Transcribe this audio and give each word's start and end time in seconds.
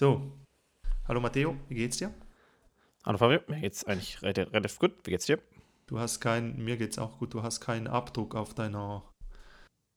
So, 0.00 0.32
hallo 1.08 1.20
Matteo, 1.20 1.58
wie 1.68 1.74
geht's 1.74 1.98
dir? 1.98 2.10
Hallo 3.04 3.18
Fabio, 3.18 3.40
mir 3.48 3.60
geht's 3.60 3.84
eigentlich 3.84 4.22
relativ, 4.22 4.78
gut. 4.78 4.92
Wie 5.04 5.10
geht's 5.10 5.26
dir? 5.26 5.38
Du 5.88 5.98
hast 5.98 6.20
keinen, 6.20 6.64
mir 6.64 6.78
geht's 6.78 6.96
auch 6.98 7.18
gut, 7.18 7.34
du 7.34 7.42
hast 7.42 7.60
keinen 7.60 7.86
Abdruck 7.86 8.34
auf 8.34 8.54
deiner, 8.54 9.04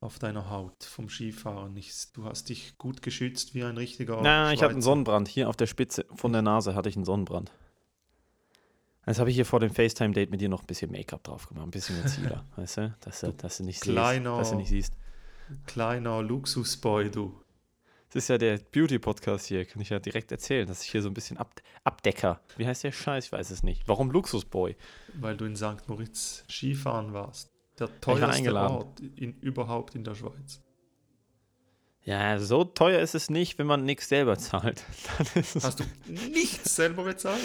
auf 0.01 0.19
deiner 0.19 0.49
Haut 0.49 0.83
vom 0.83 1.07
Skifahren. 1.07 1.77
Ich, 1.77 2.11
du 2.11 2.25
hast 2.25 2.49
dich 2.49 2.77
gut 2.77 3.01
geschützt 3.01 3.55
wie 3.55 3.63
ein 3.63 3.77
richtiger. 3.77 4.19
Na, 4.21 4.51
ich 4.51 4.61
hatte 4.61 4.73
einen. 4.73 4.81
Sonnenbrand. 4.81 5.29
Hier 5.29 5.47
auf 5.47 5.55
der 5.55 5.67
Spitze 5.67 6.05
von 6.13 6.33
der 6.33 6.41
Nase 6.41 6.75
hatte 6.75 6.89
ich 6.89 6.97
einen 6.97 7.05
Sonnenbrand. 7.05 7.53
Jetzt 9.07 9.19
habe 9.19 9.29
ich 9.29 9.37
hier 9.37 9.45
vor 9.45 9.61
dem 9.61 9.73
FaceTime-Date 9.73 10.31
mit 10.31 10.41
dir 10.41 10.49
noch 10.49 10.63
ein 10.63 10.67
bisschen 10.67 10.91
Make-up 10.91 11.23
drauf 11.23 11.47
gemacht, 11.47 11.65
ein 11.65 11.71
bisschen 11.71 11.97
Concealer, 12.01 12.43
weißt 12.57 12.75
du? 12.75 12.93
Dass, 12.99 13.21
du- 13.21 13.31
dass 13.31 13.55
du 13.55 13.63
nicht 13.63 13.79
kleiner- 13.79 14.35
siehst. 14.35 14.41
Dass 14.41 14.49
du 14.51 14.57
nicht 14.57 14.67
siehst. 14.69 14.93
Kleiner 15.65 16.21
Luxusboy, 16.21 17.09
du. 17.09 17.39
Das 18.13 18.25
ist 18.25 18.27
ja 18.27 18.37
der 18.37 18.59
Beauty-Podcast 18.59 19.47
hier, 19.47 19.65
kann 19.65 19.81
ich 19.81 19.89
ja 19.89 19.97
direkt 19.97 20.31
erzählen, 20.31 20.67
dass 20.67 20.83
ich 20.83 20.91
hier 20.91 21.01
so 21.01 21.09
ein 21.09 21.15
bisschen 21.15 21.37
ab, 21.37 21.51
Abdecker. 21.83 22.39
Wie 22.57 22.67
heißt 22.67 22.83
der 22.83 22.91
Scheiß? 22.91 23.25
Ich 23.25 23.31
weiß 23.31 23.49
es 23.49 23.63
nicht. 23.63 23.87
Warum 23.87 24.11
Luxusboy? 24.11 24.75
Weil 25.15 25.35
du 25.35 25.45
in 25.45 25.55
St. 25.55 25.87
Moritz 25.87 26.43
Skifahren 26.47 27.13
warst. 27.13 27.49
Der 27.79 27.89
teuerste. 28.01 28.53
Ort 28.55 28.99
in, 28.99 29.33
überhaupt 29.39 29.95
in 29.95 30.03
der 30.03 30.13
Schweiz. 30.13 30.61
Ja, 32.03 32.37
so 32.37 32.63
teuer 32.63 32.99
ist 32.99 33.15
es 33.15 33.31
nicht, 33.31 33.57
wenn 33.57 33.65
man 33.65 33.83
nichts 33.83 34.09
selber 34.09 34.37
zahlt. 34.37 34.83
Hast 35.63 35.79
du 35.79 35.83
nichts 36.31 36.75
selber 36.75 37.05
bezahlt? 37.05 37.41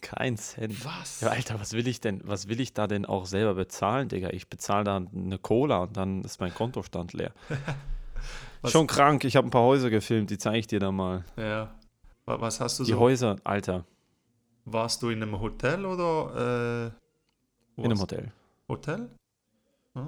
kein 0.00 0.36
Cent. 0.36 0.84
Was? 0.84 1.20
Ja, 1.20 1.28
Alter, 1.28 1.60
was 1.60 1.72
will 1.72 1.86
ich 1.88 2.00
denn, 2.00 2.20
was 2.24 2.48
will 2.48 2.60
ich 2.60 2.72
da 2.72 2.86
denn 2.86 3.04
auch 3.04 3.26
selber 3.26 3.54
bezahlen, 3.54 4.08
Digga? 4.08 4.30
Ich 4.30 4.48
bezahle 4.48 4.84
da 4.84 4.96
eine 4.96 5.38
Cola 5.38 5.78
und 5.78 5.96
dann 5.96 6.22
ist 6.22 6.40
mein 6.40 6.54
Kontostand 6.54 7.12
leer. 7.12 7.32
Was- 8.62 8.72
Schon 8.72 8.86
krank, 8.86 9.24
ich 9.24 9.36
habe 9.36 9.46
ein 9.46 9.50
paar 9.50 9.62
Häuser 9.62 9.90
gefilmt, 9.90 10.30
die 10.30 10.38
zeige 10.38 10.58
ich 10.58 10.66
dir 10.66 10.80
da 10.80 10.90
mal. 10.92 11.24
Ja. 11.36 11.74
Wa- 12.24 12.40
Was 12.40 12.60
hast 12.60 12.78
du 12.80 12.84
Die 12.84 12.92
so? 12.92 12.98
Häuser, 12.98 13.36
Alter, 13.44 13.84
Warst 14.64 15.02
du 15.02 15.08
in 15.08 15.22
einem 15.22 15.40
Hotel 15.40 15.86
oder? 15.86 16.92
Äh, 17.78 17.80
in 17.80 17.86
einem 17.86 18.00
Hotel. 18.00 18.32
Hotel? 18.68 19.08
Ah. 19.94 20.04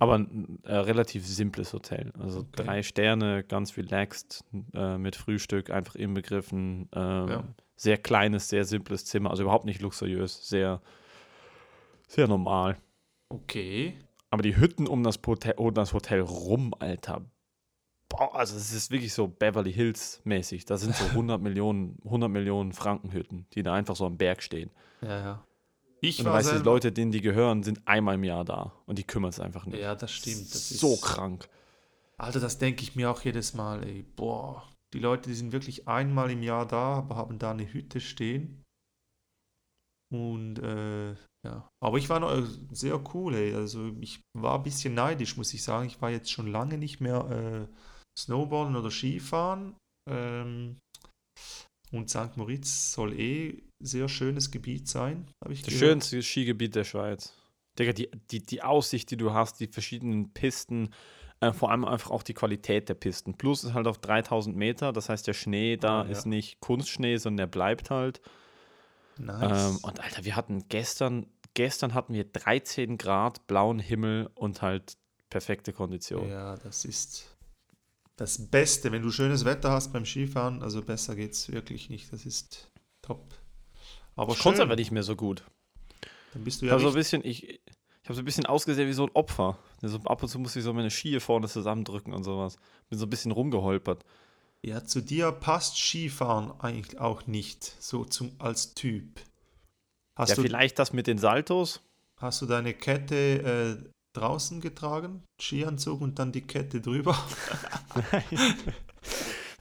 Aber 0.00 0.18
ein 0.18 0.58
äh, 0.64 0.74
relativ 0.74 1.24
simples 1.24 1.72
Hotel. 1.72 2.12
Also 2.18 2.40
Okay. 2.40 2.64
drei 2.64 2.82
Sterne, 2.82 3.44
ganz 3.44 3.76
relaxed, 3.76 4.44
äh, 4.74 4.98
mit 4.98 5.14
Frühstück, 5.14 5.70
einfach 5.70 5.94
inbegriffen. 5.94 6.88
Ähm, 6.92 7.28
Ja. 7.28 7.44
Sehr 7.76 7.96
kleines, 7.98 8.48
sehr 8.48 8.64
simples 8.64 9.04
Zimmer, 9.06 9.30
also 9.30 9.44
überhaupt 9.44 9.64
nicht 9.64 9.80
luxuriös, 9.80 10.46
sehr, 10.48 10.82
sehr 12.08 12.26
normal. 12.28 12.76
Okay. 13.30 13.96
Aber 14.30 14.42
die 14.42 14.56
Hütten 14.56 14.86
um 14.88 15.02
das 15.04 15.18
Hotel, 15.26 15.54
um 15.56 15.72
das 15.72 15.94
Hotel 15.94 16.20
rum, 16.20 16.74
Alter. 16.78 17.22
Boah, 18.10 18.34
also 18.34 18.56
es 18.56 18.72
ist 18.72 18.90
wirklich 18.90 19.14
so 19.14 19.28
Beverly 19.28 19.72
Hills 19.72 20.20
mäßig. 20.24 20.66
Da 20.66 20.76
sind 20.76 20.94
so 20.94 21.04
100 21.10 21.40
Millionen, 21.40 21.98
100 22.04 22.30
Millionen 22.30 22.72
Frankenhütten, 22.72 23.46
die 23.54 23.62
da 23.62 23.72
einfach 23.72 23.96
so 23.96 24.04
am 24.04 24.18
Berg 24.18 24.42
stehen. 24.42 24.70
Ja, 25.00 25.18
ja. 25.18 25.46
Ich 26.02 26.18
Und 26.18 26.26
war 26.26 26.34
weißt, 26.34 26.52
die 26.52 26.58
Leute, 26.58 26.92
denen 26.92 27.12
die 27.12 27.20
gehören, 27.20 27.62
sind 27.62 27.86
einmal 27.86 28.16
im 28.16 28.24
Jahr 28.24 28.44
da 28.44 28.72
und 28.86 28.98
die 28.98 29.04
kümmern 29.04 29.32
sich 29.32 29.42
einfach 29.42 29.66
nicht. 29.66 29.80
Ja, 29.80 29.94
das 29.94 30.10
stimmt. 30.10 30.54
Das 30.54 30.68
so 30.68 30.94
ist, 30.94 31.02
krank. 31.02 31.48
Alter, 32.16 32.40
das 32.40 32.58
denke 32.58 32.82
ich 32.82 32.96
mir 32.96 33.10
auch 33.10 33.20
jedes 33.22 33.54
Mal, 33.54 33.84
ey. 33.84 34.02
Boah, 34.02 34.66
die 34.92 34.98
Leute, 34.98 35.28
die 35.28 35.36
sind 35.36 35.52
wirklich 35.52 35.88
einmal 35.88 36.30
im 36.30 36.42
Jahr 36.42 36.66
da, 36.66 36.94
aber 36.96 37.16
haben 37.16 37.38
da 37.38 37.50
eine 37.50 37.70
Hütte 37.70 38.00
stehen. 38.00 38.62
Und 40.12 40.58
äh, 40.58 41.12
ja, 41.44 41.68
aber 41.80 41.98
ich 41.98 42.08
war 42.08 42.18
noch 42.18 42.36
äh, 42.36 42.42
sehr 42.72 43.00
cool, 43.14 43.34
ey. 43.34 43.54
Also 43.54 43.92
ich 44.00 44.20
war 44.34 44.56
ein 44.56 44.62
bisschen 44.64 44.94
neidisch, 44.94 45.36
muss 45.36 45.54
ich 45.54 45.62
sagen. 45.62 45.86
Ich 45.86 46.00
war 46.02 46.10
jetzt 46.10 46.30
schon 46.30 46.48
lange 46.48 46.78
nicht 46.78 47.00
mehr 47.00 47.68
äh, 47.70 47.74
Snowboarden 48.18 48.76
oder 48.76 48.90
Skifahren. 48.90 49.76
Ähm, 50.10 50.78
und 51.92 52.08
St. 52.08 52.36
Moritz 52.36 52.92
soll 52.92 53.18
eh 53.18 53.62
sehr 53.82 54.08
schönes 54.08 54.50
Gebiet 54.50 54.88
sein, 54.88 55.26
habe 55.42 55.52
ich 55.54 55.62
Das 55.62 55.74
gehört. 55.74 55.80
schönste 55.80 56.22
Skigebiet 56.22 56.74
der 56.74 56.84
Schweiz. 56.84 57.34
Digga, 57.78 57.92
die, 57.92 58.10
die, 58.30 58.44
die 58.44 58.62
Aussicht, 58.62 59.10
die 59.10 59.16
du 59.16 59.32
hast, 59.32 59.58
die 59.60 59.66
verschiedenen 59.66 60.32
Pisten, 60.32 60.90
äh, 61.40 61.52
vor 61.52 61.70
allem 61.70 61.84
einfach 61.84 62.10
auch 62.10 62.22
die 62.22 62.34
Qualität 62.34 62.88
der 62.88 62.94
Pisten. 62.94 63.34
Plus 63.36 63.64
ist 63.64 63.74
halt 63.74 63.86
auf 63.86 63.98
3000 63.98 64.54
Meter, 64.56 64.92
das 64.92 65.08
heißt, 65.08 65.26
der 65.26 65.32
Schnee 65.32 65.76
da 65.78 66.02
Ah, 66.02 66.04
ja. 66.04 66.10
ist 66.10 66.26
nicht 66.26 66.60
Kunstschnee, 66.60 67.16
sondern 67.16 67.38
der 67.38 67.46
bleibt 67.46 67.90
halt. 67.90 68.20
Nice. 69.18 69.70
Ähm, 69.72 69.78
und 69.82 70.00
Alter, 70.00 70.24
wir 70.24 70.36
hatten 70.36 70.68
gestern, 70.68 71.26
gestern 71.54 71.94
hatten 71.94 72.12
wir 72.14 72.24
13 72.24 72.98
Grad, 72.98 73.46
blauen 73.46 73.78
Himmel 73.80 74.30
und 74.34 74.62
halt 74.62 74.96
perfekte 75.30 75.72
Kondition. 75.72 76.28
Ja, 76.28 76.56
das 76.56 76.84
ist 76.84 77.34
das 78.20 78.50
Beste. 78.50 78.92
Wenn 78.92 79.00
du 79.00 79.10
schönes 79.10 79.46
Wetter 79.46 79.70
hast 79.70 79.94
beim 79.94 80.04
Skifahren, 80.04 80.62
also 80.62 80.82
besser 80.82 81.16
geht's 81.16 81.50
wirklich 81.50 81.88
nicht. 81.88 82.12
Das 82.12 82.26
ist 82.26 82.70
top. 83.00 83.34
Aber 84.14 84.34
ich 84.34 84.38
konnte 84.40 84.60
aber 84.60 84.76
nicht 84.76 84.90
mehr 84.90 85.02
so 85.02 85.16
gut. 85.16 85.42
dann 86.34 86.44
bist 86.44 86.60
du 86.60 86.66
Ich 86.66 86.68
ja 86.68 86.74
habe 86.74 86.82
so 86.82 86.88
ein 86.90 86.94
bisschen, 86.94 87.24
ich, 87.24 87.48
ich 87.48 87.60
habe 88.04 88.14
so 88.14 88.20
ein 88.20 88.26
bisschen 88.26 88.44
ausgesehen 88.44 88.86
wie 88.88 88.92
so 88.92 89.06
ein 89.06 89.10
Opfer. 89.14 89.58
So, 89.80 89.98
ab 90.04 90.22
und 90.22 90.28
zu 90.28 90.38
musste 90.38 90.58
ich 90.58 90.66
so 90.66 90.74
meine 90.74 90.90
Ski 90.90 91.18
vorne 91.18 91.48
zusammendrücken 91.48 92.12
und 92.12 92.22
sowas. 92.24 92.58
Bin 92.90 92.98
so 92.98 93.06
ein 93.06 93.10
bisschen 93.10 93.32
rumgeholpert. 93.32 94.04
ja, 94.62 94.84
zu 94.84 95.00
dir 95.00 95.32
passt 95.32 95.78
Skifahren 95.78 96.52
eigentlich 96.60 97.00
auch 97.00 97.26
nicht, 97.26 97.74
so 97.80 98.04
zum, 98.04 98.32
als 98.38 98.74
Typ. 98.74 99.18
Hast, 100.14 100.28
ja, 100.28 100.34
du, 100.36 100.42
vielleicht 100.42 100.78
das 100.78 100.92
mit 100.92 101.06
den 101.06 101.16
Saltos. 101.16 101.80
hast 102.16 102.42
du 102.42 102.46
deine 102.46 102.74
Kette 102.74 103.80
äh, 103.82 103.90
draußen 104.12 104.60
getragen, 104.60 105.22
Skianzug 105.40 106.00
und 106.00 106.18
dann 106.18 106.32
die 106.32 106.42
Kette 106.42 106.80
drüber? 106.80 107.16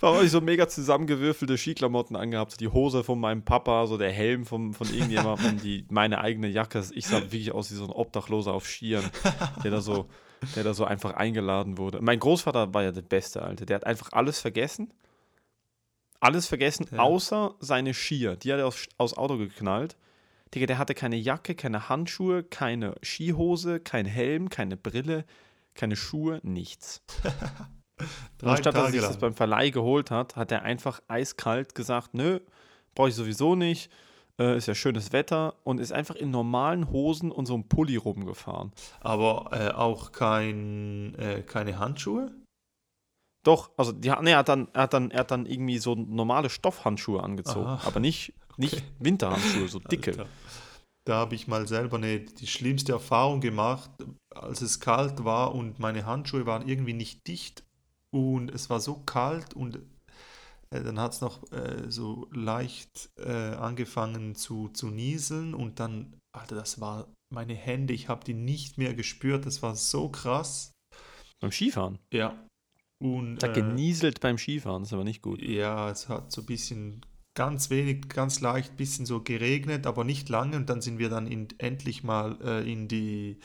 Da 0.01 0.13
habe 0.13 0.23
ich 0.23 0.31
so 0.31 0.39
mega 0.39 0.69
zusammengewürfelte 0.69 1.57
Skiklamotten 1.57 2.15
angehabt. 2.15 2.61
Die 2.61 2.69
Hose 2.69 3.03
von 3.03 3.19
meinem 3.19 3.43
Papa, 3.43 3.85
so 3.85 3.97
der 3.97 4.13
Helm 4.13 4.45
vom, 4.45 4.73
von 4.73 4.87
irgendjemandem, 4.87 5.59
die, 5.61 5.85
meine 5.89 6.21
eigene 6.21 6.47
Jacke. 6.47 6.81
Ich 6.93 7.05
sah 7.05 7.21
wirklich 7.21 7.51
aus 7.51 7.69
wie 7.71 7.75
so 7.75 7.83
ein 7.83 7.89
Obdachloser 7.91 8.53
auf 8.53 8.65
Skiern, 8.65 9.03
der 9.61 9.71
da 9.71 9.81
so, 9.81 10.07
der 10.55 10.63
da 10.63 10.73
so 10.73 10.85
einfach 10.85 11.15
eingeladen 11.15 11.77
wurde. 11.77 11.99
Mein 12.01 12.17
Großvater 12.17 12.73
war 12.73 12.83
ja 12.83 12.93
der 12.93 13.01
Beste, 13.01 13.41
Alter. 13.41 13.65
Der 13.65 13.75
hat 13.75 13.85
einfach 13.85 14.13
alles 14.13 14.39
vergessen. 14.39 14.93
Alles 16.21 16.47
vergessen, 16.47 16.87
Ja. 16.93 16.99
außer 16.99 17.55
seine 17.59 17.93
Skier. 17.93 18.37
Die 18.37 18.53
hat 18.53 18.59
er 18.59 18.67
aus, 18.67 18.87
aus 18.97 19.17
Auto 19.17 19.37
geknallt. 19.37 19.97
Digga, 20.53 20.65
der 20.65 20.77
hatte 20.77 20.95
keine 20.95 21.15
Jacke, 21.15 21.55
keine 21.55 21.89
Handschuhe, 21.89 22.43
keine 22.43 22.95
Skihose, 23.03 23.79
kein 23.79 24.05
Helm, 24.05 24.49
keine 24.49 24.77
Brille, 24.77 25.25
keine 25.75 25.95
Schuhe, 25.95 26.39
nichts. 26.43 27.03
Drei 28.37 28.51
anstatt 28.51 28.75
dass 28.75 28.85
er 28.85 28.91
sich 28.91 29.01
das 29.01 29.17
beim 29.17 29.33
Verleih 29.33 29.69
geholt 29.69 30.09
hat, 30.09 30.35
hat 30.35 30.51
er 30.51 30.63
einfach 30.63 31.01
eiskalt 31.07 31.75
gesagt, 31.75 32.13
nö, 32.13 32.39
brauche 32.95 33.09
ich 33.09 33.15
sowieso 33.15 33.55
nicht, 33.55 33.91
äh, 34.39 34.57
ist 34.57 34.67
ja 34.67 34.75
schönes 34.75 35.11
Wetter 35.11 35.55
und 35.63 35.79
ist 35.79 35.91
einfach 35.91 36.15
in 36.15 36.31
normalen 36.31 36.89
Hosen 36.89 37.31
und 37.31 37.45
so 37.45 37.53
einem 37.53 37.67
Pulli 37.67 37.97
rumgefahren. 37.97 38.71
Aber 39.01 39.49
äh, 39.51 39.71
auch 39.71 40.11
kein, 40.11 41.13
äh, 41.15 41.43
keine 41.43 41.77
Handschuhe? 41.77 42.31
Doch, 43.43 43.71
also 43.77 43.91
die, 43.91 44.11
nee, 44.21 44.31
er, 44.31 44.39
hat 44.39 44.49
dann, 44.49 44.67
er, 44.73 44.83
hat 44.83 44.93
dann, 44.93 45.11
er 45.11 45.19
hat 45.21 45.31
dann 45.31 45.45
irgendwie 45.45 45.77
so 45.77 45.95
normale 45.95 46.49
Stoffhandschuhe 46.49 47.21
angezogen, 47.21 47.67
Aha. 47.67 47.87
aber 47.87 47.99
nicht, 47.99 48.33
nicht 48.59 48.83
Winterhandschuhe, 48.99 49.67
so 49.67 49.79
dicke. 49.79 50.11
Alter. 50.11 50.27
Da 51.05 51.15
habe 51.15 51.33
ich 51.35 51.47
mal 51.47 51.67
selber 51.67 51.97
eine, 51.97 52.19
die 52.19 52.47
schlimmste 52.47 52.91
Erfahrung 52.91 53.41
gemacht, 53.41 53.89
als 54.35 54.61
es 54.61 54.79
kalt 54.79 55.23
war 55.23 55.55
und 55.55 55.79
meine 55.79 56.05
Handschuhe 56.05 56.45
waren 56.45 56.67
irgendwie 56.67 56.93
nicht 56.93 57.27
dicht 57.27 57.63
und 58.11 58.51
es 58.51 58.69
war 58.69 58.79
so 58.79 58.95
kalt 58.95 59.53
und 59.53 59.77
äh, 60.71 60.83
dann 60.83 60.99
hat 60.99 61.13
es 61.13 61.21
noch 61.21 61.51
äh, 61.51 61.89
so 61.89 62.27
leicht 62.31 63.09
äh, 63.17 63.31
angefangen 63.31 64.35
zu, 64.35 64.69
zu 64.69 64.89
nieseln 64.89 65.53
und 65.53 65.79
dann, 65.79 66.13
Alter, 66.37 66.55
das 66.55 66.79
war 66.79 67.07
meine 67.33 67.55
Hände, 67.55 67.93
ich 67.93 68.07
habe 68.09 68.23
die 68.23 68.33
nicht 68.33 68.77
mehr 68.77 68.93
gespürt, 68.93 69.45
das 69.45 69.61
war 69.61 69.75
so 69.75 70.09
krass. 70.09 70.71
Beim 71.39 71.51
Skifahren. 71.51 71.99
Ja. 72.13 72.35
Und, 73.01 73.37
Da 73.37 73.47
äh, 73.47 73.53
genieselt 73.53 74.19
beim 74.19 74.37
Skifahren, 74.37 74.81
das 74.81 74.89
ist 74.89 74.93
aber 74.93 75.05
nicht 75.05 75.21
gut. 75.21 75.41
Ja, 75.41 75.89
es 75.89 76.09
hat 76.09 76.31
so 76.31 76.41
ein 76.41 76.45
bisschen, 76.45 77.01
ganz 77.39 77.69
wenig, 77.69 78.09
ganz 78.09 78.41
leicht, 78.41 78.75
bisschen 78.75 79.05
so 79.05 79.21
geregnet, 79.21 79.87
aber 79.87 80.03
nicht 80.03 80.27
lange. 80.27 80.57
Und 80.57 80.69
dann 80.69 80.81
sind 80.81 80.99
wir 80.99 81.07
dann 81.07 81.25
in, 81.25 81.47
endlich 81.57 82.03
mal 82.03 82.37
äh, 82.43 82.69
in 82.69 82.89
die, 82.89 83.39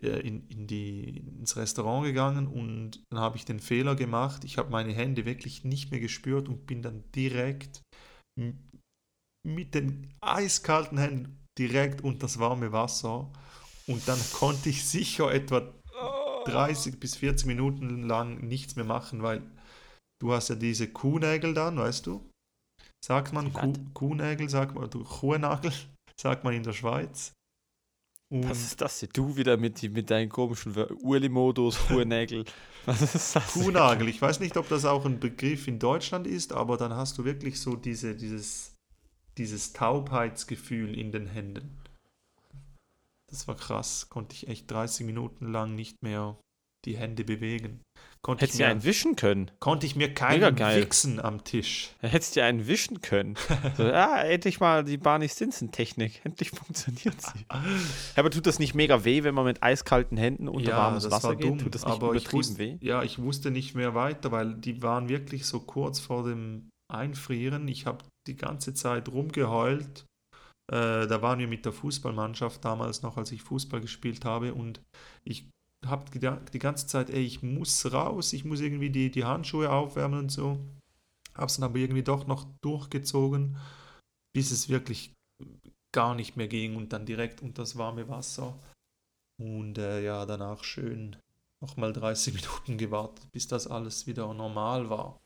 äh, 0.00 0.20
in, 0.26 0.48
in 0.48 0.66
die, 0.66 1.18
ins 1.38 1.54
Restaurant 1.54 2.06
gegangen 2.06 2.46
und 2.46 3.02
dann 3.10 3.20
habe 3.20 3.36
ich 3.36 3.44
den 3.44 3.60
Fehler 3.60 3.94
gemacht. 3.94 4.44
Ich 4.44 4.56
habe 4.56 4.70
meine 4.70 4.94
Hände 4.94 5.26
wirklich 5.26 5.64
nicht 5.64 5.90
mehr 5.90 6.00
gespürt 6.00 6.48
und 6.48 6.66
bin 6.66 6.80
dann 6.80 7.04
direkt 7.14 7.82
mit 9.46 9.74
den 9.74 10.14
eiskalten 10.22 10.96
Händen 10.96 11.44
direkt 11.58 12.00
unter 12.00 12.20
das 12.20 12.38
warme 12.38 12.72
Wasser. 12.72 13.30
Und 13.86 14.08
dann 14.08 14.18
konnte 14.32 14.70
ich 14.70 14.82
sicher 14.86 15.30
etwa 15.30 15.74
30 16.46 16.98
bis 16.98 17.16
40 17.16 17.46
Minuten 17.46 18.02
lang 18.04 18.48
nichts 18.48 18.76
mehr 18.76 18.86
machen, 18.86 19.22
weil 19.22 19.42
du 20.22 20.32
hast 20.32 20.48
ja 20.48 20.54
diese 20.54 20.88
Kuhnägel 20.88 21.52
dann, 21.52 21.76
weißt 21.76 22.06
du? 22.06 22.26
Sagt 23.06 23.32
man 23.32 23.52
Kuh? 23.52 23.72
Kuhnägel, 23.94 24.48
sagt 24.48 24.74
man, 24.74 24.90
Kuhnagel, 24.90 25.72
sagt 26.16 26.42
man 26.42 26.54
in 26.54 26.64
der 26.64 26.72
Schweiz. 26.72 27.30
Und 28.32 28.50
Was 28.50 28.64
ist 28.64 28.80
das 28.80 28.98
hier? 28.98 29.08
Du 29.12 29.36
wieder 29.36 29.56
mit, 29.56 29.80
mit 29.92 30.10
deinen 30.10 30.28
komischen 30.28 30.74
Urli-Modus, 30.74 31.78
Kuhnägel. 31.86 32.44
Was 32.84 33.02
ist 33.14 33.36
das? 33.36 33.52
Kuhnagel. 33.52 34.08
Ich 34.08 34.20
weiß 34.20 34.40
nicht, 34.40 34.56
ob 34.56 34.68
das 34.68 34.84
auch 34.84 35.06
ein 35.06 35.20
Begriff 35.20 35.68
in 35.68 35.78
Deutschland 35.78 36.26
ist, 36.26 36.52
aber 36.52 36.76
dann 36.76 36.94
hast 36.94 37.16
du 37.16 37.24
wirklich 37.24 37.60
so 37.60 37.76
diese, 37.76 38.16
dieses, 38.16 38.74
dieses 39.38 39.72
Taubheitsgefühl 39.72 40.98
in 40.98 41.12
den 41.12 41.28
Händen. 41.28 41.78
Das 43.28 43.46
war 43.46 43.54
krass. 43.54 44.08
Konnte 44.08 44.34
ich 44.34 44.48
echt 44.48 44.68
30 44.68 45.06
Minuten 45.06 45.52
lang 45.52 45.76
nicht 45.76 46.02
mehr 46.02 46.36
die 46.86 46.96
Hände 46.96 47.24
bewegen. 47.24 47.80
Konnte 48.22 48.42
Hättest 48.42 48.58
du 48.58 48.66
einen 48.66 48.82
wischen 48.82 49.14
können. 49.14 49.50
Konnte 49.60 49.86
ich 49.86 49.94
mir 49.94 50.12
keinen 50.12 50.58
wichsen 50.58 51.20
am 51.20 51.44
Tisch. 51.44 51.90
Hättest 52.00 52.34
du 52.34 52.42
einen 52.42 52.66
wischen 52.66 53.00
können. 53.00 53.36
so, 53.76 53.84
ja, 53.84 54.20
endlich 54.22 54.58
mal 54.58 54.84
die 54.84 54.96
Barney 54.96 55.28
Stinson-Technik. 55.28 56.22
Endlich 56.24 56.50
funktioniert 56.50 57.20
sie. 57.20 57.46
aber 58.16 58.30
tut 58.30 58.46
das 58.46 58.58
nicht 58.58 58.74
mega 58.74 59.04
weh, 59.04 59.22
wenn 59.22 59.34
man 59.34 59.44
mit 59.44 59.62
eiskalten 59.62 60.16
Händen 60.16 60.48
unter 60.48 60.70
ja, 60.70 60.76
warmes 60.76 61.10
Wasser 61.10 61.36
geht? 61.36 61.50
Dumm, 61.50 61.58
tut 61.58 61.74
das 61.74 61.84
nicht 61.84 61.94
aber 61.94 62.10
übertrieben 62.10 62.38
wusste, 62.38 62.58
weh? 62.58 62.78
Ja, 62.80 63.02
ich 63.02 63.18
wusste 63.20 63.50
nicht 63.50 63.74
mehr 63.74 63.94
weiter, 63.94 64.32
weil 64.32 64.54
die 64.54 64.82
waren 64.82 65.08
wirklich 65.08 65.46
so 65.46 65.60
kurz 65.60 66.00
vor 66.00 66.24
dem 66.24 66.68
Einfrieren. 66.92 67.68
Ich 67.68 67.86
habe 67.86 68.04
die 68.26 68.36
ganze 68.36 68.74
Zeit 68.74 69.08
rumgeheult. 69.08 70.04
Äh, 70.72 71.06
da 71.06 71.22
waren 71.22 71.38
wir 71.38 71.46
mit 71.46 71.64
der 71.64 71.72
Fußballmannschaft 71.72 72.64
damals 72.64 73.02
noch, 73.02 73.16
als 73.16 73.30
ich 73.30 73.42
Fußball 73.42 73.80
gespielt 73.80 74.24
habe 74.24 74.52
und 74.52 74.80
ich 75.24 75.48
habe 75.88 76.04
die 76.10 76.58
ganze 76.58 76.86
Zeit, 76.86 77.10
ey, 77.10 77.22
ich 77.22 77.42
muss 77.42 77.92
raus, 77.92 78.32
ich 78.32 78.44
muss 78.44 78.60
irgendwie 78.60 78.90
die, 78.90 79.10
die 79.10 79.24
Handschuhe 79.24 79.70
aufwärmen 79.70 80.20
und 80.20 80.32
so. 80.32 80.58
Habe 81.34 81.46
es 81.46 81.56
dann 81.56 81.64
aber 81.64 81.78
irgendwie 81.78 82.02
doch 82.02 82.26
noch 82.26 82.46
durchgezogen, 82.62 83.56
bis 84.34 84.50
es 84.50 84.68
wirklich 84.68 85.12
gar 85.92 86.14
nicht 86.14 86.36
mehr 86.36 86.48
ging 86.48 86.76
und 86.76 86.92
dann 86.92 87.06
direkt 87.06 87.42
unter 87.42 87.62
das 87.62 87.76
warme 87.76 88.08
Wasser. 88.08 88.58
Und 89.38 89.78
äh, 89.78 90.02
ja, 90.02 90.24
danach 90.24 90.64
schön 90.64 91.16
nochmal 91.62 91.92
30 91.92 92.34
Minuten 92.42 92.78
gewartet, 92.78 93.26
bis 93.32 93.48
das 93.48 93.66
alles 93.66 94.06
wieder 94.06 94.32
normal 94.32 94.88
war. 94.88 95.20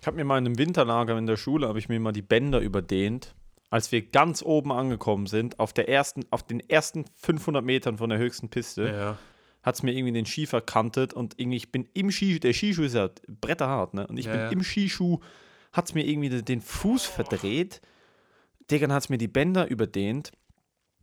Ich 0.00 0.06
habe 0.06 0.16
mir 0.16 0.24
mal 0.24 0.38
in 0.38 0.46
einem 0.46 0.58
Winterlager 0.58 1.16
in 1.18 1.26
der 1.26 1.36
Schule, 1.36 1.68
habe 1.68 1.78
ich 1.78 1.88
mir 1.88 2.00
mal 2.00 2.12
die 2.12 2.22
Bänder 2.22 2.60
überdehnt. 2.60 3.34
Als 3.68 3.92
wir 3.92 4.02
ganz 4.02 4.42
oben 4.42 4.72
angekommen 4.72 5.26
sind, 5.26 5.60
auf, 5.60 5.72
der 5.72 5.88
ersten, 5.88 6.24
auf 6.30 6.42
den 6.42 6.58
ersten 6.68 7.04
500 7.16 7.64
Metern 7.64 7.98
von 7.98 8.10
der 8.10 8.18
höchsten 8.18 8.48
Piste, 8.48 8.88
ja 8.88 9.18
hat 9.62 9.74
es 9.74 9.82
mir 9.82 9.92
irgendwie 9.92 10.12
den 10.12 10.26
Ski 10.26 10.46
verkantet 10.46 11.12
und 11.12 11.38
irgendwie, 11.38 11.58
ich 11.58 11.72
bin 11.72 11.88
im 11.92 12.10
Ski, 12.10 12.40
der 12.40 12.52
Skischuh 12.52 12.82
ist 12.82 12.94
ja 12.94 13.10
bretterhart, 13.28 13.94
ne? 13.94 14.06
Und 14.06 14.18
ich 14.18 14.26
ja, 14.26 14.32
bin 14.32 14.40
ja. 14.40 14.48
im 14.48 14.62
Skischuh, 14.62 15.18
hat 15.72 15.86
es 15.86 15.94
mir 15.94 16.06
irgendwie 16.06 16.42
den 16.42 16.60
Fuß 16.60 17.04
verdreht. 17.04 17.80
Digga, 18.70 18.88
hat 18.88 19.02
es 19.02 19.08
mir 19.08 19.18
die 19.18 19.28
Bänder 19.28 19.68
überdehnt 19.68 20.32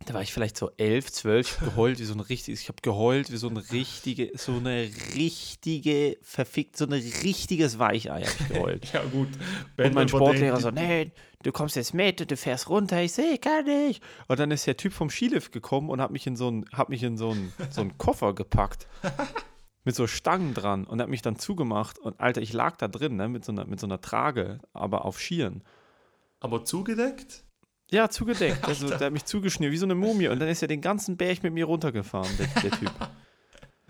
da 0.06 0.14
war 0.14 0.22
ich 0.22 0.32
vielleicht 0.32 0.56
so 0.56 0.70
elf, 0.76 1.12
zwölf, 1.12 1.48
ich 1.48 1.60
habe 1.60 1.70
geheult 1.70 1.98
wie 1.98 2.04
so 2.04 2.14
ein 2.14 2.20
richtiges, 2.20 2.60
ich 2.60 2.68
habe 2.68 2.80
geheult 2.82 3.30
wie 3.30 3.36
so 3.36 3.48
ein 3.48 3.56
richtige, 3.56 4.30
so 4.34 4.52
eine 4.52 4.88
richtige, 5.14 6.16
verfickt, 6.22 6.76
so 6.76 6.86
ein 6.86 6.92
richtiges 6.92 7.78
Weichei 7.78 8.22
habe 8.24 8.36
ich 8.40 8.48
geheult. 8.48 8.92
ja 8.92 9.02
gut. 9.04 9.28
und 9.76 9.94
mein 9.94 10.08
Sportlehrer 10.08 10.60
so, 10.60 10.70
nee, 10.70 11.10
du 11.42 11.52
kommst 11.52 11.76
jetzt 11.76 11.94
mit 11.94 12.20
und 12.20 12.30
du 12.30 12.36
fährst 12.36 12.68
runter, 12.68 13.02
ich 13.02 13.12
sehe 13.12 13.38
gar 13.38 13.62
nicht. 13.62 14.02
Und 14.28 14.38
dann 14.38 14.50
ist 14.50 14.66
der 14.66 14.76
Typ 14.76 14.92
vom 14.92 15.10
Skilift 15.10 15.52
gekommen 15.52 15.90
und 15.90 16.00
hat 16.00 16.10
mich 16.10 16.26
in 16.26 16.36
so 16.36 16.48
einen, 16.48 16.64
hat 16.72 16.88
mich 16.88 17.02
in 17.02 17.18
so 17.18 17.30
einen, 17.30 17.52
so 17.70 17.80
einen 17.80 17.98
Koffer 17.98 18.34
gepackt. 18.34 18.86
mit 19.84 19.94
so 19.94 20.06
Stangen 20.06 20.52
dran 20.52 20.84
und 20.84 21.00
hat 21.00 21.08
mich 21.08 21.22
dann 21.22 21.38
zugemacht 21.38 21.98
und 21.98 22.20
Alter, 22.20 22.42
ich 22.42 22.52
lag 22.52 22.76
da 22.76 22.88
drin, 22.88 23.16
ne, 23.16 23.26
mit 23.26 23.44
so 23.44 23.52
einer, 23.52 23.64
mit 23.64 23.80
so 23.80 23.86
einer 23.86 24.02
Trage, 24.02 24.58
aber 24.74 25.06
auf 25.06 25.18
Skiern. 25.18 25.62
Aber 26.40 26.64
zugedeckt? 26.64 27.44
Ja, 27.90 28.08
zugedeckt. 28.08 28.58
Also, 28.68 28.88
der 28.88 28.98
hat 28.98 29.12
mich 29.12 29.24
zugeschnürt, 29.24 29.72
wie 29.72 29.76
so 29.76 29.86
eine 29.86 29.94
Mumie. 29.94 30.28
Und 30.28 30.40
dann 30.40 30.48
ist 30.48 30.62
er 30.62 30.68
den 30.68 30.80
ganzen 30.80 31.16
Berg 31.16 31.42
mit 31.42 31.52
mir 31.52 31.64
runtergefahren, 31.64 32.30
der, 32.38 32.62
der 32.62 32.70
Typ. 32.78 32.92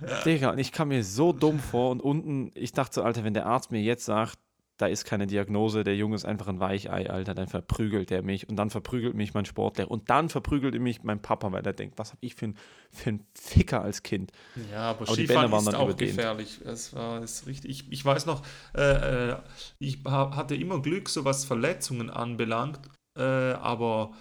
Ja. 0.01 0.21
Digga, 0.25 0.51
und 0.51 0.59
ich 0.59 0.73
kam 0.73 0.89
mir 0.89 1.03
so 1.03 1.33
dumm 1.33 1.59
vor. 1.59 1.91
Und 1.91 2.01
unten, 2.01 2.53
ich 2.55 2.73
dachte 2.73 2.95
so, 2.97 3.03
Alter, 3.03 3.25
wenn 3.25 3.35
der 3.35 3.47
Arzt 3.47 3.73
mir 3.73 3.81
jetzt 3.81 4.05
sagt, 4.05 4.39
da 4.77 4.87
ist 4.87 5.05
keine 5.05 5.27
Diagnose, 5.27 5.83
der 5.83 5.97
Junge 5.97 6.15
ist 6.15 6.25
einfach 6.25 6.47
ein 6.47 6.61
Weichei, 6.61 7.11
Alter, 7.11 7.35
dann 7.35 7.49
verprügelt 7.49 8.13
er 8.13 8.23
mich. 8.23 8.49
Und 8.49 8.55
dann 8.55 8.71
verprügelt 8.71 9.17
mich 9.17 9.35
mein 9.35 9.45
Sportler. 9.45 9.91
Und 9.91 10.09
dann 10.09 10.29
verprügelt 10.29 10.81
mich 10.81 11.03
mein 11.03 11.21
Papa, 11.21 11.51
weil 11.51 11.67
er 11.67 11.73
denkt, 11.73 11.99
was 11.99 12.11
habe 12.11 12.19
ich 12.21 12.37
für 12.37 12.47
ein, 12.47 12.59
für 12.93 13.11
ein 13.11 13.27
Ficker 13.35 13.83
als 13.83 14.05
Kind. 14.05 14.31
Ja, 14.71 14.91
aber, 14.91 15.09
aber 15.09 15.15
Skifahren 15.15 15.53
ist 15.53 15.75
auch 15.75 15.89
überdehnt. 15.89 16.17
gefährlich. 16.17 16.61
Es 16.65 16.95
war 16.95 17.25
ist 17.25 17.49
richtig. 17.49 17.69
Ich, 17.69 17.93
ich 17.93 18.05
weiß 18.05 18.27
noch, 18.27 18.43
äh, 18.77 19.31
äh 19.31 19.37
ich 19.81 20.05
hatte 20.05 20.55
immer 20.55 20.81
Glück, 20.81 21.09
so 21.09 21.25
was 21.25 21.45
Verletzungen 21.45 22.09
anbelangt 22.09 22.79
äh, 23.19 23.53
aber 23.55 24.13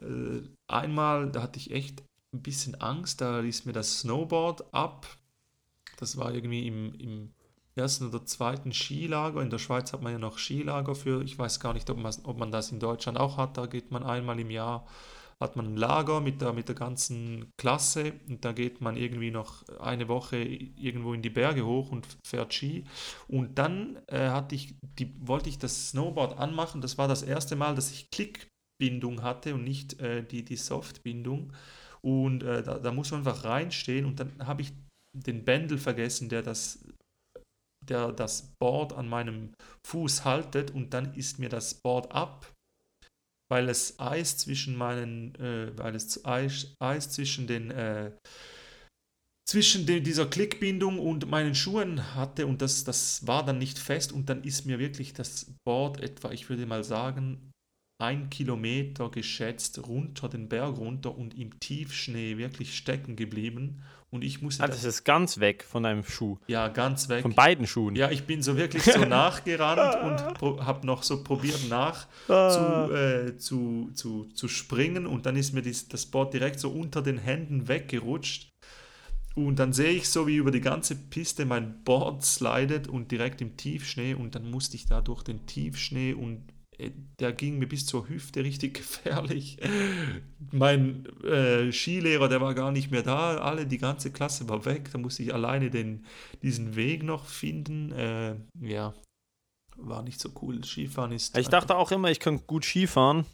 äh, 0.00 0.40
einmal, 0.68 1.30
da 1.30 1.42
hatte 1.42 1.58
ich 1.58 1.70
echt 1.70 2.02
ein 2.32 2.42
bisschen 2.42 2.74
Angst, 2.80 3.20
da 3.20 3.40
ließ 3.40 3.64
mir 3.64 3.72
das 3.72 4.00
Snowboard 4.00 4.72
ab. 4.74 5.06
Das 5.98 6.16
war 6.16 6.32
irgendwie 6.34 6.66
im, 6.66 6.94
im 6.94 7.34
ersten 7.74 8.08
oder 8.08 8.24
zweiten 8.24 8.72
Skilager. 8.72 9.42
In 9.42 9.50
der 9.50 9.58
Schweiz 9.58 9.92
hat 9.92 10.02
man 10.02 10.12
ja 10.12 10.18
noch 10.18 10.38
Skilager 10.38 10.94
für, 10.94 11.22
ich 11.22 11.38
weiß 11.38 11.60
gar 11.60 11.74
nicht, 11.74 11.88
ob 11.90 11.98
man, 11.98 12.14
ob 12.24 12.38
man 12.38 12.50
das 12.50 12.72
in 12.72 12.80
Deutschland 12.80 13.18
auch 13.18 13.36
hat. 13.36 13.56
Da 13.56 13.66
geht 13.66 13.90
man 13.90 14.02
einmal 14.02 14.38
im 14.38 14.50
Jahr 14.50 14.86
hat 15.42 15.56
man 15.56 15.66
ein 15.66 15.76
Lager 15.76 16.20
mit 16.20 16.40
der, 16.40 16.52
mit 16.52 16.68
der 16.68 16.74
ganzen 16.74 17.50
Klasse 17.60 18.14
und 18.28 18.44
da 18.44 18.52
geht 18.52 18.80
man 18.80 18.96
irgendwie 18.96 19.30
noch 19.30 19.68
eine 19.80 20.08
Woche 20.08 20.38
irgendwo 20.38 21.12
in 21.12 21.22
die 21.22 21.30
Berge 21.30 21.66
hoch 21.66 21.90
und 21.90 22.06
fährt 22.26 22.54
Ski. 22.54 22.84
Und 23.28 23.58
dann 23.58 23.98
äh, 24.06 24.30
hatte 24.30 24.54
ich, 24.54 24.76
die, 24.98 25.14
wollte 25.20 25.50
ich 25.50 25.58
das 25.58 25.90
Snowboard 25.90 26.38
anmachen. 26.38 26.80
Das 26.80 26.96
war 26.96 27.06
das 27.06 27.22
erste 27.22 27.54
Mal, 27.54 27.74
dass 27.74 27.90
ich 27.90 28.10
Klickbindung 28.10 29.22
hatte 29.22 29.54
und 29.54 29.64
nicht 29.64 30.00
äh, 30.00 30.24
die, 30.24 30.42
die 30.42 30.56
Softbindung. 30.56 31.52
Und 32.00 32.42
äh, 32.42 32.62
da, 32.62 32.78
da 32.78 32.92
muss 32.92 33.10
man 33.10 33.20
einfach 33.20 33.44
reinstehen 33.44 34.06
und 34.06 34.20
dann 34.20 34.32
habe 34.46 34.62
ich 34.62 34.72
den 35.14 35.44
Bändel 35.44 35.78
vergessen, 35.78 36.28
der 36.28 36.42
das 36.42 36.84
der 37.88 38.10
das 38.10 38.52
Board 38.58 38.92
an 38.94 39.08
meinem 39.08 39.54
Fuß 39.86 40.24
haltet 40.24 40.72
und 40.72 40.92
dann 40.92 41.14
ist 41.14 41.38
mir 41.38 41.48
das 41.48 41.74
Board 41.74 42.10
ab 42.10 42.52
weil 43.48 43.68
es 43.68 43.98
Eis 43.98 44.38
zwischen 44.38 44.76
meinen, 44.76 45.34
äh, 45.36 45.76
weil 45.76 45.94
es 45.94 46.24
Eis, 46.24 46.74
Eis 46.80 47.10
zwischen 47.10 47.46
den, 47.46 47.70
äh, 47.70 48.12
zwischen 49.48 49.86
den, 49.86 50.02
dieser 50.02 50.26
Klickbindung 50.26 50.98
und 50.98 51.30
meinen 51.30 51.54
Schuhen 51.54 52.14
hatte 52.14 52.46
und 52.46 52.62
das, 52.62 52.84
das 52.84 53.26
war 53.26 53.44
dann 53.44 53.58
nicht 53.58 53.78
fest 53.78 54.12
und 54.12 54.28
dann 54.28 54.42
ist 54.42 54.66
mir 54.66 54.78
wirklich 54.78 55.12
das 55.12 55.54
Board 55.64 56.00
etwa, 56.00 56.32
ich 56.32 56.48
würde 56.48 56.66
mal 56.66 56.82
sagen, 56.82 57.52
ein 57.98 58.28
Kilometer 58.28 59.10
geschätzt 59.10 59.86
runter 59.86 60.28
den 60.28 60.48
Berg 60.48 60.76
runter 60.76 61.16
und 61.16 61.38
im 61.38 61.58
Tiefschnee 61.60 62.36
wirklich 62.36 62.76
stecken 62.76 63.16
geblieben. 63.16 63.82
Und 64.16 64.24
ich 64.24 64.40
musste. 64.40 64.64
Ah, 64.64 64.66
das, 64.66 64.82
ist 64.82 65.04
ganz 65.04 65.40
weg 65.40 65.62
von 65.62 65.82
deinem 65.82 66.02
Schuh. 66.02 66.38
Ja, 66.46 66.68
ganz 66.68 67.10
weg. 67.10 67.20
Von 67.20 67.34
beiden 67.34 67.66
Schuhen. 67.66 67.94
Ja, 67.96 68.10
ich 68.10 68.24
bin 68.24 68.42
so 68.42 68.56
wirklich 68.56 68.82
so 68.82 68.98
nachgerannt 69.04 70.02
und 70.02 70.64
habe 70.64 70.86
noch 70.86 71.02
so 71.02 71.22
probiert 71.22 71.68
nach 71.68 72.06
ah. 72.28 72.48
zu, 72.48 72.94
äh, 72.94 73.36
zu, 73.36 73.90
zu, 73.92 74.24
zu 74.32 74.48
springen. 74.48 75.06
Und 75.06 75.26
dann 75.26 75.36
ist 75.36 75.52
mir 75.52 75.60
dies, 75.60 75.86
das 75.88 76.06
Board 76.06 76.32
direkt 76.32 76.60
so 76.60 76.70
unter 76.70 77.02
den 77.02 77.18
Händen 77.18 77.68
weggerutscht. 77.68 78.48
Und 79.34 79.58
dann 79.58 79.74
sehe 79.74 79.90
ich 79.90 80.08
so, 80.08 80.26
wie 80.26 80.36
über 80.36 80.50
die 80.50 80.62
ganze 80.62 80.96
Piste 80.96 81.44
mein 81.44 81.84
Board 81.84 82.24
slidet 82.24 82.88
und 82.88 83.10
direkt 83.12 83.42
im 83.42 83.58
Tiefschnee. 83.58 84.14
Und 84.14 84.34
dann 84.34 84.50
musste 84.50 84.76
ich 84.76 84.86
da 84.86 85.02
durch 85.02 85.22
den 85.22 85.44
Tiefschnee 85.44 86.14
und 86.14 86.42
der 87.20 87.32
ging 87.32 87.58
mir 87.58 87.66
bis 87.66 87.86
zur 87.86 88.08
Hüfte 88.08 88.44
richtig 88.44 88.74
gefährlich. 88.78 89.58
Mein 90.52 91.06
äh, 91.24 91.72
Skilehrer, 91.72 92.28
der 92.28 92.40
war 92.40 92.54
gar 92.54 92.72
nicht 92.72 92.90
mehr 92.90 93.02
da. 93.02 93.38
Alle, 93.38 93.66
die 93.66 93.78
ganze 93.78 94.12
Klasse 94.12 94.48
war 94.48 94.64
weg. 94.64 94.90
Da 94.92 94.98
musste 94.98 95.22
ich 95.22 95.32
alleine 95.32 95.70
den, 95.70 96.04
diesen 96.42 96.76
Weg 96.76 97.02
noch 97.02 97.26
finden. 97.26 97.92
Äh, 97.92 98.36
ja, 98.60 98.94
war 99.76 100.02
nicht 100.02 100.20
so 100.20 100.30
cool. 100.42 100.62
Skifahren 100.64 101.12
ist. 101.12 101.36
Ich 101.36 101.48
dachte 101.48 101.76
auch 101.76 101.90
immer, 101.92 102.10
ich 102.10 102.20
kann 102.20 102.46
gut 102.46 102.64
Skifahren. 102.64 103.26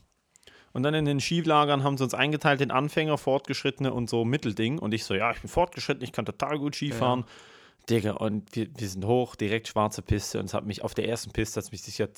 Und 0.72 0.84
dann 0.84 0.94
in 0.94 1.04
den 1.04 1.20
Skilagern 1.20 1.84
haben 1.84 1.98
sie 1.98 2.04
uns 2.04 2.14
eingeteilt 2.14 2.60
in 2.62 2.70
Anfänger, 2.70 3.18
Fortgeschrittene 3.18 3.92
und 3.92 4.08
so 4.08 4.24
Mittelding. 4.24 4.78
Und 4.78 4.94
ich 4.94 5.04
so, 5.04 5.14
ja, 5.14 5.30
ich 5.30 5.40
bin 5.40 5.50
fortgeschritten, 5.50 6.02
ich 6.02 6.12
kann 6.12 6.24
total 6.24 6.58
gut 6.58 6.74
Skifahren. 6.74 7.20
Ja. 7.20 7.26
Digga, 7.90 8.12
und 8.12 8.54
wir, 8.56 8.68
wir 8.74 8.88
sind 8.88 9.04
hoch, 9.04 9.34
direkt 9.36 9.68
schwarze 9.68 10.02
Piste. 10.02 10.38
Und 10.38 10.46
es 10.46 10.54
hat 10.54 10.64
mich 10.64 10.82
auf 10.82 10.94
der 10.94 11.08
ersten 11.08 11.32
Piste, 11.32 11.60
hat 11.60 11.70
mich 11.72 11.82
sicher 11.82 12.12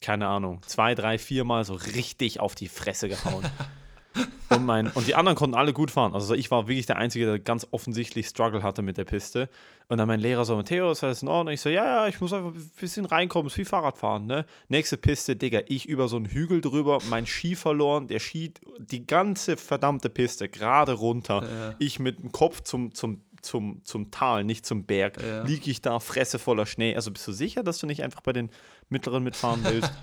keine 0.00 0.28
Ahnung, 0.28 0.60
zwei, 0.66 0.94
drei, 0.94 1.18
vier 1.18 1.44
Mal 1.44 1.64
so 1.64 1.74
richtig 1.74 2.40
auf 2.40 2.54
die 2.54 2.68
Fresse 2.68 3.08
gehauen. 3.08 3.44
und, 4.48 4.64
mein, 4.64 4.88
und 4.88 5.06
die 5.06 5.14
anderen 5.14 5.36
konnten 5.36 5.56
alle 5.56 5.72
gut 5.72 5.90
fahren. 5.90 6.14
Also 6.14 6.34
ich 6.34 6.50
war 6.50 6.68
wirklich 6.68 6.86
der 6.86 6.96
Einzige, 6.96 7.26
der 7.26 7.38
ganz 7.38 7.66
offensichtlich 7.70 8.26
Struggle 8.26 8.62
hatte 8.62 8.82
mit 8.82 8.96
der 8.96 9.04
Piste. 9.04 9.48
Und 9.88 9.98
dann 9.98 10.08
mein 10.08 10.20
Lehrer 10.20 10.44
so, 10.44 10.54
Matteo, 10.54 10.90
ist 10.90 11.02
alles 11.02 11.22
in 11.22 11.28
Ordnung? 11.28 11.54
Ich 11.54 11.62
so, 11.62 11.70
ja, 11.70 11.84
ja, 11.84 12.08
ich 12.08 12.20
muss 12.20 12.32
einfach 12.32 12.52
ein 12.54 12.70
bisschen 12.78 13.06
reinkommen, 13.06 13.46
es 13.46 13.54
ist 13.54 13.58
wie 13.58 13.64
Fahrradfahren, 13.64 14.26
ne? 14.26 14.44
Nächste 14.68 14.98
Piste, 14.98 15.34
Digga, 15.34 15.60
ich 15.66 15.88
über 15.88 16.08
so 16.08 16.16
einen 16.16 16.26
Hügel 16.26 16.60
drüber, 16.60 16.98
mein 17.08 17.26
Ski 17.26 17.54
verloren, 17.54 18.06
der 18.06 18.18
Ski, 18.18 18.52
die 18.78 19.06
ganze 19.06 19.56
verdammte 19.56 20.10
Piste 20.10 20.48
gerade 20.48 20.92
runter. 20.92 21.42
Ja. 21.42 21.74
Ich 21.78 21.98
mit 21.98 22.22
dem 22.22 22.32
Kopf 22.32 22.62
zum, 22.62 22.92
zum 22.94 23.22
zum, 23.48 23.80
zum 23.84 24.10
Tal, 24.10 24.44
nicht 24.44 24.64
zum 24.66 24.84
Berg, 24.84 25.20
ja. 25.22 25.42
liege 25.42 25.70
ich 25.70 25.80
da, 25.80 25.98
Fresse 26.00 26.38
voller 26.38 26.66
Schnee. 26.66 26.94
Also 26.94 27.10
bist 27.10 27.26
du 27.26 27.32
sicher, 27.32 27.62
dass 27.62 27.78
du 27.78 27.86
nicht 27.86 28.02
einfach 28.04 28.20
bei 28.20 28.32
den 28.32 28.50
Mittleren 28.88 29.24
mitfahren 29.24 29.64
willst? 29.64 29.90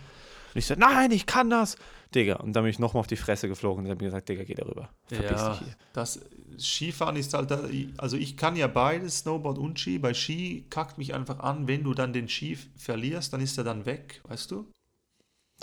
Und 0.53 0.59
ich 0.59 0.67
so, 0.67 0.75
nein, 0.77 1.11
ich 1.11 1.25
kann 1.25 1.49
das. 1.49 1.75
Digga, 2.13 2.37
und 2.37 2.53
dann 2.53 2.63
bin 2.63 2.69
ich 2.71 2.79
nochmal 2.79 3.01
auf 3.01 3.07
die 3.07 3.17
Fresse 3.17 3.49
geflogen 3.49 3.83
und 3.83 3.91
habe 3.91 4.01
mir 4.01 4.09
gesagt, 4.09 4.29
Digga, 4.29 4.45
geh 4.45 4.53
darüber. 4.53 4.89
Verpiss 5.07 5.29
Ja, 5.31 5.49
dich 5.49 5.59
hier. 5.59 5.75
das 5.91 6.21
Skifahren 6.57 7.17
ist 7.17 7.33
halt, 7.33 7.51
also 7.97 8.15
ich 8.15 8.37
kann 8.37 8.55
ja 8.55 8.67
beides, 8.67 9.19
Snowboard 9.19 9.57
und 9.57 9.77
Ski. 9.81 9.99
Bei 9.99 10.13
Ski 10.13 10.65
kackt 10.69 10.97
mich 10.97 11.13
einfach 11.13 11.39
an, 11.39 11.67
wenn 11.67 11.83
du 11.83 11.93
dann 11.93 12.13
den 12.13 12.29
Ski 12.29 12.57
verlierst, 12.77 13.33
dann 13.33 13.41
ist 13.41 13.57
er 13.57 13.65
dann 13.65 13.85
weg, 13.85 14.21
weißt 14.29 14.49
du? 14.51 14.65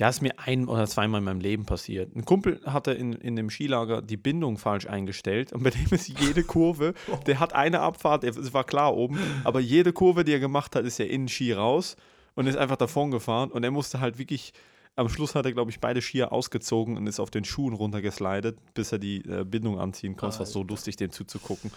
Ja, 0.00 0.08
ist 0.08 0.22
mir 0.22 0.32
ein 0.38 0.68
oder 0.68 0.87
zweimal 0.87 1.18
in 1.18 1.25
meinem 1.25 1.40
Leben 1.40 1.66
passiert. 1.66 2.16
Ein 2.16 2.25
Kumpel 2.25 2.61
hatte 2.64 2.92
in, 2.92 3.12
in 3.12 3.37
dem 3.37 3.50
Skilager 3.50 4.00
die 4.00 4.16
Bindung 4.16 4.56
falsch 4.56 4.87
eingestellt 4.87 5.52
und 5.52 5.62
bei 5.62 5.70
dem 5.70 5.87
ist 5.90 6.08
jede 6.20 6.44
Kurve, 6.44 6.94
der 7.26 7.40
hat 7.40 7.54
eine 7.54 7.80
Abfahrt, 7.80 8.25
es 8.25 8.54
war 8.54 8.64
klar 8.64 8.96
oben, 8.96 9.18
aber 9.44 9.61
jede 9.61 9.92
Kurve, 9.92 10.25
die 10.25 10.32
er 10.32 10.40
gemacht 10.40 10.75
hat, 10.76 10.84
ist 10.84 10.99
er 10.99 11.11
in 11.11 11.22
den 11.22 11.28
Ski 11.28 11.52
raus 11.52 11.96
und 12.34 12.46
ist 12.46 12.56
einfach 12.56 12.76
davon 12.76 13.11
gefahren 13.11 13.50
und 13.50 13.64
er 13.64 13.70
musste 13.70 14.00
halt 14.00 14.18
wirklich, 14.18 14.54
am 14.96 15.11
Schluss 15.11 15.34
hat 15.34 15.44
er, 15.44 15.52
glaube 15.52 15.70
ich, 15.70 15.78
beide 15.78 16.00
Skier 16.00 16.32
ausgezogen 16.32 16.96
und 16.96 17.06
ist 17.06 17.20
auf 17.20 17.30
den 17.30 17.44
Schuhen 17.44 17.75
runtergeslidet, 17.75 18.58
bis 18.72 18.92
er 18.92 18.99
die 18.99 19.18
äh, 19.26 19.44
Bindung 19.44 19.78
anziehen 19.78 20.16
konnte. 20.16 20.34
Es 20.34 20.38
war 20.38 20.46
so 20.46 20.62
lustig, 20.62 20.96
dem 20.96 21.11
zuzugucken. 21.11 21.70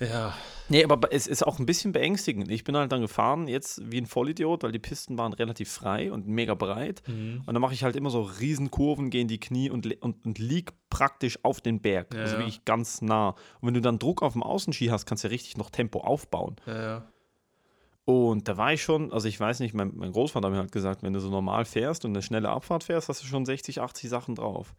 Ja. 0.00 0.34
Nee, 0.68 0.84
aber 0.84 1.12
es 1.12 1.26
ist 1.26 1.46
auch 1.46 1.58
ein 1.58 1.66
bisschen 1.66 1.92
beängstigend. 1.92 2.50
Ich 2.50 2.64
bin 2.64 2.76
halt 2.76 2.90
dann 2.92 3.02
gefahren, 3.02 3.46
jetzt 3.46 3.82
wie 3.90 3.98
ein 3.98 4.06
Vollidiot, 4.06 4.62
weil 4.62 4.72
die 4.72 4.78
Pisten 4.78 5.18
waren 5.18 5.32
relativ 5.32 5.70
frei 5.70 6.10
und 6.10 6.26
mega 6.26 6.54
breit. 6.54 7.02
Mhm. 7.06 7.42
Und 7.44 7.54
dann 7.54 7.60
mache 7.60 7.74
ich 7.74 7.84
halt 7.84 7.94
immer 7.94 8.10
so 8.10 8.22
Riesenkurven, 8.22 9.10
gehe 9.10 9.20
in 9.20 9.28
die 9.28 9.38
Knie 9.40 9.70
und, 9.70 9.86
und, 10.02 10.24
und 10.24 10.38
lieg 10.38 10.72
praktisch 10.88 11.38
auf 11.42 11.60
den 11.60 11.80
Berg. 11.80 12.14
Ja, 12.14 12.20
also 12.20 12.34
ja. 12.34 12.40
wirklich 12.40 12.64
ganz 12.64 13.02
nah. 13.02 13.30
Und 13.60 13.68
wenn 13.68 13.74
du 13.74 13.80
dann 13.80 13.98
Druck 13.98 14.22
auf 14.22 14.32
dem 14.32 14.42
Außenski 14.42 14.86
hast, 14.86 15.06
kannst 15.06 15.24
du 15.24 15.28
ja 15.28 15.32
richtig 15.32 15.56
noch 15.56 15.70
Tempo 15.70 16.00
aufbauen. 16.00 16.56
Ja, 16.66 16.82
ja. 16.82 17.12
Und 18.04 18.48
da 18.48 18.56
war 18.56 18.72
ich 18.72 18.82
schon, 18.82 19.12
also 19.12 19.28
ich 19.28 19.38
weiß 19.38 19.60
nicht, 19.60 19.74
mein, 19.74 19.92
mein 19.94 20.10
Großvater 20.10 20.46
hat 20.46 20.52
mir 20.52 20.58
halt 20.58 20.72
gesagt, 20.72 21.02
wenn 21.02 21.12
du 21.12 21.20
so 21.20 21.30
normal 21.30 21.64
fährst 21.64 22.04
und 22.04 22.12
eine 22.12 22.22
schnelle 22.22 22.48
Abfahrt 22.48 22.84
fährst, 22.84 23.08
hast 23.08 23.22
du 23.22 23.26
schon 23.26 23.44
60, 23.44 23.80
80 23.80 24.10
Sachen 24.10 24.34
drauf. 24.34 24.74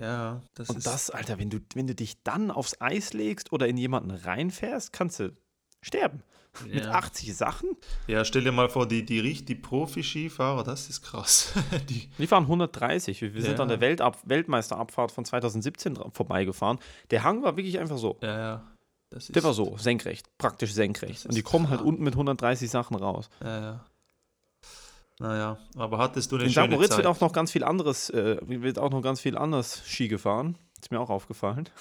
Ja, 0.00 0.40
das 0.54 0.70
Und 0.70 0.78
ist. 0.78 0.86
das, 0.86 1.10
Alter, 1.10 1.38
wenn 1.38 1.50
du, 1.50 1.58
wenn 1.74 1.86
du 1.86 1.94
dich 1.94 2.22
dann 2.22 2.50
aufs 2.50 2.80
Eis 2.80 3.12
legst 3.12 3.52
oder 3.52 3.68
in 3.68 3.76
jemanden 3.76 4.10
reinfährst, 4.10 4.92
kannst 4.92 5.20
du 5.20 5.36
sterben. 5.82 6.22
Mit 6.66 6.84
ja. 6.84 6.90
80 6.92 7.36
Sachen? 7.36 7.68
ja, 8.08 8.24
stell 8.24 8.42
dir 8.42 8.50
mal 8.50 8.68
vor, 8.68 8.88
die, 8.88 9.04
die, 9.04 9.44
die 9.44 9.54
Profi-Skifahrer, 9.54 10.64
das 10.64 10.88
ist 10.90 11.02
krass. 11.02 11.52
die, 11.88 12.08
Die 12.18 12.26
fahren 12.26 12.42
130. 12.44 13.20
Wir, 13.22 13.34
wir 13.34 13.42
sind 13.42 13.56
Ja. 13.58 13.62
an 13.62 13.68
der 13.68 13.80
Weltab 13.80 14.18
Weltmeisterabfahrt 14.24 15.12
von 15.12 15.24
2017 15.24 15.94
dra- 15.96 16.10
vorbeigefahren. 16.12 16.78
Der 17.10 17.22
Hang 17.22 17.42
war 17.44 17.56
wirklich 17.56 17.78
einfach 17.78 17.98
so. 17.98 18.18
ja, 18.22 18.38
ja. 18.38 18.66
Das 19.12 19.24
ist, 19.28 19.34
Der 19.34 19.42
war 19.42 19.54
so, 19.54 19.76
senkrecht, 19.76 20.26
praktisch 20.38 20.72
senkrecht. 20.72 21.26
Und 21.26 21.34
die 21.34 21.42
kommen 21.42 21.68
halt 21.68 21.78
krank. 21.80 21.88
unten 21.88 22.04
mit 22.04 22.14
130 22.14 22.70
Sachen 22.70 22.94
raus. 22.96 23.28
Ja, 23.42 23.60
ja. 23.60 23.84
Naja, 25.20 25.58
aber 25.76 25.98
hattest 25.98 26.32
du 26.32 26.36
eine 26.36 26.46
In 26.46 26.50
schöne 26.50 26.74
Moritz 26.74 26.96
wird 26.96 27.06
auch 27.06 27.20
noch 27.20 27.32
ganz 27.32 27.52
viel 27.52 27.62
anderes, 27.62 28.08
äh, 28.08 28.38
wird 28.40 28.78
auch 28.78 28.90
noch 28.90 29.02
ganz 29.02 29.20
viel 29.20 29.36
anders 29.36 29.82
Ski 29.86 30.08
gefahren. 30.08 30.56
Ist 30.80 30.90
mir 30.90 30.98
auch 30.98 31.10
aufgefallen. 31.10 31.68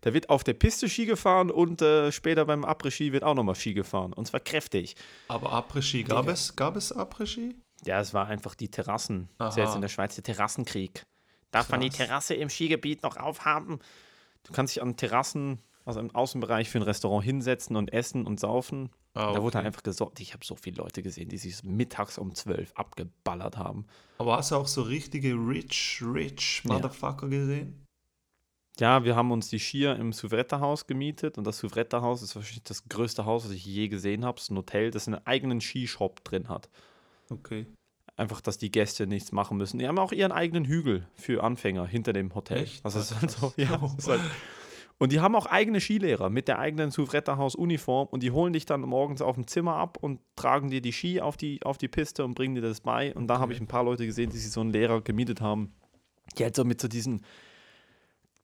Da 0.00 0.12
wird 0.14 0.30
auf 0.30 0.42
der 0.42 0.54
Piste 0.54 0.88
Ski 0.88 1.06
gefahren 1.06 1.50
und 1.50 1.80
äh, 1.80 2.10
später 2.10 2.44
beim 2.44 2.64
Après-Ski 2.64 3.12
wird 3.12 3.22
auch 3.22 3.34
nochmal 3.34 3.54
Ski 3.54 3.72
gefahren. 3.72 4.14
Und 4.14 4.26
zwar 4.26 4.40
kräftig. 4.40 4.96
aber 5.28 5.52
Après-Ski, 5.52 6.02
gab 6.02 6.26
es, 6.26 6.56
gab 6.56 6.76
es 6.76 6.96
Après-Ski? 6.96 7.54
Ja, 7.84 8.00
es 8.00 8.12
war 8.12 8.26
einfach 8.26 8.56
die 8.56 8.68
Terrassen. 8.68 9.28
Das 9.38 9.50
ist 9.50 9.58
ja 9.58 9.64
jetzt 9.64 9.76
in 9.76 9.82
der 9.82 9.88
Schweiz 9.88 10.14
der 10.16 10.24
Terrassenkrieg. 10.24 11.04
Darf 11.52 11.68
man 11.68 11.80
die 11.80 11.90
Krass. 11.90 11.98
Terrasse 11.98 12.34
im 12.34 12.48
Skigebiet 12.48 13.02
noch 13.04 13.16
aufhaben? 13.16 13.78
Du 14.42 14.52
kannst 14.52 14.74
dich 14.74 14.82
an 14.82 14.96
Terrassen, 14.96 15.60
also 15.84 16.00
im 16.00 16.12
Außenbereich 16.12 16.68
für 16.68 16.78
ein 16.78 16.82
Restaurant 16.82 17.24
hinsetzen 17.24 17.76
und 17.76 17.92
essen 17.92 18.26
und 18.26 18.40
saufen. 18.40 18.90
Ah, 19.16 19.32
Da 19.32 19.42
wurde 19.42 19.58
okay. 19.58 19.66
einfach 19.66 19.82
gesorgt. 19.82 20.20
Ich 20.20 20.32
habe 20.34 20.44
so 20.44 20.54
viele 20.56 20.76
Leute 20.76 21.02
gesehen, 21.02 21.28
die 21.28 21.38
sich 21.38 21.62
mittags 21.64 22.18
um 22.18 22.34
12 22.34 22.72
abgeballert 22.74 23.56
haben. 23.56 23.86
Aber 24.18 24.36
hast 24.36 24.50
du 24.50 24.56
auch 24.56 24.66
so 24.68 24.82
richtige 24.82 25.32
rich, 25.34 26.02
rich 26.04 26.62
Ja. 26.64 26.74
Motherfucker 26.74 27.28
gesehen? 27.28 27.82
Ja, 28.78 29.04
wir 29.04 29.16
haben 29.16 29.32
uns 29.32 29.48
die 29.48 29.58
Skier 29.58 29.96
im 29.96 30.12
Souvretta-Haus 30.12 30.86
gemietet 30.86 31.38
und 31.38 31.46
das 31.46 31.58
Souvretta-Haus 31.58 32.20
ist 32.22 32.36
wahrscheinlich 32.36 32.64
das 32.64 32.86
größte 32.88 33.24
Haus, 33.24 33.44
was 33.46 33.52
ich 33.52 33.64
je 33.64 33.88
gesehen 33.88 34.24
habe. 34.24 34.36
Es 34.36 34.44
ist 34.44 34.50
ein 34.50 34.58
Hotel, 34.58 34.90
das 34.90 35.06
einen 35.08 35.26
eigenen 35.26 35.62
Skishop 35.62 36.22
drin 36.24 36.50
hat. 36.50 36.68
Okay. 37.30 37.66
Einfach, 38.16 38.42
dass 38.42 38.58
die 38.58 38.70
Gäste 38.70 39.06
nichts 39.06 39.32
machen 39.32 39.56
müssen. 39.56 39.78
Die 39.78 39.88
haben 39.88 39.98
auch 39.98 40.12
ihren 40.12 40.32
eigenen 40.32 40.66
Hügel 40.66 41.06
für 41.14 41.42
Anfänger 41.42 41.86
hinter 41.86 42.12
dem 42.12 42.34
Hotel. 42.34 42.64
Echt? 42.64 42.84
Also 42.84 42.98
es 42.98 43.10
ist 43.10 43.16
Ah, 43.16 43.20
halt 43.22 43.30
so, 43.30 43.52
ja, 43.56 43.80
es 43.98 44.04
ist 44.04 44.08
halt, 44.08 44.20
und 44.98 45.12
die 45.12 45.20
haben 45.20 45.36
auch 45.36 45.46
eigene 45.46 45.80
Skilehrer 45.80 46.30
mit 46.30 46.48
der 46.48 46.58
eigenen 46.58 46.90
Souvretta-Haus-Uniform 46.90 48.08
und 48.08 48.22
die 48.22 48.30
holen 48.30 48.54
dich 48.54 48.64
dann 48.64 48.80
morgens 48.80 49.20
auf 49.20 49.34
dem 49.34 49.46
Zimmer 49.46 49.76
ab 49.76 49.98
und 50.00 50.20
tragen 50.36 50.70
dir 50.70 50.80
die 50.80 50.92
Ski 50.92 51.20
auf 51.20 51.36
die, 51.36 51.62
auf 51.64 51.76
die 51.76 51.88
Piste 51.88 52.24
und 52.24 52.34
bringen 52.34 52.54
dir 52.54 52.62
das 52.62 52.80
bei. 52.80 53.14
Und 53.14 53.28
da 53.28 53.38
habe 53.38 53.52
ich 53.52 53.60
ein 53.60 53.66
paar 53.66 53.84
Leute 53.84 54.06
gesehen, 54.06 54.30
die 54.30 54.38
sich 54.38 54.50
so 54.50 54.60
einen 54.60 54.70
Lehrer 54.70 55.02
gemietet 55.02 55.42
haben, 55.42 55.74
die 56.38 56.44
halt 56.44 56.56
so 56.56 56.64
mit 56.64 56.80
so 56.80 56.88
diesen 56.88 57.20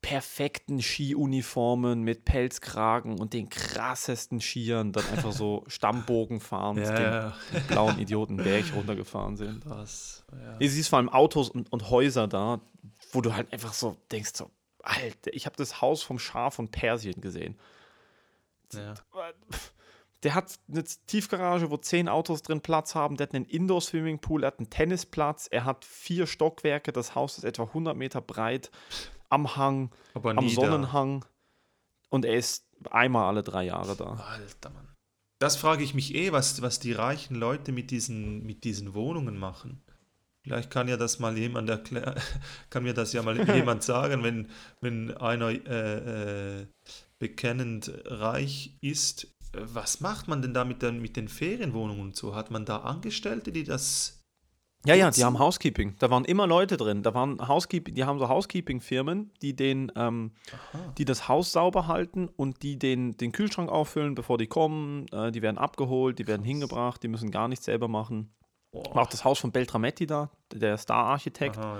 perfekten 0.02 0.82
Skiuniformen 0.82 2.02
mit 2.02 2.25
Pelzkragen 2.25 3.18
und 3.18 3.32
den 3.32 3.49
krassesten 3.49 4.40
Skiern 4.40 4.92
dann 4.92 5.04
einfach 5.06 5.32
so 5.32 5.64
Stammbogen 5.68 6.40
fahren 6.40 6.76
Ja, 6.76 6.92
den 6.92 7.04
ja. 7.04 7.35
blauen 7.68 7.99
Idioten 7.99 8.37
Berg 8.37 8.64
runtergefahren 8.75 9.37
sind. 9.37 9.64
Das, 9.64 10.25
ja. 10.32 10.59
Du 10.59 10.68
siehst 10.68 10.90
vor 10.90 10.99
allem 10.99 11.09
Autos 11.09 11.49
und, 11.49 11.73
und 11.73 11.88
Häuser 11.88 12.26
da, 12.26 12.61
wo 13.12 13.21
du 13.21 13.35
halt 13.35 13.52
einfach 13.52 13.73
so 13.73 13.97
denkst, 14.11 14.32
so, 14.35 14.50
Alter, 14.83 15.33
ich 15.33 15.47
habe 15.47 15.57
das 15.57 15.81
Haus 15.81 16.03
vom 16.03 16.19
Schah 16.19 16.51
von 16.51 16.71
Persien 16.71 17.21
gesehen. 17.21 17.59
ja. 18.73 18.95
Der 20.23 20.37
hat 20.37 20.57
eine 20.69 20.85
Tiefgarage, 20.85 21.71
wo 21.71 21.77
zehn 21.77 22.09
Autos 22.09 22.43
drin 22.43 22.61
Platz 22.61 22.95
haben. 22.95 23.17
Der 23.17 23.27
hat 23.27 23.35
einen 23.35 23.45
Indoor-Swimmingpool, 23.45 24.45
er 24.45 24.49
hat 24.49 24.61
einen 24.61 24.71
Tennisplatz, 24.71 25.49
er 25.51 25.65
hat 25.65 25.85
vier 25.85 26.29
Stockwerke. 26.29 26.93
Das 26.93 27.17
Haus 27.17 27.39
ist 27.39 27.45
etwa 27.45 27.65
100 27.65 27.97
Meter 27.97 28.21
breit 28.21 28.71
am 29.31 29.57
Hang, 29.57 29.91
am 30.15 30.49
Sonnenhang. 30.49 31.25
Und 32.09 32.25
er 32.25 32.37
ist 32.37 32.69
einmal 32.91 33.25
alle 33.25 33.43
drei 33.43 33.65
Jahre 33.65 33.97
da. 33.97 34.15
Da. 34.15 34.25
Alter, 34.25 34.71
Mann. 34.71 34.89
Das 35.39 35.57
frage 35.57 35.83
ich 35.83 35.93
mich 35.93 36.15
eh, 36.15 36.31
was, 36.31 36.62
was 36.62 36.79
die 36.79 36.93
reichen 36.93 37.35
Leute 37.35 37.73
mit 37.73 37.91
diesen, 37.91 38.45
mit 38.45 38.62
diesen 38.62 38.95
Wohnungen 38.95 39.37
machen. 39.37 39.83
Vielleicht 40.43 40.71
kann 40.71 40.89
ja 40.89 40.97
das 40.97 41.21
mal 41.21 41.39
jemand 41.39 41.71
erklären, 41.71 42.21
kann 42.71 42.83
mir 42.83 42.95
das 42.95 43.13
ja 43.13 43.23
mal 43.23 43.39
jemand 43.57 43.83
sagen, 43.83 44.23
wenn, 44.25 44.49
wenn 44.81 45.17
einer 45.17 45.51
äh, 45.51 46.61
äh, 46.61 46.67
bekennend 47.19 47.93
reich 48.07 48.77
ist. 48.81 49.29
Was 49.53 50.01
macht 50.01 50.29
man 50.29 50.43
denn 50.43 50.55
da 50.55 50.65
mit 50.65 50.83
den, 50.83 51.01
mit 51.01 51.17
den 51.17 51.29
Ferienwohnungen 51.29 52.03
und 52.03 52.17
so? 52.17 52.35
Hat 52.35 52.51
man 52.51 52.65
da 52.65 52.79
Angestellte, 52.79 53.53
die 53.53 53.65
das. 53.65 54.19
Ja, 54.85 54.97
ja, 54.97 55.13
die 55.13 55.23
haben 55.23 55.39
Housekeeping. 55.39 55.95
Da 56.01 56.11
waren 56.11 56.25
immer 56.25 56.49
Leute 56.49 56.77
drin. 56.77 57.05
Da 57.05 57.15
waren 57.15 57.47
Housekeeping, 57.47 57.95
die 57.95 58.03
haben 58.03 58.19
so 58.19 58.29
Housekeeping-Firmen, 58.29 59.31
die 59.41 59.55
den, 59.55 59.93
ähm, 59.95 60.33
die 60.99 61.05
das 61.05 61.29
Haus 61.29 61.53
sauber 61.53 61.87
halten 61.87 62.29
und 62.35 62.65
die 62.65 62.81
den, 62.81 63.17
den 63.17 63.31
Kühlschrank 63.31 63.71
auffüllen, 63.71 64.17
bevor 64.17 64.39
die 64.39 64.49
kommen. 64.49 65.07
Äh, 65.13 65.31
die 65.31 65.43
werden 65.43 65.59
abgeholt, 65.59 66.19
die 66.19 66.27
werden 66.27 66.43
hingebracht, 66.43 67.01
die 67.05 67.09
müssen 67.09 67.31
gar 67.31 67.47
nichts 67.47 67.67
selber 67.67 67.87
machen. 67.87 68.33
Boah. 68.73 68.95
War 68.95 69.02
auch 69.02 69.09
das 69.11 69.25
Haus 69.25 69.38
von 69.38 69.52
Beltrametti 69.52 70.07
da, 70.07 70.31
der 70.52 70.79
Star-Architekt. 70.79 71.57
Ja. 71.57 71.79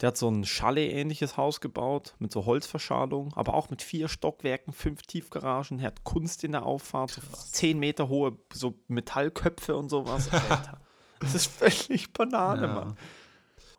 Der 0.00 0.08
hat 0.08 0.16
so 0.16 0.28
ein 0.28 0.44
Chalet-ähnliches 0.44 1.36
Haus 1.36 1.60
gebaut 1.60 2.14
mit 2.18 2.32
so 2.32 2.46
Holzverschalung, 2.46 3.32
aber 3.36 3.54
auch 3.54 3.70
mit 3.70 3.80
vier 3.80 4.08
Stockwerken, 4.08 4.72
fünf 4.72 5.02
Tiefgaragen. 5.02 5.78
Er 5.78 5.86
hat 5.88 6.02
Kunst 6.02 6.42
in 6.42 6.52
der 6.52 6.66
Auffahrt, 6.66 7.10
so 7.10 7.20
zehn 7.36 7.78
Meter 7.78 8.08
hohe 8.08 8.36
so 8.52 8.74
Metallköpfe 8.88 9.76
und 9.76 9.90
sowas. 9.90 10.32
Alter, 10.32 10.80
das 11.20 11.34
ist 11.36 11.46
völlig 11.46 12.12
Banane, 12.12 12.66
Ja. 12.66 12.74
Mann. 12.74 12.96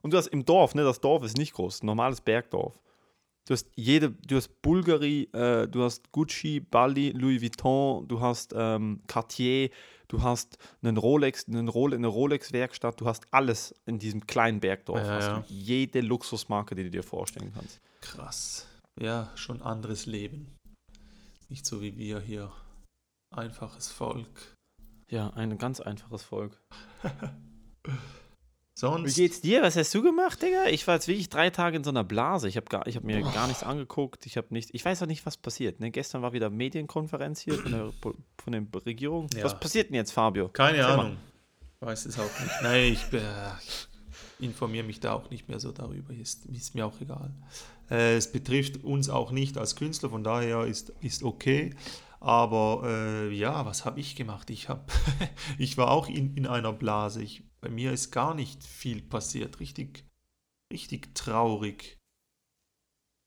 Und 0.03 0.13
du 0.13 0.17
hast 0.17 0.27
im 0.27 0.45
Dorf, 0.45 0.75
ne, 0.75 0.83
das 0.83 1.01
Dorf 1.01 1.23
ist 1.23 1.37
nicht 1.37 1.53
groß, 1.53 1.81
ein 1.83 1.87
normales 1.87 2.21
Bergdorf. 2.21 2.79
Du 3.47 3.53
hast 3.53 3.67
jede, 3.75 4.11
du 4.11 4.37
hast 4.37 4.61
Bulgari, 4.61 5.23
äh, 5.33 5.67
du 5.67 5.83
hast 5.83 6.11
Gucci, 6.11 6.59
Bali, 6.59 7.09
Louis 7.09 7.41
Vuitton, 7.41 8.07
du 8.07 8.21
hast 8.21 8.53
ähm, 8.55 9.01
Cartier, 9.07 9.69
du 10.07 10.23
hast 10.23 10.57
einen 10.81 10.97
Rolex, 10.97 11.47
einen 11.47 11.67
Role, 11.67 11.95
eine 11.95 12.07
Rolex-Werkstatt, 12.07 12.99
du 12.99 13.05
hast 13.05 13.27
alles 13.31 13.75
in 13.85 13.99
diesem 13.99 14.27
kleinen 14.27 14.59
Bergdorf. 14.59 14.99
Ja, 14.99 15.15
hast 15.15 15.27
ja. 15.27 15.39
du 15.39 15.43
jede 15.47 16.01
Luxusmarke, 16.01 16.75
die 16.75 16.83
du 16.83 16.91
dir 16.91 17.03
vorstellen 17.03 17.51
kannst. 17.53 17.79
Krass. 18.01 18.67
Ja, 18.99 19.31
schon 19.35 19.61
anderes 19.61 20.05
Leben. 20.05 20.55
Nicht 21.49 21.65
so 21.65 21.81
wie 21.81 21.97
wir 21.97 22.19
hier. 22.19 22.51
Einfaches 23.35 23.89
Volk. 23.89 24.55
Ja, 25.09 25.29
ein 25.31 25.57
ganz 25.57 25.79
einfaches 25.79 26.23
Volk. 26.23 26.59
Wie 28.75 28.79
Sonst. 28.79 29.15
geht's 29.15 29.39
dir? 29.39 29.61
Was 29.61 29.77
hast 29.77 29.95
du 29.95 30.03
gemacht, 30.03 30.41
Digga? 30.41 30.65
Ich 30.65 30.85
war 30.85 30.95
jetzt 30.95 31.07
wirklich 31.07 31.29
drei 31.29 31.49
Tage 31.49 31.77
in 31.77 31.85
so 31.85 31.91
einer 31.91 32.03
Blase. 32.03 32.49
Ich 32.49 32.57
habe 32.57 32.77
hab 32.77 33.03
mir 33.05 33.21
gar 33.21 33.47
nichts 33.47 33.63
angeguckt. 33.63 34.25
Ich 34.25 34.35
habe 34.35 34.47
nicht, 34.49 34.71
ich 34.73 34.83
weiß 34.83 35.01
auch 35.01 35.07
nicht, 35.07 35.25
was 35.25 35.37
passiert. 35.37 35.79
Ne? 35.79 35.91
Gestern 35.91 36.21
war 36.21 36.33
wieder 36.33 36.49
Medienkonferenz 36.49 37.39
hier 37.39 37.53
von 37.53 37.71
der, 37.71 37.93
von 38.01 38.51
der 38.51 38.65
Regierung. 38.85 39.29
Ja. 39.33 39.45
Was 39.45 39.57
passiert 39.57 39.89
denn 39.89 39.95
jetzt, 39.95 40.11
Fabio? 40.11 40.49
Keine 40.49 40.79
Erzähl 40.79 40.97
mal. 40.97 41.05
Ahnung. 41.05 41.17
Weiß 41.79 42.05
es 42.05 42.19
auch 42.19 42.23
nicht. 42.23 42.61
Nein, 42.63 42.91
ich, 42.91 43.13
äh, 43.13 43.21
ich 43.65 43.87
informiere 44.39 44.83
mich 44.83 44.99
da 44.99 45.13
auch 45.13 45.29
nicht 45.29 45.47
mehr 45.47 45.61
so 45.61 45.71
darüber. 45.71 46.13
Ist, 46.13 46.45
ist 46.47 46.75
mir 46.75 46.85
auch 46.85 46.99
egal. 46.99 47.31
Äh, 47.89 48.17
es 48.17 48.29
betrifft 48.29 48.83
uns 48.83 49.09
auch 49.09 49.31
nicht 49.31 49.57
als 49.57 49.77
Künstler, 49.77 50.09
von 50.09 50.25
daher 50.25 50.65
ist, 50.65 50.89
ist 50.99 51.23
okay. 51.23 51.73
Aber 52.19 52.81
äh, 52.85 53.33
ja, 53.33 53.65
was 53.65 53.85
habe 53.85 54.01
ich 54.01 54.17
gemacht? 54.17 54.49
Ich, 54.49 54.67
hab, 54.67 54.91
ich 55.57 55.77
war 55.77 55.91
auch 55.91 56.09
in, 56.09 56.35
in 56.35 56.45
einer 56.45 56.73
Blase. 56.73 57.21
Ich 57.21 57.43
bei 57.65 57.71
mir 57.71 57.91
ist 57.91 58.11
gar 58.11 58.35
nicht 58.35 58.63
viel 58.63 59.01
passiert. 59.01 59.59
Richtig, 59.59 60.05
richtig 60.71 61.15
traurig. 61.15 61.97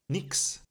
Nix. 0.09 0.62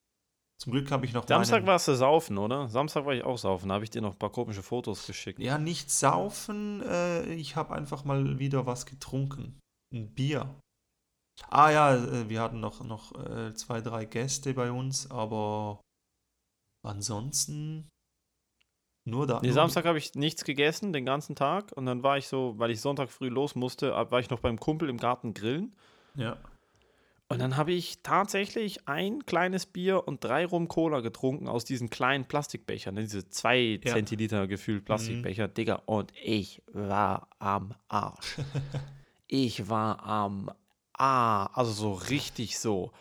Zum 0.60 0.72
Glück 0.72 0.90
habe 0.90 1.06
ich 1.06 1.12
noch 1.12 1.28
Samstag 1.28 1.58
meinen, 1.58 1.68
warst 1.68 1.90
du 1.90 1.96
saufen, 1.96 2.38
oder? 2.38 2.70
Samstag 2.70 3.06
war 3.06 3.14
ich 3.14 3.24
auch 3.24 3.38
saufen. 3.38 3.68
Da 3.68 3.76
habe 3.76 3.84
ich 3.84 3.90
dir 3.90 4.02
noch 4.02 4.14
ein 4.14 4.20
paar 4.20 4.32
komische 4.32 4.64
Fotos 4.64 5.06
geschickt. 5.06 5.40
Ja, 5.40 5.58
nicht 5.58 5.92
saufen. 5.92 6.82
Äh, 6.82 7.34
ich 7.34 7.58
habe 7.58 7.76
einfach 7.76 8.06
mal 8.06 8.40
wieder 8.40 8.66
was 8.66 8.86
getrunken. 8.86 9.60
Ein 9.94 10.14
Bier. 10.14 10.58
Ah 11.50 11.70
ja, 11.70 11.94
äh, 11.94 12.30
wir 12.30 12.40
hatten 12.40 12.62
noch, 12.62 12.82
noch 12.86 13.14
äh, 13.16 13.54
zwei, 13.54 13.82
drei 13.82 14.06
Gäste 14.06 14.54
bei 14.54 14.72
uns, 14.72 15.12
aber 15.12 15.82
ansonsten 16.86 17.90
nur 19.10 19.28
da. 19.28 19.40
Nee, 19.42 19.48
nur- 19.48 19.54
Samstag 19.56 19.86
habe 19.86 19.98
ich 19.98 20.14
nichts 20.16 20.44
gegessen, 20.44 20.94
den 20.94 21.06
ganzen 21.06 21.36
Tag. 21.36 21.72
Und 21.76 21.86
dann 21.86 22.04
war 22.04 22.18
ich 22.18 22.28
so, 22.28 22.56
weil 22.58 22.72
ich 22.72 22.82
Sonntag 22.82 23.10
früh 23.10 23.30
los 23.30 23.56
musste, 23.56 23.92
war 23.92 24.20
ich 24.20 24.30
noch 24.30 24.40
beim 24.40 24.60
Kumpel 24.60 24.90
im 24.90 24.98
Garten 24.98 25.34
grillen. 25.34 25.76
Ja. 26.16 26.38
Und 27.30 27.40
dann 27.40 27.58
habe 27.58 27.74
ich 27.74 28.02
tatsächlich 28.04 28.88
ein 28.88 29.26
kleines 29.26 29.66
Bier 29.66 30.08
und 30.08 30.24
drei 30.24 30.46
Rum 30.46 30.70
Cola 30.70 31.02
getrunken 31.02 31.50
aus 31.50 31.66
diesen 31.66 31.90
kleinen 31.90 32.24
Plastikbechern, 32.26 32.96
ne, 32.96 33.02
diese 33.02 33.28
zwei 33.30 33.82
Ja. 33.84 33.94
Zentiliter 33.94 34.48
gefühlt 34.48 34.86
Plastikbecher, 34.86 35.50
Digga. 35.50 35.82
Und 35.86 36.14
ich 36.24 36.62
war 36.72 37.28
am 37.40 37.74
Arsch. 37.90 38.38
ich 39.28 39.70
war 39.70 40.04
am 40.06 40.50
Ah, 41.00 41.46
also 41.54 41.72
so 41.72 41.94
richtig 41.94 42.58
so. 42.58 42.92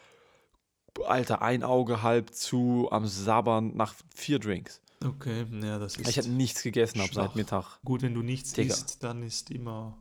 Alter, 1.07 1.41
ein 1.41 1.63
Auge 1.63 2.03
halb 2.03 2.35
zu, 2.35 2.89
am 2.91 3.07
Sabbern 3.07 3.75
nach 3.77 3.95
vier 4.15 4.39
Drinks. 4.39 4.83
Okay, 5.05 5.47
ja, 5.63 5.79
das 5.79 5.97
ist 5.97 6.09
Ich 6.09 6.19
hatte 6.19 6.31
nichts 6.31 6.63
gegessen 6.63 7.01
ab 7.01 7.09
schwach. 7.09 7.27
seit 7.29 7.37
Mittag. 7.37 7.79
gut, 7.85 8.03
wenn 8.03 8.15
du 8.15 8.23
nichts 8.23 8.53
Digga. 8.53 8.73
isst, 8.75 9.03
dann 9.03 9.23
ist 9.23 9.51
immer 9.51 9.99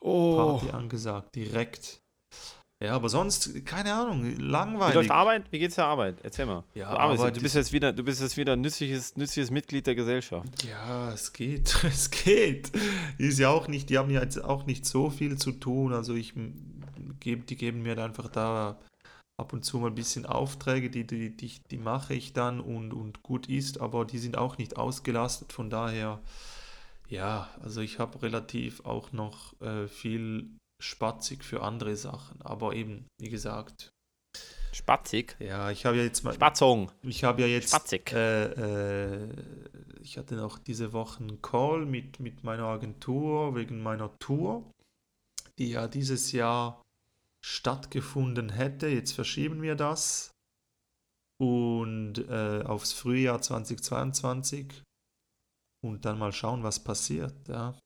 Oh. 0.00 0.58
Party 0.58 0.70
angesagt, 0.70 1.34
direkt. 1.34 2.00
Ja, 2.82 2.96
aber 2.96 3.08
sonst, 3.08 3.64
keine 3.64 3.94
Ahnung, 3.94 4.24
Wie 4.24 4.34
langweilig. 4.34 4.94
läuft 4.96 5.10
Arbeit? 5.12 5.44
Wie 5.52 5.60
geht's 5.60 5.76
der 5.76 5.84
Arbeit? 5.86 6.16
Erzähl 6.24 6.46
mal. 6.46 6.64
Ja, 6.74 6.90
du, 6.90 6.98
Arbeit 6.98 7.36
du 7.36 7.40
bist 7.40 7.54
ist- 7.54 7.66
jetzt 7.66 7.72
wieder, 7.72 7.92
du 7.92 8.02
bist 8.02 8.20
jetzt 8.20 8.36
wieder 8.36 8.54
ein 8.54 8.60
nützliches, 8.60 9.16
nützliches 9.16 9.52
Mitglied 9.52 9.86
der 9.86 9.94
Gesellschaft. 9.94 10.64
Ja, 10.64 11.12
es 11.12 11.32
geht, 11.32 11.72
es 11.84 12.10
geht. 12.10 12.72
Ist 13.18 13.38
ja 13.38 13.50
auch 13.50 13.68
nicht, 13.68 13.88
die 13.90 13.98
haben 13.98 14.10
ja 14.10 14.20
jetzt 14.22 14.42
auch 14.42 14.66
nicht 14.66 14.84
so 14.84 15.10
viel 15.10 15.38
zu 15.38 15.52
tun. 15.52 15.92
Also 15.92 16.14
ich 16.14 16.34
m, 16.34 16.54
geb, 17.20 17.46
die 17.46 17.54
geben 17.56 17.82
mir 17.82 17.96
einfach 17.98 18.28
da 18.28 18.80
ab 19.40 19.52
und 19.52 19.64
zu 19.64 19.78
mal 19.78 19.88
ein 19.88 19.94
bisschen 19.94 20.26
Aufträge, 20.26 20.90
die, 20.90 21.06
die, 21.06 21.36
die, 21.36 21.60
die 21.70 21.78
mache 21.78 22.14
ich 22.14 22.32
dann 22.32 22.60
und, 22.60 22.92
und 22.92 23.22
gut 23.22 23.48
ist, 23.48 23.80
aber 23.80 24.04
die 24.04 24.18
sind 24.18 24.36
auch 24.36 24.58
nicht 24.58 24.76
ausgelastet. 24.76 25.52
Von 25.52 25.70
daher, 25.70 26.20
ja, 27.08 27.48
also 27.62 27.80
ich 27.80 27.98
habe 27.98 28.22
relativ 28.22 28.84
auch 28.84 29.12
noch 29.12 29.60
äh, 29.60 29.88
viel 29.88 30.50
spatzig 30.80 31.44
für 31.44 31.62
andere 31.62 31.96
Sachen. 31.96 32.42
Aber 32.42 32.74
eben, 32.74 33.06
wie 33.20 33.30
gesagt, 33.30 33.92
Spatzig. 34.72 35.36
ja, 35.38 35.70
ich 35.70 35.84
habe 35.84 35.98
ja 35.98 36.02
jetzt 36.02 36.24
mal. 36.24 36.32
Spatzung. 36.32 36.90
Ich 37.02 37.24
habe 37.24 37.42
ja 37.42 37.46
jetzt, 37.46 37.68
Spatzig. 37.68 38.10
äh, 38.12 38.44
äh, 38.44 39.28
ich 40.00 40.16
hatte 40.16 40.34
noch 40.34 40.58
diese 40.58 40.92
Woche 40.92 41.22
einen 41.22 41.42
Call 41.42 41.84
mit, 41.84 42.20
mit 42.20 42.42
meiner 42.42 42.64
Agentur 42.64 43.54
wegen 43.54 43.82
meiner 43.82 44.10
Tour, 44.18 44.64
die 45.58 45.70
ja 45.70 45.88
dieses 45.88 46.32
Jahr 46.32 46.81
stattgefunden 47.44 48.50
hätte. 48.50 48.88
Jetzt 48.88 49.12
verschieben 49.12 49.62
wir 49.62 49.74
das 49.74 50.30
und 51.40 52.18
äh, 52.28 52.62
aufs 52.64 52.92
Frühjahr 52.92 53.42
2022 53.42 54.82
und 55.84 56.04
dann 56.04 56.18
mal 56.18 56.32
schauen, 56.32 56.62
was 56.62 56.82
passiert. 56.82 57.48
Ja. 57.48 57.76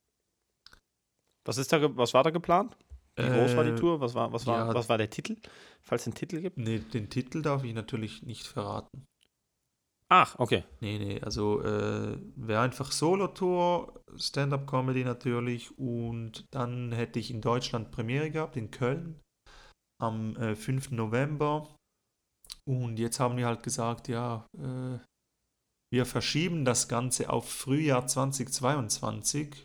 Was, 1.46 1.58
ist 1.58 1.72
da, 1.72 1.96
was 1.96 2.12
war 2.12 2.22
da 2.22 2.30
geplant? 2.30 2.76
Wie 3.16 3.22
groß 3.22 3.56
war 3.56 3.64
die 3.64 3.70
Äh, 3.70 3.76
Tour? 3.76 4.00
Was 4.00 4.14
war, 4.14 4.30
was, 4.32 4.46
war, 4.46 4.66
ja. 4.66 4.74
was 4.74 4.90
war 4.90 4.98
der 4.98 5.08
Titel? 5.08 5.36
Falls 5.82 6.02
es 6.02 6.08
einen 6.08 6.16
Titel 6.16 6.42
gibt? 6.42 6.58
Nee, 6.58 6.80
den 6.80 7.08
Titel 7.08 7.40
darf 7.40 7.64
ich 7.64 7.72
natürlich 7.72 8.22
nicht 8.22 8.46
verraten. 8.46 9.06
Ach, 10.08 10.38
okay. 10.38 10.64
Nee, 10.80 10.98
nee, 10.98 11.20
also 11.20 11.62
äh, 11.62 12.18
wäre 12.36 12.60
einfach 12.60 12.92
Solo-Tour, 12.92 14.04
Stand-up-Comedy 14.16 15.02
natürlich 15.02 15.76
und 15.78 16.44
dann 16.52 16.92
hätte 16.92 17.18
ich 17.18 17.30
in 17.30 17.40
Deutschland 17.40 17.90
Premiere 17.90 18.30
gehabt, 18.30 18.56
in 18.56 18.70
Köln, 18.70 19.20
am 20.00 20.36
äh, 20.36 20.54
5. 20.54 20.92
November 20.92 21.68
und 22.68 22.98
jetzt 22.98 23.20
haben 23.20 23.36
wir 23.36 23.46
halt 23.46 23.62
gesagt, 23.62 24.08
ja, 24.08 24.46
äh, 24.58 24.98
wir 25.92 26.04
verschieben 26.04 26.64
das 26.64 26.88
Ganze 26.88 27.30
auf 27.30 27.48
Frühjahr 27.48 28.06
2022 28.06 29.64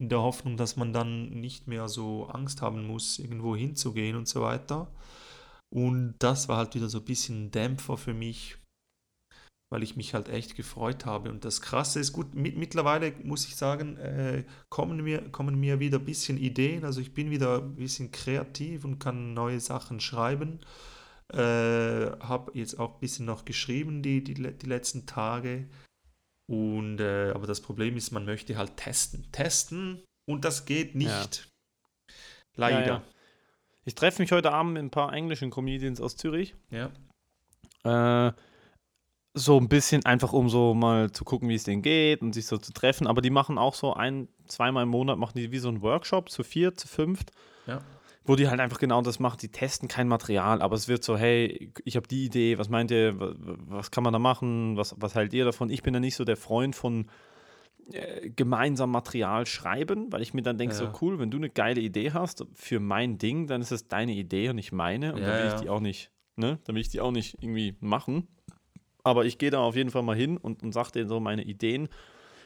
in 0.00 0.08
der 0.08 0.20
Hoffnung, 0.20 0.56
dass 0.56 0.76
man 0.76 0.92
dann 0.92 1.30
nicht 1.30 1.68
mehr 1.68 1.88
so 1.88 2.26
Angst 2.26 2.60
haben 2.62 2.86
muss, 2.86 3.18
irgendwo 3.18 3.54
hinzugehen 3.54 4.16
und 4.16 4.26
so 4.26 4.40
weiter. 4.40 4.90
Und 5.72 6.16
das 6.18 6.48
war 6.48 6.56
halt 6.56 6.74
wieder 6.74 6.88
so 6.88 6.98
ein 6.98 7.04
bisschen 7.04 7.44
ein 7.44 7.50
Dämpfer 7.52 7.96
für 7.96 8.14
mich, 8.14 8.58
weil 9.70 9.84
ich 9.84 9.96
mich 9.96 10.14
halt 10.14 10.28
echt 10.28 10.56
gefreut 10.56 11.06
habe. 11.06 11.30
Und 11.30 11.44
das 11.44 11.62
Krasse 11.62 12.00
ist, 12.00 12.12
gut, 12.12 12.34
mit, 12.34 12.56
mittlerweile 12.56 13.12
muss 13.22 13.46
ich 13.46 13.54
sagen, 13.54 13.96
äh, 13.98 14.44
kommen, 14.68 15.02
mir, 15.02 15.30
kommen 15.30 15.58
mir 15.58 15.78
wieder 15.78 15.98
ein 15.98 16.04
bisschen 16.04 16.36
Ideen. 16.36 16.84
Also 16.84 17.00
ich 17.00 17.14
bin 17.14 17.30
wieder 17.30 17.58
ein 17.58 17.76
bisschen 17.76 18.10
kreativ 18.10 18.84
und 18.84 18.98
kann 18.98 19.32
neue 19.32 19.60
Sachen 19.60 20.00
schreiben. 20.00 20.58
Äh, 21.32 21.36
habe 21.38 22.50
jetzt 22.54 22.80
auch 22.80 22.94
ein 22.94 23.00
bisschen 23.00 23.26
noch 23.26 23.44
geschrieben 23.44 24.02
die, 24.02 24.24
die, 24.24 24.34
die 24.34 24.66
letzten 24.66 25.06
Tage. 25.06 25.68
Und, 26.48 26.98
äh, 26.98 27.30
aber 27.30 27.46
das 27.46 27.60
Problem 27.60 27.96
ist, 27.96 28.10
man 28.10 28.24
möchte 28.24 28.58
halt 28.58 28.76
testen. 28.76 29.30
Testen 29.30 30.02
und 30.26 30.44
das 30.44 30.64
geht 30.64 30.96
nicht. 30.96 31.48
Leider. 32.56 32.80
Ja, 32.80 32.86
ja. 32.86 33.02
Ich 33.84 33.94
treffe 33.94 34.20
mich 34.20 34.32
heute 34.32 34.50
Abend 34.50 34.72
mit 34.72 34.82
ein 34.82 34.90
paar 34.90 35.12
englischen 35.12 35.50
Comedians 35.50 36.00
aus 36.00 36.16
Zürich. 36.16 36.56
ja. 36.70 36.90
Äh, 37.82 38.32
so 39.34 39.58
ein 39.58 39.68
bisschen 39.68 40.04
einfach, 40.04 40.32
um 40.32 40.48
so 40.48 40.74
mal 40.74 41.12
zu 41.12 41.24
gucken, 41.24 41.48
wie 41.48 41.54
es 41.54 41.64
denen 41.64 41.82
geht 41.82 42.20
und 42.20 42.32
sich 42.32 42.46
so 42.46 42.58
zu 42.58 42.72
treffen. 42.72 43.06
Aber 43.06 43.20
die 43.22 43.30
machen 43.30 43.58
auch 43.58 43.74
so 43.74 43.94
ein, 43.94 44.28
zweimal 44.46 44.82
im 44.82 44.88
Monat, 44.88 45.18
machen 45.18 45.34
die 45.36 45.52
wie 45.52 45.58
so 45.58 45.68
einen 45.68 45.82
Workshop 45.82 46.30
zu 46.30 46.42
vier, 46.42 46.74
zu 46.74 46.88
fünft. 46.88 47.30
Ja. 47.66 47.80
Wo 48.24 48.36
die 48.36 48.48
halt 48.48 48.60
einfach 48.60 48.78
genau 48.78 49.00
das 49.02 49.18
machen. 49.18 49.38
Die 49.40 49.48
testen 49.48 49.88
kein 49.88 50.08
Material, 50.08 50.60
aber 50.60 50.74
es 50.76 50.88
wird 50.88 51.02
so, 51.04 51.16
hey, 51.16 51.72
ich 51.84 51.96
habe 51.96 52.06
die 52.06 52.24
Idee, 52.26 52.58
was 52.58 52.68
meint 52.68 52.90
ihr, 52.90 53.14
was, 53.18 53.90
kann 53.90 54.04
man 54.04 54.12
da 54.12 54.18
machen, 54.18 54.76
was, 54.76 54.94
was 54.98 55.14
haltet 55.14 55.34
ihr 55.34 55.44
davon? 55.44 55.70
Ich 55.70 55.82
bin 55.82 55.94
da 55.94 56.00
nicht 56.00 56.16
so 56.16 56.24
der 56.24 56.36
Freund 56.36 56.76
von 56.76 57.06
äh, 57.92 58.28
gemeinsam 58.30 58.90
Material 58.90 59.46
schreiben, 59.46 60.12
weil 60.12 60.22
ich 60.22 60.34
mir 60.34 60.42
dann 60.42 60.58
denke, 60.58 60.74
Ja. 60.74 60.80
so 60.80 60.92
cool, 61.00 61.18
wenn 61.18 61.30
du 61.30 61.38
eine 61.38 61.50
geile 61.50 61.80
Idee 61.80 62.12
hast 62.12 62.44
für 62.54 62.78
mein 62.78 63.16
Ding, 63.16 63.46
dann 63.46 63.62
ist 63.62 63.72
es 63.72 63.88
deine 63.88 64.12
Idee 64.12 64.50
und 64.50 64.56
nicht 64.56 64.72
meine. 64.72 65.14
Und 65.14 65.20
Ja, 65.22 65.26
dann 65.28 65.38
will 65.38 65.46
ja. 65.46 65.54
ich 65.54 65.60
die 65.62 65.68
auch 65.70 65.80
nicht, 65.80 66.10
ne? 66.36 66.58
Dann 66.64 66.74
will 66.74 66.82
ich 66.82 66.88
die 66.90 67.00
auch 67.00 67.12
nicht 67.12 67.36
irgendwie 67.40 67.76
machen. 67.80 68.28
Aber 69.04 69.24
ich 69.24 69.38
gehe 69.38 69.50
da 69.50 69.60
auf 69.60 69.76
jeden 69.76 69.90
Fall 69.90 70.02
mal 70.02 70.16
hin 70.16 70.36
und, 70.36 70.62
und 70.62 70.72
sage 70.72 70.92
denen 70.92 71.08
so 71.08 71.20
meine 71.20 71.42
Ideen. 71.44 71.88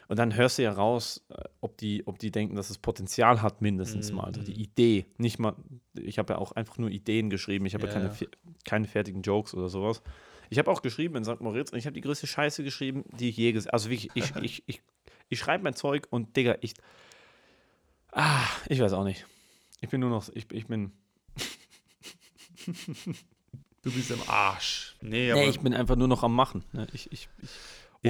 Und 0.06 0.18
dann 0.18 0.34
hörst 0.36 0.58
du 0.58 0.62
ja 0.62 0.72
raus, 0.72 1.24
äh, 1.30 1.42
ob 1.62 1.78
die, 1.78 2.06
ob 2.06 2.18
die 2.18 2.30
denken, 2.30 2.56
dass 2.56 2.68
es 2.68 2.76
Potenzial 2.78 3.40
hat, 3.40 3.62
mindestens 3.62 4.12
mal. 4.12 4.24
Also 4.24 4.42
die 4.42 4.52
Mhm. 4.52 4.60
Idee. 4.60 5.06
Nicht 5.16 5.38
mal, 5.38 5.54
ich 5.94 6.18
habe 6.18 6.34
ja 6.34 6.38
auch 6.38 6.52
einfach 6.52 6.76
nur 6.76 6.90
Ideen 6.90 7.30
geschrieben. 7.30 7.64
Ich 7.64 7.74
habe 7.74 7.86
ja, 7.86 7.92
Ja, 7.94 8.00
keine, 8.00 8.14
ja. 8.14 8.26
keine 8.66 8.86
fertigen 8.86 9.22
Jokes 9.22 9.54
oder 9.54 9.68
sowas. 9.70 10.02
Ich 10.50 10.58
habe 10.58 10.70
auch 10.70 10.82
geschrieben 10.82 11.16
in 11.16 11.24
St. 11.24 11.40
Moritz 11.40 11.72
und 11.72 11.78
ich 11.78 11.86
habe 11.86 11.94
die 11.94 12.02
größte 12.02 12.26
Scheiße 12.26 12.62
geschrieben, 12.62 13.04
die 13.18 13.30
ich 13.30 13.36
je 13.38 13.52
gesehen 13.52 13.70
Also 13.72 13.88
wirklich, 13.88 14.10
ich, 14.14 14.36
ich, 14.42 14.62
ich, 14.66 14.82
ich 15.30 15.38
schreibe 15.38 15.64
mein 15.64 15.74
Zeug 15.74 16.06
und 16.10 16.36
Digga, 16.36 16.56
ich. 16.60 16.74
Ah, 18.12 18.44
ich 18.68 18.78
weiß 18.80 18.92
auch 18.92 19.04
nicht. 19.04 19.26
Ich 19.80 19.88
bin 19.88 20.00
nur 20.00 20.10
noch, 20.10 20.28
ich, 20.34 20.46
ich 20.52 20.66
bin. 20.66 20.92
Du 23.84 23.92
bist 23.92 24.10
am 24.10 24.22
Arsch. 24.26 24.96
Nee, 25.02 25.30
aber 25.30 25.42
Nee, 25.42 25.50
ich 25.50 25.60
bin 25.60 25.74
einfach 25.74 25.96
nur 25.96 26.08
noch 26.08 26.22
am 26.22 26.34
Machen. 26.34 26.64
Ne? 26.72 26.86
Ich, 26.92 27.12
ich, 27.12 27.28
ich, 27.42 27.50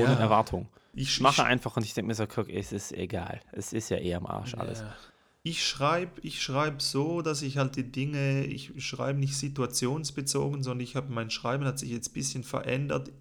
ohne 0.00 0.12
Ja. 0.12 0.18
Erwartung. 0.18 0.68
ich, 0.94 1.20
mache 1.20 1.44
einfach 1.44 1.76
und 1.76 1.84
ich 1.84 1.94
denke 1.94 2.08
mir 2.08 2.14
so, 2.14 2.26
guck, 2.26 2.48
es 2.48 2.72
ist 2.72 2.92
egal. 2.92 3.40
Es 3.52 3.72
ist 3.72 3.88
ja 3.90 3.98
eh 3.98 4.14
am 4.14 4.26
Arsch 4.26 4.54
alles. 4.54 4.80
Ja. 4.80 4.96
Ich 5.42 5.66
schreibe 5.66 6.20
ich 6.22 6.42
schreib 6.42 6.80
so, 6.80 7.20
dass 7.20 7.42
ich 7.42 7.58
halt 7.58 7.76
die 7.76 7.90
Dinge, 7.90 8.44
ich 8.46 8.72
schreibe 8.82 9.18
nicht 9.18 9.36
situationsbezogen, 9.36 10.62
sondern 10.62 10.80
ich 10.82 10.96
habe 10.96 11.12
mein 11.12 11.30
Schreiben 11.30 11.66
hat 11.66 11.78
sich 11.78 11.90
jetzt 11.90 12.10
ein 12.10 12.14
bisschen 12.14 12.44
verändert 12.44 13.12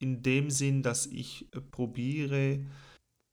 in 0.00 0.22
dem 0.22 0.50
Sinn, 0.50 0.82
dass 0.82 1.06
ich 1.06 1.46
äh, 1.52 1.60
probiere 1.60 2.60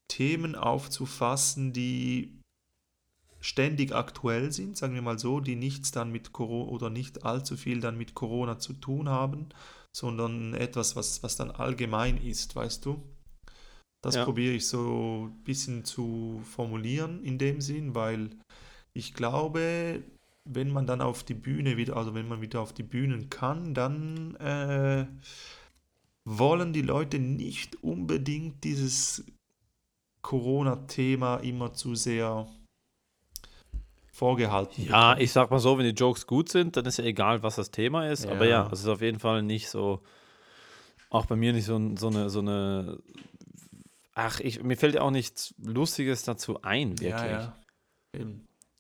Themen 0.07 0.55
aufzufassen, 0.55 1.71
die 1.73 2.40
ständig 3.41 3.93
aktuell 3.93 4.51
sind, 4.51 4.77
sagen 4.77 4.93
wir 4.93 5.01
mal 5.01 5.19
so, 5.19 5.39
die 5.39 5.55
nichts 5.55 5.91
dann 5.91 6.11
mit 6.11 6.31
Corona 6.33 6.71
oder 6.71 6.89
nicht 6.89 7.25
allzu 7.25 7.57
viel 7.57 7.81
dann 7.81 7.97
mit 7.97 8.13
Corona 8.15 8.59
zu 8.59 8.73
tun 8.73 9.09
haben, 9.09 9.49
sondern 9.91 10.53
etwas, 10.53 10.95
was, 10.95 11.23
was 11.23 11.35
dann 11.35 11.51
allgemein 11.51 12.17
ist, 12.17 12.55
weißt 12.55 12.85
du? 12.85 13.03
Das 14.01 14.15
Ja. 14.15 14.25
probiere 14.25 14.53
ich 14.55 14.67
so 14.67 15.29
ein 15.29 15.43
bisschen 15.43 15.85
zu 15.85 16.41
formulieren 16.45 17.23
in 17.23 17.37
dem 17.37 17.61
Sinn, 17.61 17.93
weil 17.95 18.31
ich 18.93 19.13
glaube, 19.13 20.03
wenn 20.45 20.71
man 20.71 20.87
dann 20.87 21.01
auf 21.01 21.23
die 21.23 21.35
Bühne 21.35 21.77
wieder, 21.77 21.97
also 21.97 22.13
wenn 22.15 22.27
man 22.27 22.41
wieder 22.41 22.61
auf 22.61 22.73
die 22.73 22.83
Bühnen 22.83 23.29
kann, 23.29 23.73
dann 23.73 24.35
äh, 24.37 25.05
wollen 26.25 26.73
die 26.73 26.81
Leute 26.81 27.19
nicht 27.19 27.83
unbedingt 27.83 28.63
dieses 28.63 29.23
Corona-Thema 30.21 31.37
immer 31.37 31.73
zu 31.73 31.95
sehr 31.95 32.47
vorgehalten. 34.21 34.85
Ja, 34.87 35.17
ich 35.17 35.31
sag 35.31 35.49
mal 35.49 35.57
so, 35.57 35.79
wenn 35.79 35.85
die 35.85 35.99
Jokes 35.99 36.27
gut 36.27 36.47
sind, 36.47 36.77
dann 36.77 36.85
ist 36.85 36.97
ja 36.97 37.05
egal, 37.05 37.41
was 37.41 37.55
das 37.55 37.71
Thema 37.71 38.07
ist. 38.07 38.27
Aber 38.27 38.45
Ja. 38.45 38.65
ja, 38.65 38.69
es 38.71 38.81
ist 38.81 38.87
auf 38.87 39.01
jeden 39.01 39.17
Fall 39.17 39.41
nicht 39.41 39.67
so, 39.67 40.03
auch 41.09 41.25
bei 41.25 41.35
mir 41.35 41.53
nicht 41.53 41.65
so, 41.65 41.79
so 41.97 42.09
eine, 42.09 42.29
so 42.29 42.37
eine, 42.37 42.99
ach, 44.13 44.39
ich, 44.39 44.61
mir 44.61 44.77
fällt 44.77 44.93
ja 44.93 45.01
auch 45.01 45.09
nichts 45.09 45.55
Lustiges 45.57 46.21
dazu 46.21 46.61
ein, 46.61 46.91
wirklich. 46.99 47.09
Ja, 47.09 47.55
ja. 48.15 48.25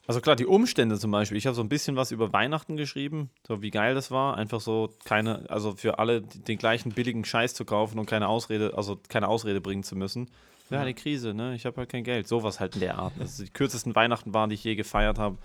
Also 0.05 0.21
klar, 0.21 0.35
die 0.35 0.45
Umstände 0.45 0.99
zum 0.99 1.09
Beispiel. 1.09 1.37
Ich 1.37 1.47
habe 1.47 1.55
so 1.55 1.63
ein 1.63 1.69
bisschen 1.69 1.95
was 1.95 2.11
über 2.11 2.31
Weihnachten 2.33 2.77
geschrieben, 2.77 3.31
so 3.47 3.63
wie 3.63 3.71
geil 3.71 3.95
das 3.95 4.11
war. 4.11 4.37
Einfach 4.37 4.61
so 4.61 4.93
keine, 5.05 5.49
also 5.49 5.75
für 5.75 5.97
alle 5.97 6.21
den 6.21 6.59
gleichen 6.59 6.91
billigen 6.91 7.25
Scheiß 7.25 7.55
zu 7.55 7.65
kaufen 7.65 7.97
und 7.97 8.05
keine 8.05 8.27
Ausrede, 8.27 8.73
also 8.75 8.99
keine 9.09 9.27
Ausrede 9.27 9.59
bringen 9.59 9.81
zu 9.83 9.95
müssen. 9.95 10.29
Ja, 10.71 10.79
Ja. 10.79 10.85
die 10.85 10.93
Krise, 10.93 11.33
ne? 11.33 11.53
Ich 11.55 11.65
habe 11.65 11.77
halt 11.77 11.89
kein 11.89 12.03
Geld. 12.03 12.27
Sowas 12.27 12.59
halt 12.59 12.75
in 12.75 12.81
der 12.81 12.97
Art. 12.97 13.13
Also 13.19 13.43
die 13.43 13.49
kürzesten 13.49 13.95
Weihnachten 13.95 14.33
waren, 14.33 14.49
die 14.49 14.55
ich 14.55 14.63
je 14.63 14.75
gefeiert 14.75 15.19
habe. 15.19 15.37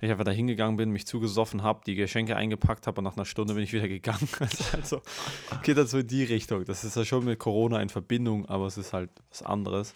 Ich 0.00 0.10
einfach 0.10 0.24
da 0.24 0.30
hingegangen 0.30 0.76
bin, 0.76 0.90
mich 0.90 1.06
zugesoffen 1.06 1.62
habe, 1.62 1.80
die 1.86 1.94
Geschenke 1.94 2.36
eingepackt 2.36 2.86
habe 2.86 2.98
und 3.00 3.04
nach 3.04 3.16
einer 3.16 3.24
Stunde 3.24 3.54
bin 3.54 3.62
ich 3.64 3.72
wieder 3.72 3.88
gegangen. 3.88 4.28
Also 4.72 5.00
geht 5.62 5.78
das 5.78 5.90
so 5.90 5.98
in 5.98 6.06
die 6.06 6.22
Richtung. 6.24 6.64
Das 6.66 6.84
ist 6.84 6.96
ja 6.96 7.04
schon 7.04 7.24
mit 7.24 7.38
Corona 7.38 7.80
in 7.80 7.88
Verbindung, 7.88 8.44
aber 8.46 8.66
es 8.66 8.76
ist 8.76 8.92
halt 8.92 9.10
was 9.30 9.42
anderes. 9.42 9.94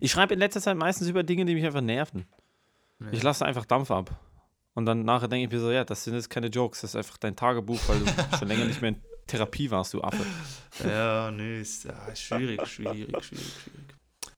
Ich 0.00 0.10
schreibe 0.10 0.32
in 0.34 0.40
letzter 0.40 0.60
Zeit 0.60 0.76
meistens 0.76 1.08
über 1.08 1.22
Dinge, 1.22 1.44
die 1.44 1.54
mich 1.54 1.64
einfach 1.64 1.80
nerven. 1.82 2.24
Ich 3.12 3.22
lasse 3.22 3.44
einfach 3.44 3.66
Dampf 3.66 3.90
ab. 3.90 4.18
Und 4.72 4.86
dann 4.86 5.04
nachher 5.04 5.28
denke 5.28 5.46
ich 5.46 5.52
mir 5.52 5.60
so, 5.60 5.70
ja, 5.70 5.84
das 5.84 6.02
sind 6.04 6.14
jetzt 6.14 6.30
keine 6.30 6.46
Jokes, 6.48 6.80
das 6.80 6.90
ist 6.92 6.96
einfach 6.96 7.18
dein 7.18 7.36
Tagebuch, 7.36 7.78
weil 7.86 7.98
du 8.00 8.06
schon 8.38 8.48
länger 8.48 8.64
nicht 8.64 8.80
mehr 8.82 8.94
Therapie 9.26 9.70
warst, 9.70 9.94
du 9.94 10.02
Affe. 10.02 10.24
Ja, 10.84 11.30
nee, 11.30 11.60
ist 11.60 11.84
ja, 11.84 11.94
schwierig, 12.14 12.66
schwierig, 12.66 12.98
schwierig, 12.98 13.24
schwierig. 13.24 13.52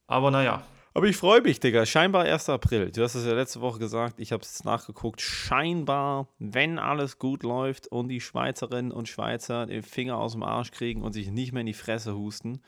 Aber 0.07 0.31
naja, 0.31 0.65
Aber 0.95 1.07
ich 1.09 1.17
freue 1.17 1.43
mich, 1.43 1.61
Digga. 1.61 1.85
Scheinbar 1.85 2.25
1. 2.25 2.49
April. 2.49 2.91
Du 2.91 3.03
hast 3.03 3.15
es 3.17 3.27
ja 3.27 3.35
letzte 3.35 3.61
Woche 3.61 3.79
gesagt, 3.79 4.19
ich 4.19 4.33
habe 4.33 4.43
es 4.43 4.51
jetzt 4.53 4.65
nachgeguckt. 4.65 5.21
Scheinbar, 5.21 6.29
wenn 6.39 6.79
alles 6.79 7.19
gut 7.19 7.43
läuft 7.43 7.89
und 7.89 8.09
die 8.09 8.21
Schweizerinnen 8.21 8.93
und 8.93 9.07
Schweizer 9.09 9.67
den 9.67 9.83
Finger 9.83 10.17
aus 10.17 10.33
dem 10.33 10.43
Arsch 10.43 10.71
kriegen 10.71 11.03
und 11.03 11.13
sich 11.13 11.31
nicht 11.31 11.53
mehr 11.53 11.61
in 11.61 11.67
die 11.67 11.75
Fresse 11.75 12.15
husten, 12.17 12.63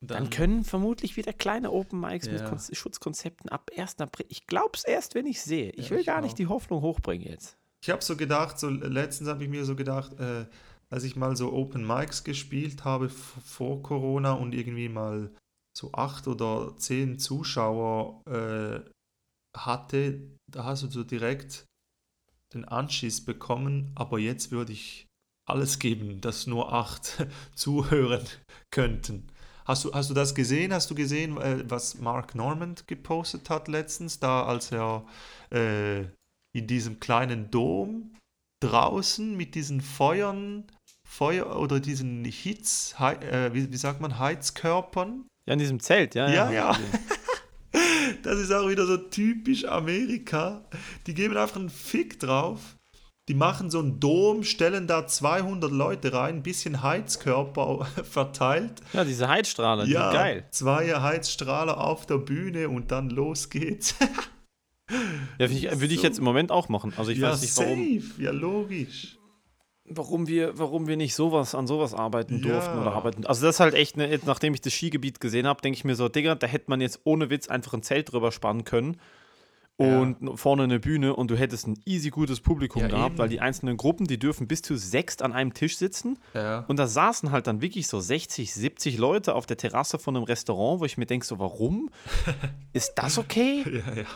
dann, 0.00 0.28
können 0.30 0.64
vermutlich 0.64 1.16
wieder 1.16 1.32
kleine 1.32 1.70
Open 1.70 2.00
Mics 2.00 2.26
mit 2.28 2.40
Ja. 2.40 2.48
Kon 2.48 2.58
Schutzkonzepten 2.58 3.48
ab 3.50 3.70
1. 3.76 4.00
April. 4.00 4.26
Ich 4.28 4.46
glaube 4.46 4.72
es 4.74 4.84
erst, 4.84 5.14
wenn 5.14 5.26
ich 5.26 5.40
sehe. 5.42 5.70
Ich 5.70 5.86
Ja, 5.86 5.90
will 5.92 6.00
ich 6.00 6.06
gar 6.06 6.18
auch. 6.18 6.22
nicht 6.22 6.38
die 6.38 6.46
Hoffnung 6.48 6.80
hochbringen 6.82 7.26
jetzt. 7.28 7.56
Ich 7.86 7.90
habe 7.92 8.02
so 8.02 8.16
gedacht, 8.16 8.58
so 8.58 8.68
letztens 8.68 9.30
habe 9.30 9.44
ich 9.44 9.48
mir 9.48 9.64
so 9.64 9.76
gedacht, 9.76 10.18
äh, 10.18 10.46
als 10.90 11.04
ich 11.04 11.14
mal 11.14 11.36
so 11.36 11.52
Open 11.52 11.86
Mics 11.86 12.24
gespielt 12.24 12.84
habe 12.84 13.08
vor 13.08 13.80
Corona 13.84 14.32
und 14.32 14.56
irgendwie 14.56 14.88
mal 14.88 15.30
so 15.72 15.92
acht 15.92 16.26
oder 16.26 16.76
zehn 16.78 17.20
Zuschauer 17.20 18.24
äh, 18.26 18.80
hatte, 19.56 20.20
da 20.50 20.64
hast 20.64 20.82
du 20.82 20.90
so 20.90 21.04
direkt 21.04 21.64
den 22.54 22.64
Anschiss 22.64 23.24
bekommen, 23.24 23.92
aber 23.94 24.18
jetzt 24.18 24.50
würde 24.50 24.72
ich 24.72 25.06
alles 25.48 25.78
geben, 25.78 26.20
dass 26.20 26.48
nur 26.48 26.72
acht 26.72 27.24
zuhören 27.54 28.26
könnten. 28.72 29.28
Hast 29.64 29.84
du, 29.84 29.92
hast 29.92 30.10
du 30.10 30.14
das 30.14 30.34
gesehen? 30.34 30.72
Hast 30.72 30.90
du 30.90 30.96
gesehen, 30.96 31.36
äh, 31.36 31.62
was 31.70 31.98
Mark 31.98 32.34
Normand 32.34 32.88
gepostet 32.88 33.48
hat 33.48 33.68
letztens, 33.68 34.18
da 34.18 34.44
als 34.44 34.72
er 34.72 35.06
äh, 35.50 36.06
in 36.58 36.66
diesem 36.66 37.00
kleinen 37.00 37.50
Dom 37.50 38.12
draußen 38.60 39.36
mit 39.36 39.54
diesen 39.54 39.80
Feuern, 39.80 40.64
Feuer 41.06 41.58
oder 41.58 41.80
diesen 41.80 42.24
Hitz, 42.24 42.94
äh, 42.98 43.52
wie, 43.52 43.70
wie 43.70 43.76
sagt 43.76 44.00
man, 44.00 44.18
Heizkörpern. 44.18 45.26
Ja, 45.46 45.52
in 45.52 45.58
diesem 45.58 45.80
Zelt, 45.80 46.14
ja. 46.14 46.28
Ja, 46.28 46.50
ja. 46.50 46.72
gesehen. 46.72 46.86
Das 48.22 48.38
ist 48.38 48.52
auch 48.52 48.68
wieder 48.68 48.86
so 48.86 48.96
typisch 48.96 49.64
Amerika. 49.66 50.64
Die 51.06 51.14
geben 51.14 51.36
einfach 51.36 51.56
einen 51.56 51.68
Fick 51.70 52.18
drauf. 52.18 52.76
Die 53.28 53.34
machen 53.34 53.70
so 53.70 53.80
einen 53.80 54.00
Dom, 54.00 54.44
stellen 54.44 54.86
da 54.86 55.06
200 55.06 55.70
Leute 55.70 56.12
rein, 56.12 56.36
ein 56.36 56.42
bisschen 56.42 56.82
Heizkörper 56.82 57.84
verteilt. 58.10 58.80
Ja, 58.92 59.04
diese 59.04 59.28
Heizstrahler, 59.28 59.84
die 59.84 59.92
Ja, 59.92 60.10
sind 60.10 60.18
geil. 60.18 60.44
zwei 60.50 60.86
Heizstrahler 61.00 61.78
auf 61.80 62.06
der 62.06 62.18
Bühne 62.18 62.68
und 62.68 62.90
dann 62.90 63.10
los 63.10 63.50
geht's. 63.50 63.94
Ja, 65.38 65.46
ich, 65.46 65.62
würde 65.80 65.94
ich 65.94 66.02
jetzt 66.02 66.18
im 66.18 66.24
Moment 66.24 66.52
auch 66.52 66.68
machen. 66.68 66.92
Also 66.96 67.10
ich 67.10 67.18
ja, 67.18 67.30
weiß 67.30 67.42
nicht, 67.42 67.56
warum, 67.56 67.78
safe. 68.00 68.22
Ja, 68.22 68.30
logisch. 68.30 69.18
warum, 69.84 70.28
wir, 70.28 70.56
warum 70.58 70.86
wir 70.86 70.96
nicht 70.96 71.14
sowas 71.14 71.54
an 71.54 71.66
sowas 71.66 71.92
arbeiten 71.94 72.36
Ja. 72.36 72.52
durften 72.52 72.78
oder 72.78 72.92
arbeiten. 72.92 73.26
Also 73.26 73.44
das 73.46 73.56
ist 73.56 73.60
halt 73.60 73.74
echt, 73.74 73.96
ne, 73.96 74.18
nachdem 74.24 74.54
ich 74.54 74.60
das 74.60 74.72
Skigebiet 74.72 75.20
gesehen 75.20 75.46
habe, 75.46 75.60
denke 75.60 75.76
ich 75.76 75.84
mir 75.84 75.96
so, 75.96 76.08
Digga, 76.08 76.34
da 76.36 76.46
hätte 76.46 76.66
man 76.68 76.80
jetzt 76.80 77.00
ohne 77.04 77.30
Witz 77.30 77.48
einfach 77.48 77.74
ein 77.74 77.82
Zelt 77.82 78.12
drüber 78.12 78.30
spannen 78.32 78.64
können 78.64 78.98
und 79.78 80.38
vorne 80.38 80.62
eine 80.62 80.80
Bühne 80.80 81.14
und 81.14 81.30
du 81.30 81.36
hättest 81.36 81.66
ein 81.66 81.78
easy 81.84 82.08
gutes 82.08 82.40
Publikum 82.40 82.80
Ja, 82.82 82.88
gehabt, 82.88 83.10
eben. 83.14 83.18
weil 83.18 83.28
die 83.28 83.40
einzelnen 83.40 83.76
Gruppen, 83.76 84.06
die 84.06 84.18
dürfen 84.18 84.48
bis 84.48 84.62
zu 84.62 84.74
sechs 84.76 85.20
an 85.20 85.34
einem 85.34 85.52
Tisch 85.52 85.76
sitzen 85.76 86.18
Ja. 86.32 86.60
und 86.68 86.78
da 86.78 86.86
saßen 86.86 87.30
halt 87.30 87.46
dann 87.46 87.60
wirklich 87.60 87.86
so 87.86 88.00
60, 88.00 88.54
70 88.54 88.96
Leute 88.96 89.34
auf 89.34 89.44
der 89.44 89.58
Terrasse 89.58 89.98
von 89.98 90.16
einem 90.16 90.24
Restaurant, 90.24 90.80
wo 90.80 90.86
ich 90.86 90.96
mir 90.96 91.04
denke, 91.04 91.26
so 91.26 91.38
warum? 91.38 91.90
Ist 92.72 92.94
das 92.94 93.18
okay? 93.18 93.64
Ja, 93.66 93.94
ja. 93.94 94.06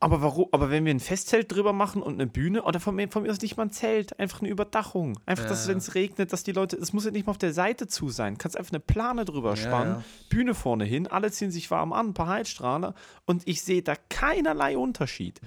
Aber 0.00 0.22
warum? 0.22 0.46
Aber 0.52 0.70
wenn 0.70 0.84
wir 0.84 0.94
ein 0.94 1.00
Festzelt 1.00 1.50
drüber 1.50 1.72
machen 1.72 2.02
und 2.02 2.14
eine 2.14 2.28
Bühne 2.28 2.62
oder 2.62 2.78
von 2.78 2.94
mir, 2.94 3.08
von 3.08 3.24
mir 3.24 3.32
aus 3.32 3.40
nicht 3.40 3.56
mal 3.56 3.64
ein 3.64 3.70
Zelt, 3.70 4.18
einfach 4.20 4.40
eine 4.40 4.48
Überdachung. 4.48 5.18
Einfach, 5.26 5.46
dass 5.46 5.64
Ja. 5.66 5.72
wenn 5.72 5.78
es 5.78 5.96
regnet, 5.96 6.32
dass 6.32 6.44
die 6.44 6.52
Leute, 6.52 6.76
es 6.76 6.92
muss 6.92 7.04
ja 7.04 7.10
nicht 7.10 7.26
mal 7.26 7.32
auf 7.32 7.38
der 7.38 7.52
Seite 7.52 7.88
zu 7.88 8.08
sein. 8.08 8.38
Kannst 8.38 8.56
einfach 8.56 8.72
eine 8.72 8.78
Plane 8.80 9.24
drüber 9.24 9.56
spannen, 9.56 9.94
ja. 9.96 10.04
Bühne 10.30 10.54
vorne 10.54 10.84
hin, 10.84 11.08
alle 11.08 11.32
ziehen 11.32 11.50
sich 11.50 11.68
warm 11.72 11.92
an, 11.92 12.08
ein 12.10 12.14
paar 12.14 12.28
Heizstrahler 12.28 12.94
und 13.26 13.42
ich 13.48 13.62
sehe 13.62 13.82
da 13.82 13.94
keinerlei 14.08 14.78
Unterschied. 14.78 15.40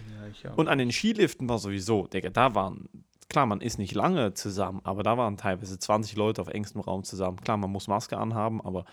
Und 0.58 0.68
an 0.68 0.80
den 0.80 0.92
Skiliften 0.92 1.48
war 1.48 1.58
sowieso, 1.60 2.08
Digga, 2.08 2.30
da 2.30 2.54
waren, 2.54 2.90
klar, 3.30 3.46
man 3.46 3.62
ist 3.62 3.78
nicht 3.78 3.94
lange 3.96 4.34
zusammen, 4.34 4.82
aber 4.84 5.02
da 5.04 5.18
waren 5.18 5.38
teilweise 5.38 5.80
20 5.80 6.18
Leute 6.18 6.42
auf 6.42 6.50
engstem 6.50 6.82
Raum 6.82 7.06
zusammen. 7.06 7.40
Klar, 7.40 7.56
man 7.56 7.70
muss 7.72 7.88
Maske 7.88 8.18
anhaben, 8.18 8.60
aber 8.60 8.84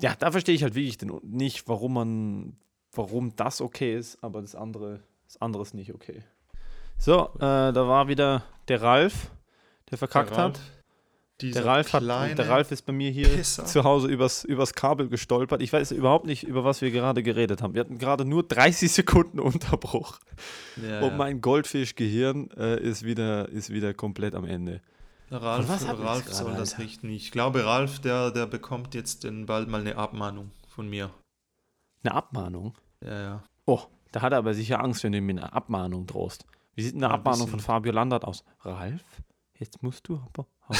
ja, 0.00 0.14
da 0.18 0.30
verstehe 0.30 0.54
ich 0.54 0.62
halt 0.62 0.74
wirklich 0.74 0.96
den, 0.96 1.12
nicht, 1.22 1.68
warum 1.68 1.92
man, 1.92 2.56
warum 2.92 3.34
das 3.36 3.60
okay 3.60 3.96
ist, 3.96 4.22
aber 4.22 4.40
das 4.42 4.54
andere, 4.54 5.00
das 5.26 5.40
andere 5.40 5.62
ist 5.62 5.74
nicht 5.74 5.94
okay. 5.94 6.22
So, 6.98 7.30
äh, 7.36 7.72
da 7.72 7.88
war 7.88 8.08
wieder 8.08 8.44
der 8.68 8.82
Ralf, 8.82 9.30
der 9.90 9.98
verkackt 9.98 10.36
hat. 10.36 10.60
Der 11.40 11.64
Ralf, 11.64 11.92
hat, 11.92 12.04
der 12.04 12.48
Ralf 12.48 12.70
ist 12.70 12.82
bei 12.82 12.92
mir 12.92 13.10
hier 13.10 13.28
Pisser. 13.28 13.64
zu 13.64 13.82
Hause 13.82 14.06
übers, 14.06 14.44
übers 14.44 14.74
Kabel 14.74 15.08
gestolpert. 15.08 15.60
Ich 15.60 15.72
weiß 15.72 15.90
überhaupt 15.90 16.24
nicht, 16.24 16.44
über 16.44 16.62
was 16.64 16.82
wir 16.82 16.92
gerade 16.92 17.24
geredet 17.24 17.62
haben. 17.62 17.74
Wir 17.74 17.80
hatten 17.80 17.98
gerade 17.98 18.24
nur 18.24 18.44
30 18.44 18.92
Sekunden 18.92 19.40
Unterbruch. 19.40 20.20
ja, 20.76 21.00
Und 21.00 21.10
ja. 21.10 21.16
mein 21.16 21.40
Goldfischgehirn 21.40 22.50
äh, 22.56 22.80
ist, 22.80 23.02
wieder, 23.02 23.48
ist 23.48 23.70
wieder 23.70 23.92
komplett 23.92 24.36
am 24.36 24.44
Ende. 24.44 24.82
Ralf, 25.32 25.68
Ralf 25.68 25.80
soll 25.80 25.96
gerade, 25.96 26.22
das 26.58 26.74
Alter? 26.74 26.84
richten. 26.84 27.08
Ich 27.10 27.32
glaube, 27.32 27.64
Ralf, 27.64 27.98
der, 27.98 28.30
der 28.30 28.46
bekommt 28.46 28.94
jetzt 28.94 29.26
bald 29.46 29.68
mal 29.68 29.80
eine 29.80 29.96
Abmahnung 29.96 30.52
von 30.68 30.88
mir. 30.88 31.10
Eine 32.04 32.14
Abmahnung? 32.14 32.74
Ja, 33.04 33.20
ja. 33.20 33.44
Oh, 33.66 33.80
da 34.10 34.22
hat 34.22 34.32
er 34.32 34.38
aber 34.38 34.54
sicher 34.54 34.82
Angst, 34.82 35.02
wenn 35.04 35.12
du 35.12 35.18
ihm 35.18 35.28
eine 35.30 35.52
Abmahnung 35.52 36.06
drohst. 36.06 36.44
Wie 36.74 36.82
sieht 36.82 36.94
eine 36.94 37.02
Ja, 37.02 37.08
ein 37.08 37.14
Abmahnung 37.14 37.48
von 37.48 37.58
bisschen. 37.58 37.60
Fabio 37.66 37.92
Landert 37.92 38.24
aus? 38.24 38.44
Ralf, 38.60 39.04
jetzt 39.58 39.82
musst 39.82 40.08
du 40.08 40.16
aber. 40.16 40.46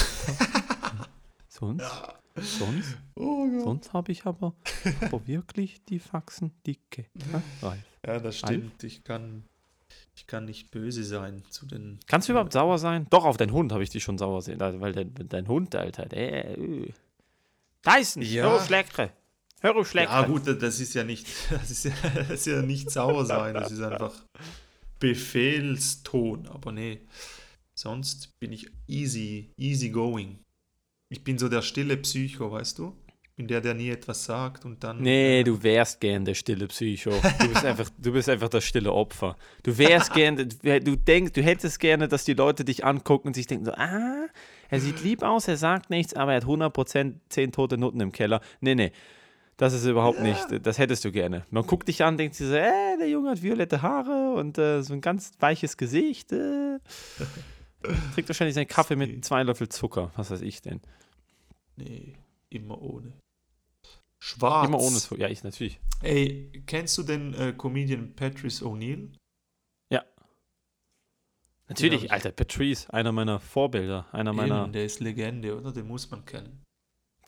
sonst, 1.48 1.84
sonst, 2.36 2.96
Oh 3.14 3.46
sonst 3.62 3.92
habe 3.92 4.12
ich 4.12 4.24
aber, 4.26 4.54
aber 5.02 5.26
wirklich 5.26 5.84
die 5.84 5.98
Faxen 5.98 6.52
dicke. 6.66 7.06
Ha, 7.32 7.42
Ralf. 7.66 7.84
Ja, 8.06 8.18
das 8.18 8.38
stimmt. 8.38 8.82
Ich 8.84 9.04
kann, 9.04 9.44
ich 10.14 10.26
kann 10.26 10.46
nicht 10.46 10.70
böse 10.70 11.04
sein 11.04 11.42
zu 11.50 11.66
den. 11.66 12.00
Kannst 12.06 12.28
du 12.28 12.32
überhaupt 12.32 12.52
sauer 12.52 12.78
sein? 12.78 13.06
Doch, 13.10 13.24
auf 13.24 13.36
deinen 13.36 13.52
Hund 13.52 13.72
habe 13.72 13.82
ich 13.82 13.90
dich 13.90 14.02
schon 14.02 14.18
sauer 14.18 14.42
sehen, 14.42 14.58
weil 14.60 14.92
dein, 14.92 15.14
dein 15.14 15.46
Hund, 15.48 15.74
Alter, 15.76 16.06
der. 16.06 16.58
Äh. 16.58 16.92
Dyson, 17.84 18.22
Ja. 18.22 18.44
hör 18.44 18.54
auf 18.56 18.68
Hör 19.62 19.76
auf 19.76 19.88
Schleckre. 19.88 20.12
Ja, 20.12 20.26
gut, 20.26 20.42
das 20.46 20.80
ist 20.80 20.92
ja 20.94 21.04
nicht, 21.04 21.26
das 21.50 21.70
ist 21.70 21.84
ja, 21.84 21.92
das 22.14 22.30
ist 22.30 22.46
ja 22.46 22.62
nicht 22.62 22.90
sauer 22.90 23.24
sein. 23.24 23.54
Das 23.54 23.70
ist 23.70 23.80
einfach 23.80 24.12
Befehlston. 24.98 26.48
Aber 26.48 26.72
nee, 26.72 27.00
sonst 27.78 28.30
bin 28.40 28.52
ich 28.52 28.68
easy, 28.88 29.52
easy 29.56 29.90
going. 29.90 30.40
Ich 31.10 31.22
bin 31.22 31.38
so 31.38 31.48
der 31.48 31.62
stille 31.62 31.96
Psycho, 31.96 32.50
weißt 32.50 32.78
du? 32.80 32.96
Ich 33.22 33.36
bin 33.36 33.46
der, 33.46 33.60
der 33.60 33.74
nie 33.74 33.90
etwas 33.90 34.24
sagt 34.24 34.64
und 34.64 34.82
dann. 34.82 35.00
Nee, 35.00 35.44
du 35.44 35.62
wärst 35.62 36.00
gern 36.00 36.24
der 36.24 36.34
stille 36.34 36.66
Psycho. 36.66 37.12
Du 37.38 37.48
bist 37.48 37.64
einfach, 37.64 37.88
du 37.98 38.12
bist 38.12 38.28
einfach 38.28 38.48
das 38.48 38.64
stille 38.64 38.92
Opfer. 38.92 39.36
Du 39.62 39.78
wärst 39.78 40.12
gern, 40.14 40.36
du 40.36 40.96
denkst, 40.96 41.32
du 41.34 41.42
hättest 41.42 41.78
gerne, 41.78 42.08
dass 42.08 42.24
die 42.24 42.34
Leute 42.34 42.64
dich 42.64 42.84
angucken 42.84 43.28
und 43.28 43.34
sich 43.34 43.46
denken 43.46 43.66
so, 43.66 43.72
ah, 43.72 44.26
er 44.68 44.80
sieht 44.80 45.02
lieb 45.04 45.22
aus, 45.22 45.46
er 45.46 45.56
sagt 45.56 45.88
nichts, 45.88 46.14
aber 46.14 46.32
er 46.32 46.38
hat 46.38 46.46
100% 46.46 47.14
10 47.28 47.52
tote 47.52 47.78
Nutten 47.78 48.00
im 48.00 48.10
Keller. 48.10 48.40
Nee, 48.60 48.74
nee, 48.74 48.92
das 49.56 49.72
ist 49.72 49.84
überhaupt 49.84 50.20
nicht, 50.20 50.66
das 50.66 50.78
hättest 50.78 51.04
du 51.04 51.12
gerne. 51.12 51.44
Man 51.50 51.66
guckt 51.66 51.88
dich 51.88 52.02
an, 52.02 52.16
denkt 52.16 52.34
sich 52.34 52.48
so, 52.48 52.54
äh, 52.54 52.96
der 52.98 53.08
Junge 53.08 53.30
hat 53.30 53.42
violette 53.42 53.82
Haare 53.82 54.34
und 54.34 54.58
äh, 54.58 54.82
so 54.82 54.92
ein 54.94 55.00
ganz 55.00 55.32
weiches 55.40 55.76
Gesicht. 55.76 56.32
Äh. 56.32 56.78
Trinkt 58.14 58.28
wahrscheinlich 58.28 58.54
seinen 58.54 58.68
Kaffee 58.68 58.96
mit 58.96 59.24
zwei 59.24 59.42
Löffel 59.42 59.68
Zucker, 59.68 60.12
was 60.16 60.30
weiß 60.30 60.42
ich 60.42 60.62
denn. 60.62 60.80
Nee, 61.76 62.14
immer 62.48 62.80
ohne. 62.80 63.12
Schwarz. 64.20 64.68
Immer 64.68 64.80
ohne 64.80 64.98
Foto. 65.00 65.20
Ja, 65.20 65.28
ich 65.28 65.42
natürlich. 65.42 65.80
Ey, 66.00 66.62
kennst 66.66 66.96
du 66.98 67.02
den 67.02 67.34
äh, 67.34 67.52
Comedian 67.56 68.14
Patrice 68.14 68.64
O'Neill? 68.64 69.08
Natürlich, 71.68 72.00
hab 72.00 72.04
ich- 72.04 72.12
Alter, 72.12 72.32
Patrice, 72.32 72.92
einer 72.92 73.12
meiner 73.12 73.40
Vorbilder, 73.40 74.06
einer 74.12 74.32
meiner. 74.32 74.64
Eben, 74.64 74.72
der 74.72 74.84
ist 74.84 75.00
Legende, 75.00 75.56
oder? 75.56 75.72
Den 75.72 75.86
muss 75.86 76.10
man 76.10 76.24
kennen. 76.24 76.61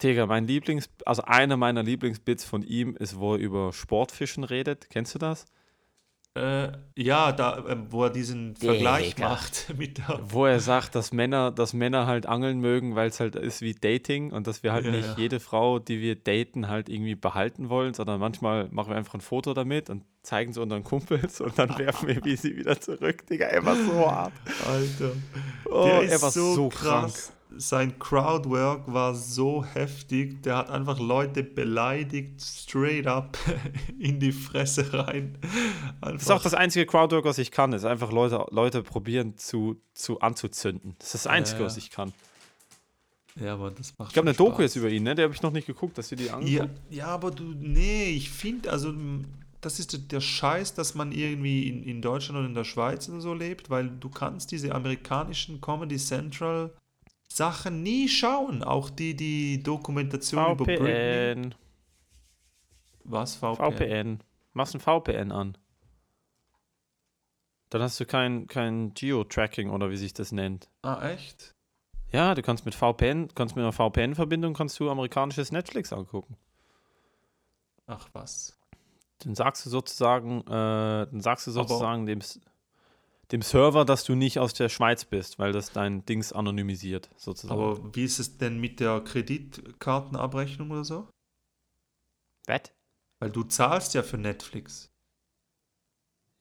Digga, 0.03 0.25
mein 0.25 0.47
Lieblings, 0.47 0.89
also 1.05 1.21
einer 1.23 1.57
meiner 1.57 1.83
Lieblingsbits 1.83 2.43
von 2.45 2.61
ihm 2.63 2.95
ist, 2.97 3.17
wo 3.17 3.33
er 3.35 3.39
über 3.39 3.71
Sportfischen 3.73 4.43
redet. 4.43 4.89
Kennst 4.89 5.15
du 5.15 5.19
das? 5.19 5.45
Äh, 6.37 6.73
ja, 6.97 7.31
da, 7.31 7.63
ähm, 7.69 7.87
wo 7.91 8.03
er 8.03 8.09
diesen 8.09 8.57
Vergleich 8.57 9.15
Digga. 9.15 9.29
macht 9.29 9.73
mit 9.77 9.99
der. 9.99 10.19
Wo 10.21 10.45
er 10.45 10.59
sagt, 10.59 10.93
dass 10.93 11.13
Männer, 11.13 11.49
dass 11.49 11.71
Männer 11.71 12.07
halt 12.07 12.25
angeln 12.25 12.59
mögen, 12.59 12.93
weil 12.95 13.07
es 13.07 13.21
halt 13.21 13.37
ist 13.37 13.61
wie 13.61 13.73
Dating 13.73 14.33
und 14.33 14.45
dass 14.45 14.61
wir 14.61 14.73
halt 14.73 14.83
Ja, 14.83 14.91
nicht 14.91 15.07
ja. 15.07 15.15
jede 15.17 15.39
Frau, 15.39 15.79
die 15.79 16.01
wir 16.01 16.15
daten, 16.15 16.67
halt 16.67 16.89
irgendwie 16.89 17.15
behalten 17.15 17.69
wollen, 17.69 17.93
sondern 17.93 18.19
manchmal 18.19 18.67
machen 18.69 18.89
wir 18.89 18.97
einfach 18.97 19.13
ein 19.13 19.21
Foto 19.21 19.53
damit 19.53 19.89
und 19.89 20.03
zeigen 20.23 20.51
es 20.51 20.57
unseren 20.57 20.83
Kumpels 20.83 21.39
und 21.39 21.57
dann 21.57 21.77
werfen 21.77 22.09
wir 22.09 22.21
sie 22.37 22.57
wieder 22.57 22.81
zurück. 22.81 23.25
Digga, 23.27 23.45
er 23.45 23.65
war 23.65 23.77
so 23.77 24.11
hart. 24.11 24.33
Alter. 24.67 25.11
Oh, 25.71 25.85
der 25.85 26.01
ist 26.01 26.11
er 26.11 26.21
war 26.21 26.31
so, 26.31 26.53
so, 26.53 26.67
krass. 26.67 27.31
Sein 27.57 27.97
Crowdwork 27.99 28.91
war 28.91 29.15
so 29.15 29.63
heftig. 29.63 30.43
Der 30.43 30.57
hat 30.57 30.69
einfach 30.69 30.99
Leute 30.99 31.43
beleidigt, 31.43 32.41
straight 32.41 33.07
up 33.07 33.37
in 33.99 34.19
die 34.19 34.31
Fresse 34.31 34.91
rein. 34.93 35.37
Das 36.01 36.23
ist 36.23 36.31
auch 36.31 36.41
das 36.41 36.53
einzige 36.53 36.85
Crowdwork, 36.85 37.25
was 37.25 37.37
ich 37.37 37.51
kann, 37.51 37.71
ist 37.73 37.85
einfach 37.85 38.11
Leute, 38.11 38.45
Leute 38.51 38.83
probieren 38.83 39.37
zu, 39.37 39.81
zu 39.93 40.19
anzuzünden. 40.19 40.95
Das 40.99 41.07
ist 41.07 41.25
das 41.25 41.27
Einzige, 41.27 41.59
Ja. 41.61 41.65
was 41.65 41.77
ich 41.77 41.91
kann. 41.91 42.11
ja, 43.39 43.53
aber 43.53 43.71
das 43.71 43.93
macht 43.97 44.09
Ich 44.09 44.13
glaube, 44.13 44.29
eine 44.29 44.37
Doku 44.37 44.61
jetzt 44.61 44.75
über 44.75 44.89
ihn, 44.89 45.03
ne? 45.03 45.15
Der 45.15 45.23
habe 45.25 45.33
ich 45.33 45.41
noch 45.41 45.51
nicht 45.51 45.67
geguckt, 45.67 45.97
dass 45.97 46.11
wir 46.11 46.17
die 46.17 46.25
Ja, 46.25 46.35
angucken. 46.35 46.69
ja, 46.89 47.07
aber 47.07 47.31
du, 47.31 47.43
nee, 47.57 48.09
ich 48.11 48.29
finde, 48.29 48.71
also 48.71 48.93
das 49.61 49.79
ist 49.79 50.11
der- 50.11 50.21
Scheiß, 50.21 50.73
dass 50.75 50.93
man 50.93 51.11
irgendwie 51.11 51.67
in, 51.67 51.83
in 51.83 52.01
Deutschland 52.01 52.37
oder 52.39 52.47
in 52.47 52.53
der 52.53 52.63
Schweiz 52.65 53.07
und 53.09 53.21
so 53.21 53.33
lebt, 53.33 53.69
weil 53.69 53.89
du 53.89 54.09
kannst 54.09 54.51
diese 54.51 54.73
amerikanischen 54.75 55.59
Comedy 55.61 55.97
Central 55.97 56.71
Sachen 57.35 57.83
nie 57.83 58.07
schauen. 58.07 58.63
Auch 58.63 58.89
die, 58.89 59.13
die 59.15 59.61
Dokumentation 59.61 60.53
über 60.53 60.63
Britney. 60.63 60.87
VPN, 60.87 61.55
Was, 63.03 63.35
VPN? 63.35 63.55
VPN. 63.73 64.19
Machst 64.53 64.73
ein 64.73 64.79
VPN 64.79 65.31
an. 65.33 65.57
Dann 67.69 67.81
hast 67.81 67.99
du 67.99 68.05
kein, 68.05 68.47
kein 68.47 68.93
Geo-Tracking 68.93 69.69
oder 69.69 69.89
wie 69.89 69.97
sich 69.97 70.13
das 70.13 70.31
nennt. 70.31 70.69
Ah, 70.81 71.09
echt? 71.09 71.53
Ja, 72.11 72.35
du 72.35 72.41
kannst 72.41 72.63
mit 72.63 72.73
VPN, 72.73 73.27
kannst 73.35 73.55
mit 73.57 73.63
einer 73.63 73.73
VPN-Verbindung 73.73 74.53
kannst 74.53 74.79
du 74.79 74.89
amerikanisches 74.89 75.51
Netflix 75.51 75.91
angucken. 75.91 76.37
Ach 77.87 78.07
was. 78.13 78.57
Dann 79.19 79.35
sagst 79.35 79.65
du 79.65 79.69
sozusagen, 79.69 80.39
äh, 80.41 81.07
dann 81.07 81.19
sagst 81.19 81.47
du 81.47 81.51
Aber- 81.51 81.67
sozusagen 81.67 82.05
dem, 82.05 82.19
S- 82.19 82.39
dem 83.31 83.41
Server, 83.41 83.85
dass 83.85 84.03
du 84.03 84.15
nicht 84.15 84.39
aus 84.39 84.53
der 84.53 84.69
Schweiz 84.69 85.05
bist, 85.05 85.39
weil 85.39 85.51
das 85.51 85.71
dein 85.71 86.05
Dings 86.05 86.31
anonymisiert, 86.31 87.09
sozusagen. 87.17 87.59
Aber 87.59 87.95
wie 87.95 88.03
ist 88.03 88.19
es 88.19 88.37
denn 88.37 88.59
mit 88.59 88.79
der 88.79 89.01
Kreditkartenabrechnung 89.01 90.71
oder 90.71 90.83
so? 90.83 91.09
Was? 92.45 92.71
Weil 93.19 93.31
du 93.31 93.43
zahlst 93.43 93.93
ja 93.93 94.03
für 94.03 94.17
Netflix. 94.17 94.91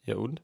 Ja 0.05 0.17
und? 0.17 0.43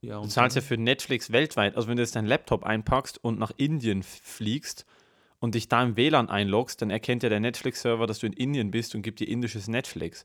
Ja, 0.00 0.14
Du 0.16 0.22
und 0.22 0.30
zahlst 0.30 0.56
ja 0.56 0.62
für 0.62 0.76
Netflix 0.78 1.30
weltweit. 1.30 1.76
Also 1.76 1.88
wenn 1.88 1.96
du 1.96 2.02
jetzt 2.02 2.16
deinen 2.16 2.26
Laptop 2.26 2.64
einpackst 2.64 3.22
und 3.22 3.38
nach 3.38 3.52
Indien 3.56 4.02
fliegst 4.02 4.86
und 5.38 5.54
dich 5.54 5.68
da 5.68 5.82
im 5.82 5.96
WLAN 5.96 6.28
einloggst, 6.28 6.80
dann 6.82 6.90
erkennt 6.90 7.22
ja 7.22 7.28
der 7.28 7.40
Netflix-Server, 7.40 8.06
dass 8.06 8.18
du 8.18 8.26
in 8.26 8.32
Indien 8.32 8.70
bist 8.70 8.94
und 8.94 9.02
gibt 9.02 9.20
dir 9.20 9.28
indisches 9.28 9.68
Netflix. 9.68 10.24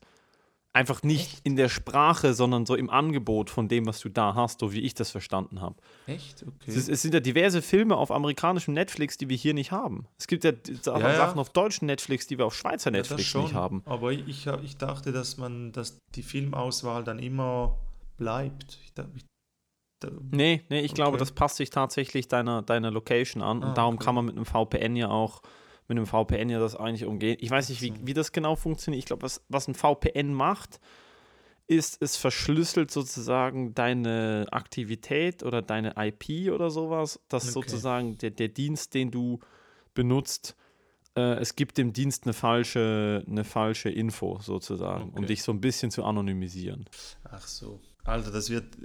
Einfach 0.76 1.02
nicht 1.02 1.32
Echt? 1.34 1.40
in 1.46 1.56
der 1.56 1.68
Sprache, 1.70 2.34
sondern 2.34 2.66
so 2.66 2.74
im 2.74 2.90
Angebot 2.90 3.48
von 3.48 3.66
dem, 3.66 3.86
was 3.86 4.00
du 4.00 4.10
da 4.10 4.34
hast, 4.34 4.60
so 4.60 4.72
wie 4.72 4.80
ich 4.80 4.92
das 4.94 5.10
verstanden 5.10 5.60
habe. 5.62 5.76
Echt? 6.06 6.42
Okay. 6.42 6.52
Es, 6.66 6.76
ist- 6.76 6.88
es 6.90 7.00
sind 7.02 7.14
ja 7.14 7.20
diverse 7.20 7.62
Filme 7.62 7.96
auf 7.96 8.10
amerikanischem 8.10 8.74
Netflix, 8.74 9.16
die 9.16 9.28
wir 9.30 9.36
hier 9.38 9.54
nicht 9.54 9.72
haben. 9.72 10.06
Es 10.18 10.26
gibt 10.26 10.44
ja, 10.44 10.52
Sachen 10.82 11.00
Ja, 11.00 11.08
ja. 11.12 11.16
Sachen 11.16 11.38
auf 11.38 11.48
deutschem 11.50 11.86
Netflix, 11.86 12.26
die 12.26 12.36
wir 12.36 12.44
auf 12.44 12.54
Schweizer 12.54 12.90
Ja, 12.90 12.98
Netflix 12.98 13.24
schon. 13.24 13.44
nicht 13.44 13.54
haben. 13.54 13.82
Aber 13.86 14.12
ich, 14.12 14.28
ich, 14.28 14.76
dachte, 14.76 15.12
dass 15.12 15.38
man, 15.38 15.72
dass 15.72 15.98
die 16.14 16.22
Filmauswahl 16.22 17.04
dann 17.04 17.18
immer 17.20 17.78
bleibt. 18.18 18.78
Ich, 18.82 18.92
ich, 19.16 19.24
da, 20.02 20.10
Nee, 20.30 20.62
nee, 20.68 20.80
ich 20.80 20.92
glaube, 20.92 21.12
Okay. 21.12 21.20
das 21.20 21.32
passt 21.32 21.56
sich 21.56 21.70
tatsächlich 21.70 22.28
deiner, 22.28 22.60
deiner 22.60 22.90
Location 22.90 23.42
an 23.42 23.62
Ah, 23.62 23.68
und 23.68 23.78
darum 23.78 23.94
okay. 23.94 24.04
kann 24.04 24.14
man 24.14 24.26
mit 24.26 24.36
einem 24.36 24.44
VPN 24.44 24.94
ja 24.94 25.08
auch, 25.08 25.40
mit 25.88 25.96
einem 25.98 26.06
VPN 26.06 26.48
ja 26.48 26.58
das 26.58 26.76
eigentlich 26.76 27.04
umgehen. 27.04 27.36
Ich 27.40 27.50
weiß 27.50 27.68
nicht, 27.68 27.82
wie, 27.82 27.92
wie 28.02 28.14
das 28.14 28.32
genau 28.32 28.56
funktioniert. 28.56 29.00
Ich 29.00 29.06
glaube, 29.06 29.22
was, 29.22 29.42
was 29.48 29.68
ein 29.68 29.74
VPN 29.74 30.32
macht, 30.34 30.80
ist, 31.68 32.00
es 32.00 32.16
verschlüsselt 32.16 32.90
sozusagen 32.90 33.74
deine 33.74 34.46
Aktivität 34.52 35.42
oder 35.42 35.62
deine 35.62 35.94
IP 35.96 36.52
oder 36.52 36.70
sowas, 36.70 37.20
dass 37.28 37.44
Okay. 37.44 37.52
sozusagen 37.52 38.18
der, 38.18 38.30
der 38.30 38.48
Dienst, 38.48 38.94
den 38.94 39.10
du 39.10 39.40
benutzt, 39.94 40.56
äh, 41.16 41.34
es 41.40 41.56
gibt 41.56 41.78
dem 41.78 41.92
Dienst 41.92 42.24
eine 42.24 42.34
falsche, 42.34 43.24
eine 43.28 43.42
falsche 43.44 43.88
Info 43.90 44.38
sozusagen, 44.40 45.10
um 45.10 45.18
Okay. 45.18 45.26
dich 45.26 45.42
so 45.42 45.50
ein 45.52 45.60
bisschen 45.60 45.90
zu 45.90 46.04
anonymisieren. 46.04 46.84
ach 47.24 47.46
so. 47.46 47.80
Alter, 48.04 48.30
das 48.30 48.50
wird 48.50 48.76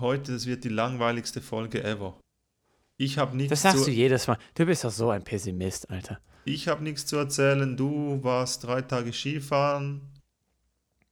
heute, 0.00 0.32
das 0.32 0.44
wird 0.46 0.64
die 0.64 0.68
langweiligste 0.68 1.40
Folge 1.40 1.82
ever. 1.82 2.20
Ich 2.98 3.16
habe 3.16 3.34
nichts, 3.34 3.50
Das 3.50 3.62
sagst 3.62 3.86
du 3.86 3.90
jedes 3.90 4.26
Mal. 4.26 4.36
Du 4.54 4.66
bist 4.66 4.84
doch 4.84 4.90
so 4.90 5.08
ein 5.10 5.22
Pessimist, 5.24 5.88
Alter. 5.90 6.20
Ich 6.46 6.68
hab 6.68 6.80
nichts 6.80 7.06
zu 7.06 7.16
erzählen. 7.16 7.76
Du 7.76 8.18
warst 8.22 8.64
drei 8.64 8.82
Tage 8.82 9.12
Skifahren. 9.12 10.00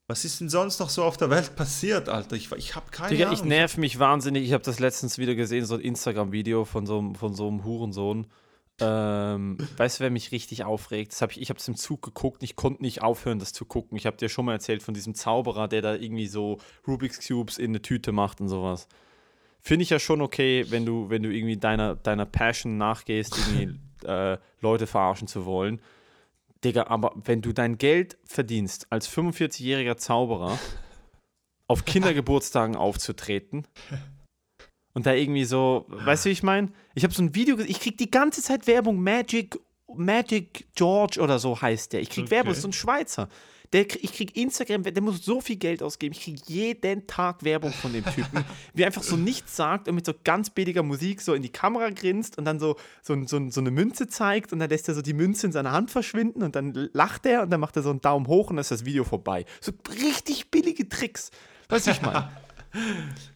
Was 0.06 0.24
ist 0.24 0.40
denn 0.40 0.50
sonst 0.50 0.80
noch 0.80 0.90
so 0.90 1.02
auf 1.02 1.16
der 1.16 1.30
Welt 1.30 1.56
passiert, 1.56 2.08
Alter? 2.10 2.36
Ich, 2.36 2.52
ich 2.52 2.74
habe 2.74 2.90
keine 2.90 3.08
Digga, 3.10 3.26
Ahnung. 3.28 3.38
ich 3.38 3.44
nerv 3.44 3.76
mich 3.78 3.98
wahnsinnig. 3.98 4.44
Ich 4.44 4.52
habe 4.52 4.62
das 4.62 4.78
letztens 4.78 5.16
wieder 5.18 5.34
gesehen, 5.34 5.64
so 5.64 5.74
ein 5.76 5.80
Instagram-Video 5.80 6.64
von 6.66 6.84
so, 6.86 6.98
einem- 6.98 7.14
von 7.14 7.34
so 7.34 7.48
einem 7.48 7.64
Hurensohn. 7.64 8.26
Ähm, 8.80 9.56
weißt 9.78 9.98
du, 10.00 10.04
wer 10.04 10.10
mich 10.10 10.30
richtig 10.30 10.64
aufregt? 10.64 11.12
Das 11.12 11.22
hab 11.22 11.30
ich 11.30 11.40
ich 11.40 11.48
habe 11.48 11.58
es 11.58 11.66
im 11.68 11.76
Zug 11.76 12.02
geguckt. 12.02 12.42
Ich 12.42 12.54
konnte 12.54 12.82
nicht 12.82 13.00
aufhören, 13.02 13.38
das 13.38 13.52
zu 13.54 13.64
gucken. 13.64 13.96
Ich 13.96 14.04
habe 14.04 14.16
dir 14.18 14.28
schon 14.28 14.44
mal 14.44 14.52
erzählt 14.52 14.82
von 14.82 14.92
diesem 14.94 15.14
Zauberer, 15.14 15.68
der 15.68 15.80
da 15.80 15.94
irgendwie 15.94 16.26
so 16.26 16.58
Rubik's 16.86 17.26
Cubes 17.26 17.56
in 17.56 17.70
eine 17.70 17.80
Tüte 17.80 18.12
macht 18.12 18.40
und 18.42 18.48
sowas. 18.48 18.88
Finde 19.60 19.84
ich 19.84 19.90
ja 19.90 19.98
schon 19.98 20.20
okay, 20.20 20.66
wenn 20.68 20.84
du, 20.84 21.08
wenn 21.08 21.22
du 21.22 21.30
irgendwie 21.30 21.56
deiner, 21.56 21.94
deiner 21.94 22.26
Passion 22.26 22.76
nachgehst, 22.76 23.38
irgendwie 23.38 23.80
äh, 24.04 24.38
Leute 24.60 24.86
verarschen 24.86 25.28
zu 25.28 25.44
wollen. 25.44 25.80
Digga, 26.64 26.86
aber 26.88 27.12
wenn 27.24 27.42
du 27.42 27.52
dein 27.52 27.78
Geld 27.78 28.16
verdienst, 28.24 28.86
als 28.90 29.08
45-jähriger 29.08 29.96
Zauberer 29.96 30.58
auf 31.68 31.84
Kindergeburtstagen 31.84 32.76
aufzutreten 32.76 33.66
und 34.94 35.06
da 35.06 35.12
irgendwie 35.12 35.44
so, 35.44 35.84
weißt 35.88 36.24
du, 36.24 36.28
wie 36.28 36.32
ich 36.32 36.42
meine? 36.42 36.72
Ich 36.94 37.04
habe 37.04 37.12
so 37.12 37.22
ein 37.22 37.34
Video, 37.34 37.58
ich 37.58 37.80
krieg 37.80 37.98
die 37.98 38.10
ganze 38.10 38.42
Zeit 38.42 38.66
Werbung, 38.66 39.02
Magic, 39.02 39.58
Magic 39.94 40.66
George 40.74 41.20
oder 41.20 41.38
so 41.38 41.60
heißt 41.60 41.92
der. 41.92 42.00
Ich 42.00 42.10
krieg 42.10 42.24
Okay. 42.24 42.30
Werbung, 42.30 42.50
das 42.50 42.58
ist 42.58 42.62
so 42.62 42.68
ein 42.68 42.72
Schweizer. 42.72 43.28
Der, 43.72 43.82
ich 43.82 44.12
krieg 44.12 44.36
Instagram, 44.36 44.84
der 44.84 45.02
muss 45.02 45.24
so 45.24 45.40
viel 45.40 45.56
Geld 45.56 45.82
ausgeben. 45.82 46.14
Ich 46.14 46.22
krieg 46.22 46.38
jeden 46.46 47.06
Tag 47.06 47.42
Werbung 47.42 47.72
von 47.72 47.92
dem 47.92 48.04
Typen, 48.04 48.44
wie 48.72 48.82
er 48.82 48.86
einfach 48.86 49.02
so 49.02 49.16
nichts 49.16 49.56
sagt 49.56 49.88
und 49.88 49.96
mit 49.96 50.06
so 50.06 50.12
ganz 50.22 50.50
billiger 50.50 50.82
Musik 50.82 51.20
so 51.20 51.34
in 51.34 51.42
die 51.42 51.48
Kamera 51.48 51.90
grinst 51.90 52.38
und 52.38 52.44
dann 52.44 52.60
so, 52.60 52.76
so, 53.02 53.16
so, 53.26 53.50
so 53.50 53.60
eine 53.60 53.70
Münze 53.70 54.06
zeigt 54.06 54.52
und 54.52 54.60
dann 54.60 54.70
lässt 54.70 54.86
er 54.88 54.94
so 54.94 55.02
die 55.02 55.14
Münze 55.14 55.46
in 55.46 55.52
seiner 55.52 55.72
Hand 55.72 55.90
verschwinden 55.90 56.42
und 56.42 56.54
dann 56.54 56.88
lacht 56.92 57.26
er 57.26 57.42
und 57.42 57.50
dann 57.50 57.58
macht 57.60 57.74
er 57.76 57.82
so 57.82 57.90
einen 57.90 58.00
Daumen 58.00 58.26
hoch 58.28 58.50
und 58.50 58.56
dann 58.56 58.60
ist 58.60 58.70
das 58.70 58.84
Video 58.84 59.02
vorbei. 59.02 59.44
So 59.60 59.72
richtig 60.02 60.50
billige 60.50 60.88
Tricks. 60.88 61.30
Weißt 61.68 61.86
du, 61.86 61.90
wie 61.90 61.94
ich 61.96 62.02
meine? 62.02 62.30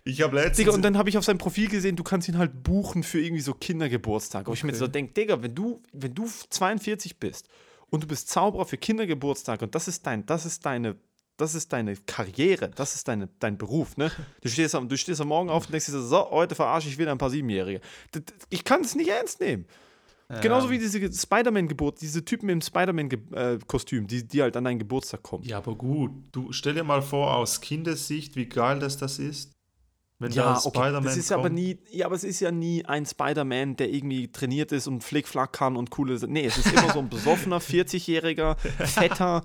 Ich 0.02 0.20
habe 0.22 0.34
letztens. 0.34 0.56
Digga, 0.56 0.72
und 0.72 0.82
dann 0.82 0.98
habe 0.98 1.08
ich 1.08 1.16
auf 1.16 1.24
seinem 1.24 1.38
Profil 1.38 1.68
gesehen, 1.68 1.94
du 1.94 2.02
kannst 2.02 2.26
ihn 2.28 2.38
halt 2.38 2.64
buchen 2.64 3.04
für 3.04 3.20
irgendwie 3.20 3.40
so 3.40 3.54
Kindergeburtstag. 3.54 4.48
Wo 4.48 4.52
ich 4.52 4.64
mir 4.64 4.70
Okay. 4.70 4.78
so 4.78 4.88
denke, 4.88 5.12
Digga, 5.12 5.40
wenn 5.40 5.54
du, 5.54 5.80
wenn 5.92 6.12
du 6.12 6.28
42 6.50 7.18
bist 7.20 7.48
und 7.90 8.04
du 8.04 8.06
bist 8.06 8.28
Zauberer 8.28 8.66
für 8.66 8.76
Kindergeburtstag 8.76 9.62
und 9.62 9.74
das 9.74 9.88
ist 9.88 10.06
dein, 10.06 10.26
das 10.26 10.46
ist 10.46 10.64
deine, 10.64 10.96
das 11.36 11.54
ist 11.54 11.72
deine 11.72 11.96
Karriere, 11.96 12.70
das 12.70 12.94
ist 12.94 13.08
deine, 13.08 13.28
dein 13.38 13.58
Beruf, 13.58 13.96
ne? 13.96 14.10
Du 14.40 14.48
stehst, 14.48 14.74
am, 14.74 14.88
du 14.88 14.96
stehst 14.96 15.20
am 15.20 15.28
Morgen 15.28 15.50
auf 15.50 15.66
und 15.66 15.72
denkst 15.72 15.86
dir 15.86 15.92
so, 15.92 16.02
so, 16.02 16.30
heute 16.30 16.54
verarsche 16.54 16.88
ich 16.88 16.98
wieder 16.98 17.12
ein 17.12 17.18
paar 17.18 17.30
Siebenjährige. 17.30 17.80
Ich 18.50 18.64
kann 18.64 18.80
es 18.82 18.94
nicht 18.94 19.08
ernst 19.08 19.40
nehmen. 19.40 19.66
Genauso 20.42 20.68
wie 20.68 20.78
diese 20.78 21.10
Spider-Man-Geburt, 21.10 22.02
diese 22.02 22.22
Typen 22.22 22.50
im 22.50 22.60
Spider-Man-Kostüm, 22.60 24.06
die, 24.06 24.26
die 24.26 24.42
halt 24.42 24.58
an 24.58 24.64
deinen 24.64 24.78
Geburtstag 24.78 25.22
kommen. 25.22 25.42
Ja, 25.44 25.56
aber 25.56 25.74
gut. 25.74 26.10
Du 26.32 26.52
stell 26.52 26.74
dir 26.74 26.84
mal 26.84 27.00
vor, 27.00 27.34
aus 27.34 27.62
Kindessicht, 27.62 28.36
wie 28.36 28.46
geil 28.46 28.78
das 28.78 28.98
das 28.98 29.18
ist. 29.18 29.52
Wenn 30.20 30.32
Ja, 30.32 30.56
okay. 30.56 30.68
Spider-Man 30.70 31.04
Das 31.04 31.16
ist 31.16 31.28
kommt. 31.28 31.38
aber 31.44 31.48
nie, 31.50 31.78
ja, 31.92 32.06
aber 32.06 32.16
es 32.16 32.24
ist 32.24 32.40
ja 32.40 32.50
nie 32.50 32.84
ein 32.84 33.06
Spider-Man, 33.06 33.76
der 33.76 33.88
irgendwie 33.90 34.26
trainiert 34.32 34.72
ist 34.72 34.88
und 34.88 35.04
Flickflack 35.04 35.52
kann 35.52 35.76
und 35.76 35.90
coole. 35.90 36.18
Nee, 36.26 36.44
es 36.46 36.58
ist 36.58 36.72
immer 36.72 36.92
so 36.92 36.98
ein 36.98 37.08
besoffener 37.10 37.60
40-jähriger 37.60 38.56
Vetter, 38.84 39.44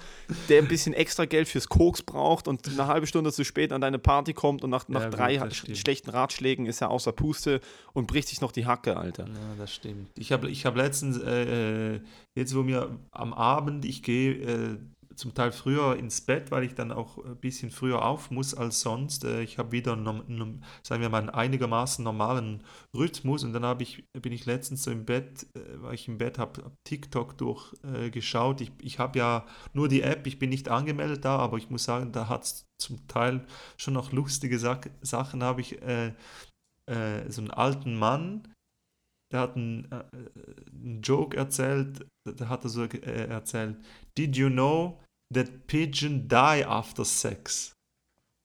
der 0.50 0.62
ein 0.64 0.68
bisschen 0.68 0.94
extra 0.96 1.26
Geld 1.26 1.48
fürs 1.48 1.70
Koks 1.70 2.02
braucht 2.02 2.48
und 2.48 2.68
eine 2.68 2.88
halbe 2.88 3.06
Stunde 3.06 3.32
zu 3.32 3.44
spät 3.44 3.72
an 3.72 3.82
deine 3.82 4.00
Party 4.00 4.34
kommt 4.34 4.64
und 4.64 4.72
nach, 4.72 4.88
nach 4.88 5.02
Ja, 5.02 5.10
gut, 5.10 5.20
drei 5.20 5.38
das 5.38 5.54
sch- 5.54 5.76
schlechten 5.76 6.10
Ratschlägen 6.10 6.66
ist 6.66 6.82
er 6.82 6.90
außer 6.90 7.12
Puste 7.12 7.60
und 7.94 8.08
bricht 8.08 8.28
sich 8.30 8.42
noch 8.42 8.52
die 8.52 8.66
Hacke, 8.66 8.98
Alter. 8.98 9.26
Ja, 9.28 9.34
das 9.60 9.74
stimmt. 9.76 10.10
Ich 10.18 10.32
habe 10.32 10.50
ich 10.50 10.66
hab 10.66 10.76
letztens, 10.76 11.20
äh, 11.20 11.94
äh, 11.96 12.00
jetzt 12.34 12.56
wo 12.56 12.64
mir 12.64 12.98
am 13.12 13.34
Abend, 13.34 13.86
ich 13.86 14.02
gehe 14.02 14.32
äh, 14.34 14.78
zum 15.16 15.34
Teil 15.34 15.52
früher 15.52 15.96
ins 15.98 16.22
Bett, 16.22 16.52
weil 16.52 16.64
ich 16.64 16.76
dann 16.76 16.92
auch 16.92 17.18
ein 17.24 17.38
bisschen 17.38 17.72
früher 17.72 18.04
auf 18.04 18.32
muss 18.32 18.54
als 18.54 18.82
sonst. 18.82 19.24
Äh, 19.24 19.42
ich 19.42 19.58
habe 19.58 19.72
wieder, 19.72 19.94
einen, 19.94 20.64
sagen 20.82 21.02
wir 21.02 21.10
mal, 21.10 21.20
einen 21.20 21.30
einigermaßen 21.30 22.04
normalen 22.04 22.64
Rhythmus 22.96 23.44
und 23.44 23.54
dann 23.54 23.66
habe 23.66 23.84
ich, 23.84 24.06
bin 24.14 24.34
ich 24.34 24.46
letztens 24.46 24.84
so 24.84 24.92
im 24.92 25.06
Bett, 25.06 25.48
äh, 25.56 25.60
weil 25.82 25.96
ich 25.96 26.08
im 26.08 26.18
Bett 26.18 26.38
habe, 26.38 26.72
TikTok 26.84 27.38
durchgeschaut. 27.38 28.62
ich 28.62 28.72
ich 28.82 29.00
habe 29.00 29.20
ja 29.20 29.46
nur 29.74 29.88
die 29.88 30.02
App, 30.02 30.28
ich 30.28 30.40
bin 30.40 30.50
nicht 30.50 30.70
angemeldet 30.70 31.26
da, 31.26 31.38
aber 31.38 31.58
ich 31.58 31.70
muss 31.70 31.84
sagen, 31.84 32.12
da 32.12 32.30
hat 32.30 32.44
es 32.44 32.66
zum 32.78 33.08
Teil 33.08 33.46
schon 33.78 33.94
noch 33.94 34.12
lustige 34.12 34.60
Sa 34.60 34.80
Sachen. 35.02 35.44
habe 35.44 35.62
ich 35.62 35.82
äh, 35.82 36.14
äh, 36.90 37.30
so 37.30 37.42
einen 37.42 37.52
alten 37.52 37.96
Mann, 37.96 38.54
der 39.34 39.42
hat 39.42 39.56
einen, 39.56 39.92
äh, 39.92 40.04
einen 40.72 41.02
Joke 41.02 41.36
erzählt, 41.36 42.06
da 42.24 42.50
hat 42.50 42.64
er 42.64 42.70
so 42.70 42.84
äh, 42.84 43.28
erzählt, 43.28 43.78
Did 44.18 44.38
you 44.38 44.50
know 44.50 45.03
that 45.34 45.68
pigeon 45.68 46.28
die 46.28 46.66
after 46.66 47.06
sex? 47.06 47.74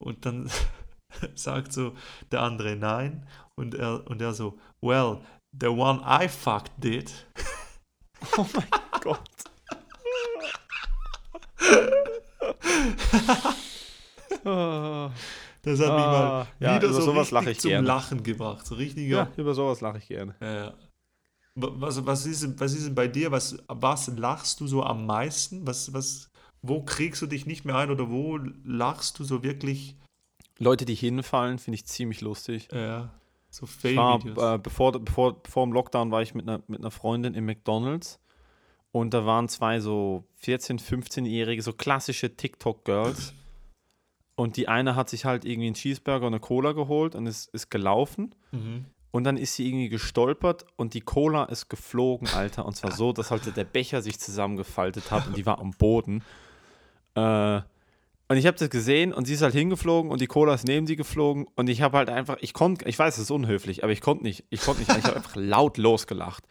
Und 0.03 0.25
dann 0.27 0.51
sagt 1.35 1.73
so 1.73 1.95
der 2.31 2.43
andere 2.43 2.77
nein 2.77 3.27
und 3.57 3.75
er, 3.75 4.07
und 4.09 4.23
er 4.23 4.33
so, 4.35 4.59
well, 4.81 5.21
the 5.59 5.69
one 5.69 6.01
I 6.05 6.29
fucked 6.29 6.73
did. 6.83 7.13
Oh 8.37 8.45
mein 8.53 8.67
Gott. 9.01 9.21
Das 15.63 15.81
hat 15.81 15.95
mich 15.95 16.05
mal 16.07 16.47
ja, 16.61 16.77
wieder 16.77 16.93
so 16.93 17.01
sowas 17.01 17.31
lache 17.31 17.51
ich 17.51 17.61
zum 17.61 17.71
gerne. 17.71 17.87
Lachen 17.87 18.23
gebracht. 18.23 18.67
So 18.67 18.75
richtiger. 18.77 19.17
Ja, 19.17 19.33
über 19.37 19.55
sowas 19.55 19.81
lache 19.81 19.99
ich 19.99 20.09
gerne. 20.09 20.35
Wa- 21.55 21.73
Was, 21.75 22.05
was, 22.07 22.27
ist, 22.27 22.43
denn- 22.43 22.59
was 22.59 22.73
ist 22.73 22.87
denn 22.87 22.95
bei 22.95 23.09
dir? 23.09 23.31
Was, 23.31 23.57
was 23.67 24.07
lachst 24.09 24.61
du 24.61 24.67
so 24.67 24.83
am 24.83 25.05
meisten? 25.07 25.67
Was, 25.67 25.93
was, 25.93 26.31
wo 26.63 26.83
kriegst 26.83 27.23
du 27.23 27.27
dich 27.27 27.47
nicht 27.47 27.65
mehr 27.65 27.77
ein 27.77 27.91
oder 27.91 28.11
wo 28.11 28.39
lachst 28.65 29.19
du 29.19 29.25
so 29.25 29.43
wirklich? 29.43 29.97
Leute, 30.59 30.85
die 30.85 30.95
hinfallen, 30.95 31.59
finde 31.59 31.77
ich 31.77 31.87
ziemlich 31.87 32.21
lustig. 32.21 32.73
Äh, 32.73 33.03
so 33.51 33.67
Fail-Videos. 33.67 34.37
äh, 34.37 34.59
bevor, 34.59 34.93
bevor, 34.93 35.41
vor 35.49 35.67
dem 35.67 35.73
Lockdown 35.73 36.11
war 36.11 36.23
ich 36.23 36.35
mit 36.35 36.49
einer, 36.49 36.63
mit 36.67 36.81
einer 36.81 36.91
Freundin 36.91 37.35
im 37.35 37.47
McDonalds 37.47 38.21
und 38.93 39.15
da 39.15 39.27
waren 39.27 39.49
zwei 39.49 39.81
so 39.81 40.25
14-, 40.43 40.81
15-jährige, 40.81 41.63
so 41.63 41.73
klassische 41.73 42.37
TikTok-Girls. 42.37 43.35
Und 44.35 44.57
die 44.57 44.69
eine 44.69 44.95
hat 44.95 45.09
sich 45.09 45.25
halt 45.25 45.45
irgendwie 45.45 45.67
einen 45.67 45.75
Cheeseburger 45.75 46.27
und 46.27 46.35
eine 46.35 46.41
Cola 46.41 46.73
geholt 46.73 47.15
und 47.15 47.27
ist, 47.27 47.53
ist 47.53 47.71
gelaufen. 47.71 48.35
Mhm. 48.53 48.87
Und 49.11 49.25
dann 49.25 49.37
ist 49.37 49.55
sie 49.57 49.67
irgendwie 49.67 49.89
gestolpert 49.89 50.65
und 50.77 50.95
die 50.95 51.01
Cola 51.01 51.45
ist 51.45 51.69
geflogen, 51.69 52.29
Alter. 52.29 52.65
Und 52.65 52.77
zwar 52.77 52.93
so, 52.97 53.13
dass 53.13 53.31
halt 53.31 53.57
der 53.57 53.65
Becher 53.65 54.01
sich 54.01 54.19
zusammengefaltet 54.21 55.11
hat 55.11 55.27
und 55.27 55.37
die 55.37 55.45
war 55.45 55.59
am 55.59 55.73
Boden. 55.73 56.23
Äh, 57.15 57.61
und 58.31 58.37
ich 58.37 58.47
habe 58.47 58.59
das 58.59 58.69
gesehen 58.69 59.15
und 59.15 59.25
sie 59.27 59.33
ist 59.33 59.41
halt 59.41 59.55
hingeflogen 59.55 60.11
und 60.11 60.21
die 60.21 60.27
Cola 60.27 60.53
ist 60.53 60.67
neben 60.69 60.87
sie 60.87 60.97
geflogen 60.97 61.47
und 61.57 61.71
ich 61.71 61.81
habe 61.81 61.97
halt 61.97 62.11
einfach, 62.11 62.37
ich 62.43 62.53
konnte, 62.53 62.87
ich 62.87 62.99
weiß, 62.99 63.15
es 63.17 63.23
ist 63.23 63.31
unhöflich, 63.31 63.85
aber 63.85 63.93
ich 63.93 64.03
konnte 64.03 64.23
nicht, 64.23 64.45
ich 64.51 64.61
konnte 64.61 64.81
nicht, 64.83 64.95
ich 64.95 65.05
habe 65.05 65.17
einfach 65.17 65.35
laut 65.35 65.79
losgelacht. 65.79 66.45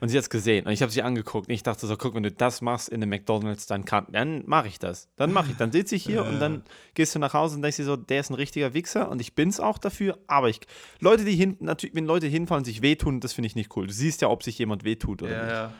Und 0.00 0.08
sie 0.08 0.16
hat 0.16 0.22
es 0.22 0.30
gesehen 0.30 0.64
und 0.66 0.72
ich 0.72 0.80
habe 0.80 0.90
sie 0.90 1.02
angeguckt 1.02 1.48
und 1.48 1.52
ich 1.52 1.62
dachte 1.62 1.86
so, 1.86 1.98
guck, 1.98 2.14
wenn 2.14 2.22
du 2.22 2.32
das 2.32 2.62
machst 2.62 2.88
in 2.88 3.02
einem 3.02 3.10
McDonalds, 3.10 3.66
dann 3.66 3.84
kann, 3.84 4.06
dann 4.10 4.44
mache 4.46 4.68
ich 4.68 4.78
das. 4.78 5.10
Dann 5.16 5.34
mache 5.34 5.50
ich, 5.50 5.58
dann 5.58 5.70
sitze 5.70 5.96
ich 5.96 6.02
hier 6.02 6.24
und 6.24 6.40
dann 6.40 6.62
gehst 6.94 7.14
du 7.14 7.18
nach 7.18 7.34
Hause 7.34 7.56
und 7.56 7.62
denkst 7.62 7.76
dir 7.76 7.84
so, 7.84 7.96
der 7.96 8.20
ist 8.20 8.30
ein 8.30 8.34
richtiger 8.34 8.72
Wichser 8.72 9.10
und 9.10 9.20
ich 9.20 9.34
bin's 9.34 9.60
auch 9.60 9.76
dafür, 9.76 10.18
aber 10.28 10.48
ich, 10.48 10.60
Leute, 11.00 11.26
die 11.26 11.36
hin, 11.36 11.58
natürlich, 11.60 11.94
wenn 11.94 12.06
Leute 12.06 12.26
hinfallen 12.26 12.60
und 12.62 12.64
sich 12.64 12.80
wehtun, 12.80 13.20
das 13.20 13.34
finde 13.34 13.48
ich 13.48 13.54
nicht 13.54 13.76
cool. 13.76 13.86
Du 13.86 13.92
siehst 13.92 14.22
ja, 14.22 14.30
ob 14.30 14.42
sich 14.42 14.58
jemand 14.58 14.82
wehtut 14.82 15.20
oder 15.22 15.32
Ja, 15.32 15.42
nicht. 15.42 15.52
ja. 15.52 15.72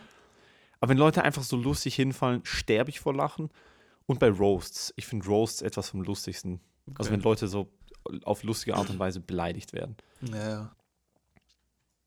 Aber 0.81 0.91
wenn 0.91 0.99
Leute 0.99 1.23
einfach 1.25 1.43
so 1.43 1.57
lustig 1.57 1.95
hinfallen, 1.95 2.43
sterbe 2.45 2.91
ich 2.91 3.01
vor 3.01 3.14
Lachen. 3.14 3.49
Und 4.09 4.18
bei 4.21 4.31
Roasts. 4.31 4.92
Ich 4.97 5.07
finde 5.07 5.27
Roasts 5.27 5.62
etwas 5.62 5.90
vom 5.90 6.03
Lustigsten. 6.03 6.61
Also 6.94 7.11
Okay. 7.11 7.12
wenn 7.12 7.21
Leute 7.21 7.47
so 7.49 7.71
auf 8.25 8.42
lustige 8.42 8.75
Art 8.75 8.88
und 8.88 8.99
Weise 8.99 9.21
beleidigt 9.21 9.73
werden. 9.75 9.97
Ja. 10.33 10.75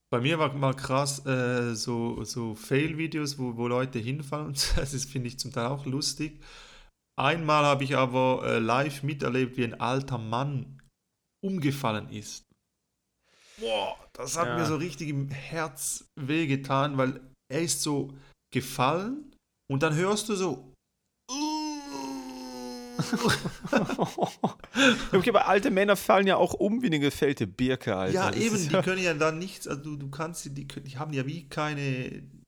Bei 0.09 0.19
mir 0.19 0.39
war 0.39 0.51
mal 0.53 0.73
krass 0.73 1.23
äh, 1.25 1.75
so, 1.75 2.23
so 2.23 2.55
Fail-Videos, 2.55 3.37
wo, 3.37 3.55
wo 3.55 3.67
Leute 3.67 3.99
hinfallen 3.99 4.47
und 4.47 4.71
das 4.77 4.93
ist, 4.93 5.09
finde 5.11 5.27
ich 5.27 5.37
zum 5.39 5.51
Teil 5.53 5.67
auch 5.67 5.85
lustig. 5.85 6.41
Einmal 7.19 7.63
habe 7.65 7.83
ich 7.83 7.95
aber 7.95 8.41
äh, 8.45 8.59
live 8.59 9.03
miterlebt, 9.03 9.55
wie 9.57 9.63
ein 9.63 9.79
alter 9.79 10.17
Mann 10.17 10.81
umgefallen 11.45 12.09
ist. 12.09 12.45
Boah, 13.59 13.95
das 14.13 14.37
hat 14.37 14.47
Ja. 14.47 14.57
mir 14.57 14.65
so 14.65 14.75
richtig 14.77 15.09
im 15.09 15.29
Herz 15.29 16.05
wehgetan, 16.19 16.97
weil 16.97 17.21
er 17.51 17.61
ist 17.61 17.81
so 17.83 18.11
gefallen 18.51 19.35
und 19.69 19.83
dann 19.83 19.93
hörst 19.95 20.29
du 20.29 20.35
so. 20.35 20.70
Okay, 25.13 25.30
aber 25.30 25.47
alte 25.47 25.71
Männer 25.71 25.95
fallen 25.95 26.27
ja 26.27 26.36
auch 26.38 26.54
um 26.54 26.82
wie 26.82 26.88
eine 26.88 26.99
gefällte 26.99 27.47
Birke, 27.47 27.95
Alter. 27.95 28.13
Ja, 28.13 28.32
Das 28.32 28.39
eben, 28.39 28.58
die 28.58 28.69
können 28.82 29.01
ja 29.04 29.13
dann 29.13 29.39
nichts, 29.39 29.67
also 29.67 29.82
du, 29.82 29.95
du 29.97 30.10
kannst 30.10 30.43
sie, 30.43 30.54
die, 30.54 30.67
die 30.67 30.97
haben 30.97 31.13
ja 31.13 31.25
wie 31.25 31.47
keine, 31.47 31.84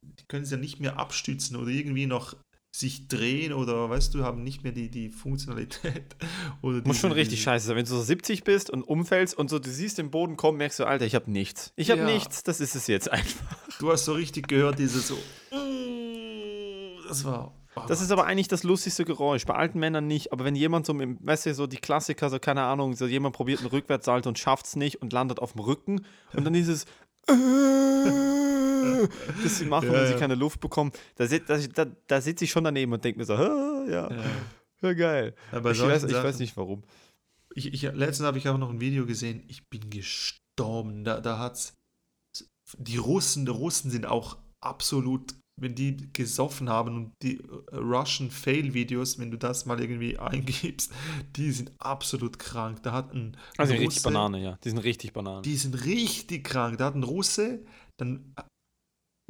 die 0.01 0.25
können 0.27 0.45
sie 0.45 0.55
ja 0.55 0.61
nicht 0.61 0.79
mehr 0.79 0.99
abstützen 0.99 1.55
oder 1.57 1.69
irgendwie 1.69 2.05
noch 2.05 2.35
sich 2.75 3.07
drehen 3.07 3.53
oder 3.53 3.87
weißt 3.91 4.15
du, 4.15 4.23
haben 4.23 4.43
nicht 4.43 4.63
mehr 4.63 4.71
die, 4.71 4.89
die 4.89 5.09
Funktionalität. 5.11 6.15
Oder 6.63 6.81
Muss 6.87 6.97
schon 6.97 7.11
diese- 7.11 7.17
richtig 7.19 7.37
diese- 7.37 7.43
scheiße 7.43 7.67
sein. 7.67 7.75
Wenn 7.75 7.85
du 7.85 7.91
so 7.91 8.01
70 8.01 8.43
bist 8.43 8.71
und 8.71 8.81
umfällst 8.81 9.37
und 9.37 9.47
so, 9.51 9.59
du 9.59 9.69
siehst 9.69 9.99
den 9.99 10.09
Boden 10.09 10.37
kommen, 10.37 10.57
merkst 10.57 10.79
du, 10.79 10.85
Alter, 10.85 11.05
ich 11.05 11.13
habe 11.13 11.29
nichts. 11.29 11.71
Ich 11.75 11.91
habe 11.91 12.01
Ja. 12.01 12.07
nichts, 12.07 12.41
das 12.41 12.59
ist 12.59 12.73
es 12.73 12.87
jetzt 12.87 13.11
einfach. 13.11 13.45
Du 13.77 13.91
hast 13.91 14.05
so 14.05 14.13
richtig 14.13 14.47
gehört, 14.47 14.79
dieses 14.79 15.07
so. 15.07 15.19
Das 17.07 17.23
war. 17.25 17.53
Oh 17.75 17.81
Das 17.87 18.01
ist 18.01 18.11
aber 18.11 18.25
eigentlich 18.25 18.47
das 18.47 18.63
lustigste 18.63 19.05
Geräusch. 19.05 19.45
Bei 19.45 19.55
alten 19.55 19.79
Männern 19.79 20.07
nicht. 20.07 20.31
Aber 20.31 20.45
wenn 20.45 20.55
jemand 20.55 20.85
so, 20.85 20.93
im, 20.99 21.17
weißt 21.25 21.45
du, 21.47 21.53
so 21.53 21.67
die 21.67 21.77
Klassiker, 21.77 22.29
so 22.29 22.39
keine 22.39 22.63
Ahnung, 22.63 22.95
so 22.95 23.05
jemand 23.05 23.35
probiert 23.35 23.59
einen 23.59 23.69
Rückwärtssalto 23.69 24.29
und 24.29 24.39
schafft 24.39 24.65
es 24.67 24.75
nicht 24.75 25.01
und 25.01 25.13
landet 25.13 25.39
auf 25.39 25.53
dem 25.53 25.61
Rücken 25.61 26.05
und 26.33 26.43
dann 26.45 26.53
dieses 26.53 26.85
das 29.43 29.57
sie 29.59 29.65
machen, 29.65 29.87
Ja, 29.87 29.93
wenn 29.93 30.07
sie 30.07 30.13
ja. 30.13 30.19
keine 30.19 30.35
Luft 30.35 30.59
bekommen. 30.59 30.91
Da, 31.15 31.25
da, 31.27 31.57
da, 31.57 31.85
da 32.07 32.21
sitze 32.21 32.43
ich 32.45 32.51
schon 32.51 32.63
daneben 32.63 32.91
und 32.93 33.03
denke 33.03 33.19
mir 33.19 33.25
so, 33.25 33.33
ah, 33.35 33.85
ja, 33.87 34.09
Ja. 34.11 34.23
ja, 34.81 34.93
geil. 34.93 35.35
Ja, 35.51 35.59
bei 35.59 35.71
Ich 35.71 35.81
weiß, 35.81 36.03
ich 36.03 36.11
Sachen- 36.11 36.23
weiß 36.25 36.39
nicht 36.39 36.57
warum. 36.57 36.83
Ich, 37.55 37.71
ich, 37.73 37.83
letztens 37.83 38.25
habe 38.27 38.37
ich 38.39 38.49
auch 38.49 38.57
noch 38.57 38.69
ein 38.71 38.81
Video 38.81 39.05
gesehen, 39.05 39.43
ich 39.47 39.67
bin 39.69 39.89
gestorben. 39.89 41.03
Da, 41.03 41.19
da 41.21 41.37
hat's. 41.39 41.75
Die 42.77 42.97
Russen, 42.97 43.45
die 43.45 43.51
Russen 43.51 43.91
sind 43.91 44.05
auch 44.07 44.37
absolut, 44.59 45.35
wenn 45.61 45.75
die 45.75 46.11
gesoffen 46.13 46.69
haben 46.69 46.95
und 46.95 47.11
die 47.21 47.37
äh, 47.39 47.75
Russian 47.75 48.31
Fail-Videos, 48.31 49.19
wenn 49.19 49.31
du 49.31 49.37
das 49.37 49.65
mal 49.65 49.79
irgendwie 49.79 50.17
eingibst, 50.19 50.91
die 51.35 51.51
sind 51.51 51.71
absolut 51.79 52.39
krank. 52.39 52.81
Da 52.83 52.91
hat 52.91 53.13
ein, 53.13 53.37
Also 53.57 53.73
ein 53.73 53.79
richtig 53.79 53.97
Russe- 53.99 54.03
Banane, 54.13 54.41
ja. 54.43 54.57
Die 54.63 54.69
sind 54.69 54.79
richtig 54.79 55.13
Banane. 55.13 55.41
Die 55.43 55.55
sind 55.55 55.85
richtig 55.85 56.43
krank. 56.43 56.77
Da 56.79 56.85
hat 56.85 56.95
ein 56.95 57.03
Russe, 57.03 57.63
dann 57.99 58.33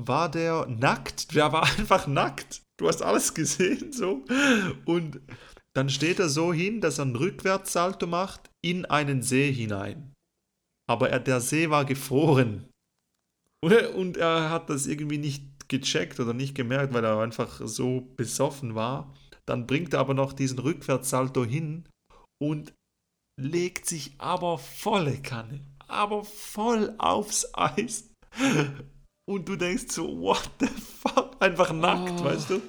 war 0.01 0.29
der 0.31 0.65
nackt. 0.67 1.35
Der 1.35 1.51
war 1.51 1.63
einfach 1.77 2.07
nackt. 2.07 2.61
Du 2.79 2.87
hast 2.87 3.01
alles 3.01 3.33
gesehen, 3.33 3.91
so. 3.93 4.25
Und 4.85 5.21
dann 5.75 5.89
steht 5.89 6.19
er 6.19 6.29
so 6.29 6.53
hin, 6.53 6.81
dass 6.81 6.99
er 6.99 7.03
einen 7.05 7.15
Rückwärtssalto 7.15 8.07
macht 8.07 8.49
in 8.63 8.85
einen 8.85 9.21
See 9.21 9.51
hinein. 9.51 10.13
Aber 10.89 11.09
er, 11.09 11.19
der 11.19 11.41
See 11.41 11.69
war 11.69 11.85
gefroren. 11.85 12.69
Und 13.95 14.17
er 14.17 14.49
hat 14.49 14.69
das 14.69 14.87
irgendwie 14.87 15.17
nicht 15.17 15.52
gecheckt 15.81 16.19
oder 16.19 16.33
nicht 16.33 16.53
gemerkt, 16.55 16.93
weil 16.93 17.03
er 17.03 17.19
einfach 17.19 17.59
so 17.63 18.01
besoffen 18.15 18.75
war. 18.75 19.13
Dann 19.45 19.65
bringt 19.67 19.93
er 19.93 19.99
aber 19.99 20.13
noch 20.13 20.33
diesen 20.33 20.59
Rückwärtssalto 20.59 21.43
hin 21.43 21.85
und 22.41 22.73
legt 23.41 23.87
sich 23.87 24.13
aber 24.19 24.57
volle 24.59 25.17
Kanne, 25.21 25.61
aber 25.87 26.23
voll 26.23 26.93
aufs 26.99 27.49
Eis. 27.53 28.09
Und 29.27 29.47
du 29.49 29.55
denkst 29.55 29.85
so, 29.89 30.19
what 30.21 30.49
the 30.59 30.67
fuck? 30.67 31.35
Einfach 31.39 31.73
nackt, 31.73 32.21
Oh. 32.21 32.23
weißt 32.23 32.49
du? 32.51 32.61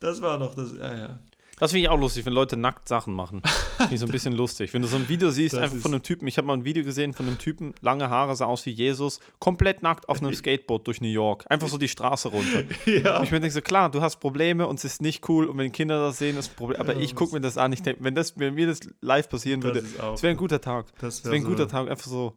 Das 0.00 0.20
war 0.20 0.36
noch 0.38 0.54
das, 0.54 0.72
ja, 0.74 0.96
ja. 0.96 1.18
Das 1.60 1.72
finde 1.72 1.82
ich 1.84 1.88
auch 1.90 2.00
lustig, 2.00 2.26
wenn 2.26 2.32
Leute 2.32 2.56
nackt 2.56 2.88
Sachen 2.88 3.14
machen. 3.14 3.42
Finde 3.76 3.94
ich 3.94 4.00
so 4.00 4.06
ein 4.06 4.12
bisschen 4.12 4.32
lustig. 4.32 4.74
Wenn 4.74 4.82
du 4.82 4.88
so 4.88 4.96
ein 4.96 5.08
Video 5.08 5.30
siehst, 5.30 5.54
Das 5.54 5.62
einfach 5.62 5.78
von 5.78 5.92
einem 5.92 6.02
Typen, 6.02 6.26
ich 6.26 6.36
habe 6.38 6.46
mal 6.46 6.54
ein 6.54 6.64
Video 6.64 6.82
gesehen 6.84 7.12
von 7.12 7.26
einem 7.26 7.38
Typen, 7.38 7.74
lange 7.80 8.10
Haare, 8.10 8.34
sah 8.34 8.46
aus 8.46 8.66
wie 8.66 8.70
Jesus, 8.70 9.20
komplett 9.38 9.82
nackt 9.82 10.08
auf 10.08 10.22
einem 10.22 10.34
Skateboard 10.40 10.86
durch 10.86 11.00
New 11.00 11.08
York. 11.08 11.44
Einfach 11.48 11.68
so 11.68 11.78
die 11.78 11.88
Straße 11.88 12.28
runter. 12.28 12.64
Ja, 12.86 13.18
Und 13.18 13.24
ich 13.24 13.30
mir 13.30 13.40
denke 13.40 13.54
so, 13.54 13.60
klar, 13.60 13.90
du 13.90 14.00
hast 14.00 14.16
Probleme 14.16 14.66
und 14.66 14.78
es 14.78 14.84
ist 14.84 15.02
nicht 15.02 15.28
cool 15.28 15.46
und 15.46 15.58
wenn 15.58 15.70
Kinder 15.70 16.00
das 16.00 16.18
sehen, 16.18 16.36
ist 16.36 16.50
ein 16.52 16.56
Problem. 16.56 16.80
Aber 16.80 16.94
Ja, 16.94 17.00
ich 17.00 17.14
gucke 17.14 17.34
mir 17.34 17.40
das 17.40 17.56
an, 17.58 17.72
ich 17.72 17.82
denke, 17.82 18.02
wenn, 18.02 18.14
das, 18.14 18.38
wenn 18.38 18.54
mir 18.54 18.66
das 18.66 18.80
live 19.00 19.28
passieren 19.28 19.62
würde, 19.62 19.80
es 20.14 20.22
wäre 20.22 20.30
ein 20.30 20.36
guter 20.38 20.60
Tag. 20.60 20.86
Das 20.98 21.18
Es 21.18 21.24
wäre 21.26 21.36
ein 21.36 21.44
guter 21.44 21.68
Tag, 21.68 21.88
einfach 21.88 22.06
so. 22.06 22.34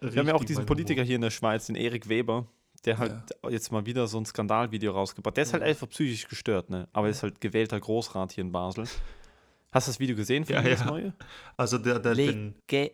Wir 0.00 0.18
haben 0.18 0.28
ja 0.28 0.34
auch 0.34 0.44
diesen 0.44 0.66
Politiker 0.66 1.02
Humor. 1.02 1.06
hier 1.06 1.16
in 1.16 1.22
der 1.22 1.30
Schweiz, 1.30 1.66
den 1.66 1.76
Erik 1.76 2.08
Weber, 2.08 2.46
der 2.84 2.98
halt 2.98 3.14
jetzt 3.48 3.70
mal 3.72 3.86
wieder 3.86 4.06
so 4.06 4.18
ein 4.18 4.24
Skandalvideo 4.26 4.92
rausgebracht. 4.92 5.36
Der 5.36 5.42
ist 5.44 5.52
halt 5.52 5.62
einfach 5.62 5.88
psychisch 5.88 6.26
gestört, 6.28 6.70
ne? 6.70 6.88
Aber 6.92 7.08
ist 7.08 7.22
halt 7.22 7.40
gewählter 7.40 7.78
Großrat 7.80 8.32
hier 8.32 8.42
in 8.44 8.52
Basel. 8.52 8.84
Hast 9.70 9.86
du 9.86 9.90
das 9.92 10.00
Video 10.00 10.16
gesehen 10.16 10.44
von 10.44 10.54
Ja, 10.56 10.62
das 10.62 10.80
ja. 10.80 10.86
neue? 10.86 11.12
Also 11.56 11.78
der, 11.78 11.98
der 11.98 12.14
den, 12.14 12.54
Lege 12.70 12.92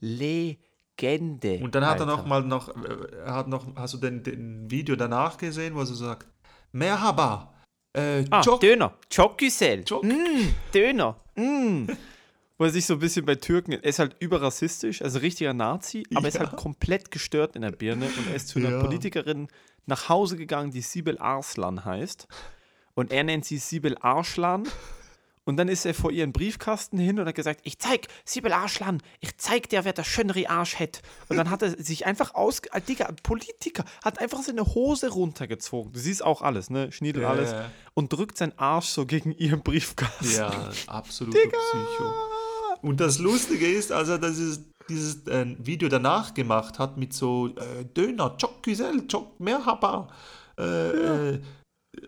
Legende. 0.00 1.58
und 1.62 1.74
dann 1.74 1.84
hat 1.86 1.98
er 2.00 2.06
Alter. 2.06 2.16
noch 2.16 2.26
mal 2.26 2.42
noch, 2.42 2.68
äh, 2.68 3.16
er 3.24 3.34
hat 3.34 3.48
noch, 3.48 3.66
hast 3.76 3.94
du 3.94 3.98
den, 3.98 4.22
den 4.22 4.70
Video 4.70 4.94
danach 4.96 5.36
gesehen, 5.38 5.74
wo 5.74 5.80
er 5.80 5.86
so 5.86 5.94
sagt, 5.94 6.26
Merhaba, 6.72 7.48
Äh, 7.94 8.24
Ah, 8.30 8.40
Döner. 8.58 8.94
Jok- 9.10 10.02
Mm, 10.02 10.54
Döner. 10.74 11.16
Mm. 11.36 11.86
Wo 12.58 12.64
er 12.64 12.70
sich 12.70 12.86
so 12.86 12.94
ein 12.94 13.00
bisschen 13.00 13.24
bei 13.24 13.34
Türken, 13.34 13.72
er 13.72 13.82
ist 13.84 13.98
halt 13.98 14.16
überrassistisch, 14.20 15.02
also 15.02 15.18
richtiger 15.18 15.52
Nazi, 15.54 16.04
aber 16.14 16.26
er 16.26 16.28
ist 16.28 16.34
Ja. 16.34 16.40
halt 16.48 16.56
komplett 16.56 17.10
gestört 17.10 17.56
in 17.56 17.62
der 17.62 17.72
Birne 17.72 18.06
und 18.06 18.28
er 18.28 18.34
ist 18.36 18.48
zu 18.48 18.58
einer 18.58 18.70
Ja. 18.70 18.80
Politikerin 18.80 19.48
nach 19.86 20.08
Hause 20.08 20.36
gegangen, 20.36 20.70
die 20.70 20.82
Sibel 20.82 21.18
Arslan 21.18 21.84
heißt. 21.84 22.28
Und 22.94 23.10
er 23.10 23.24
nennt 23.24 23.44
sie 23.44 23.58
Sibel 23.58 23.96
Arslan. 24.00 24.68
Und 25.44 25.56
dann 25.56 25.66
ist 25.66 25.84
er 25.86 25.92
vor 25.92 26.12
ihren 26.12 26.30
Briefkasten 26.32 26.98
hin 26.98 27.18
und 27.18 27.26
hat 27.26 27.34
gesagt, 27.34 27.62
ich 27.64 27.80
zeig 27.80 28.06
Sibel 28.24 28.52
Arslan, 28.52 29.02
ich 29.18 29.36
zeig 29.38 29.68
dir, 29.70 29.84
wer 29.84 29.92
der 29.92 30.04
schönere 30.04 30.48
Arsch 30.48 30.78
hat. 30.78 31.02
Und 31.28 31.36
dann 31.36 31.50
hat 31.50 31.62
er 31.62 31.70
sich 31.82 32.06
einfach 32.06 32.36
aus, 32.36 32.60
äh, 32.70 32.80
Digga, 32.80 33.08
Politiker, 33.24 33.84
hat 34.04 34.20
einfach 34.20 34.40
seine 34.42 34.64
Hose 34.64 35.08
runtergezogen. 35.10 35.92
Du 35.92 35.98
siehst 35.98 36.22
auch 36.22 36.42
alles, 36.42 36.70
ne, 36.70 36.92
Schniedel 36.92 37.22
Ja, 37.22 37.30
alles. 37.30 37.50
ja. 37.50 37.68
Und 37.94 38.12
drückt 38.12 38.38
seinen 38.38 38.56
Arsch 38.56 38.86
so 38.86 39.04
gegen 39.04 39.32
ihren 39.32 39.62
Briefkasten. 39.64 40.30
Ja, 40.36 40.70
absoluter 40.86 41.38
Psycho. 41.40 42.12
Und 42.82 43.00
das 43.00 43.18
Lustige 43.18 43.66
ist, 43.66 43.92
als 43.92 44.08
er 44.08 44.18
dieses, 44.18 44.64
dieses 44.88 45.26
äh, 45.28 45.46
Video 45.58 45.88
danach 45.88 46.34
gemacht 46.34 46.78
hat 46.78 46.96
mit 46.96 47.12
so 47.12 47.48
äh, 47.48 47.84
Döner, 47.96 48.36
Çok 48.36 48.62
Güzel, 48.62 49.06
Çok 49.06 49.38
Merhaba, 49.38 50.08
äh, 50.58 51.34
äh, 51.34 51.40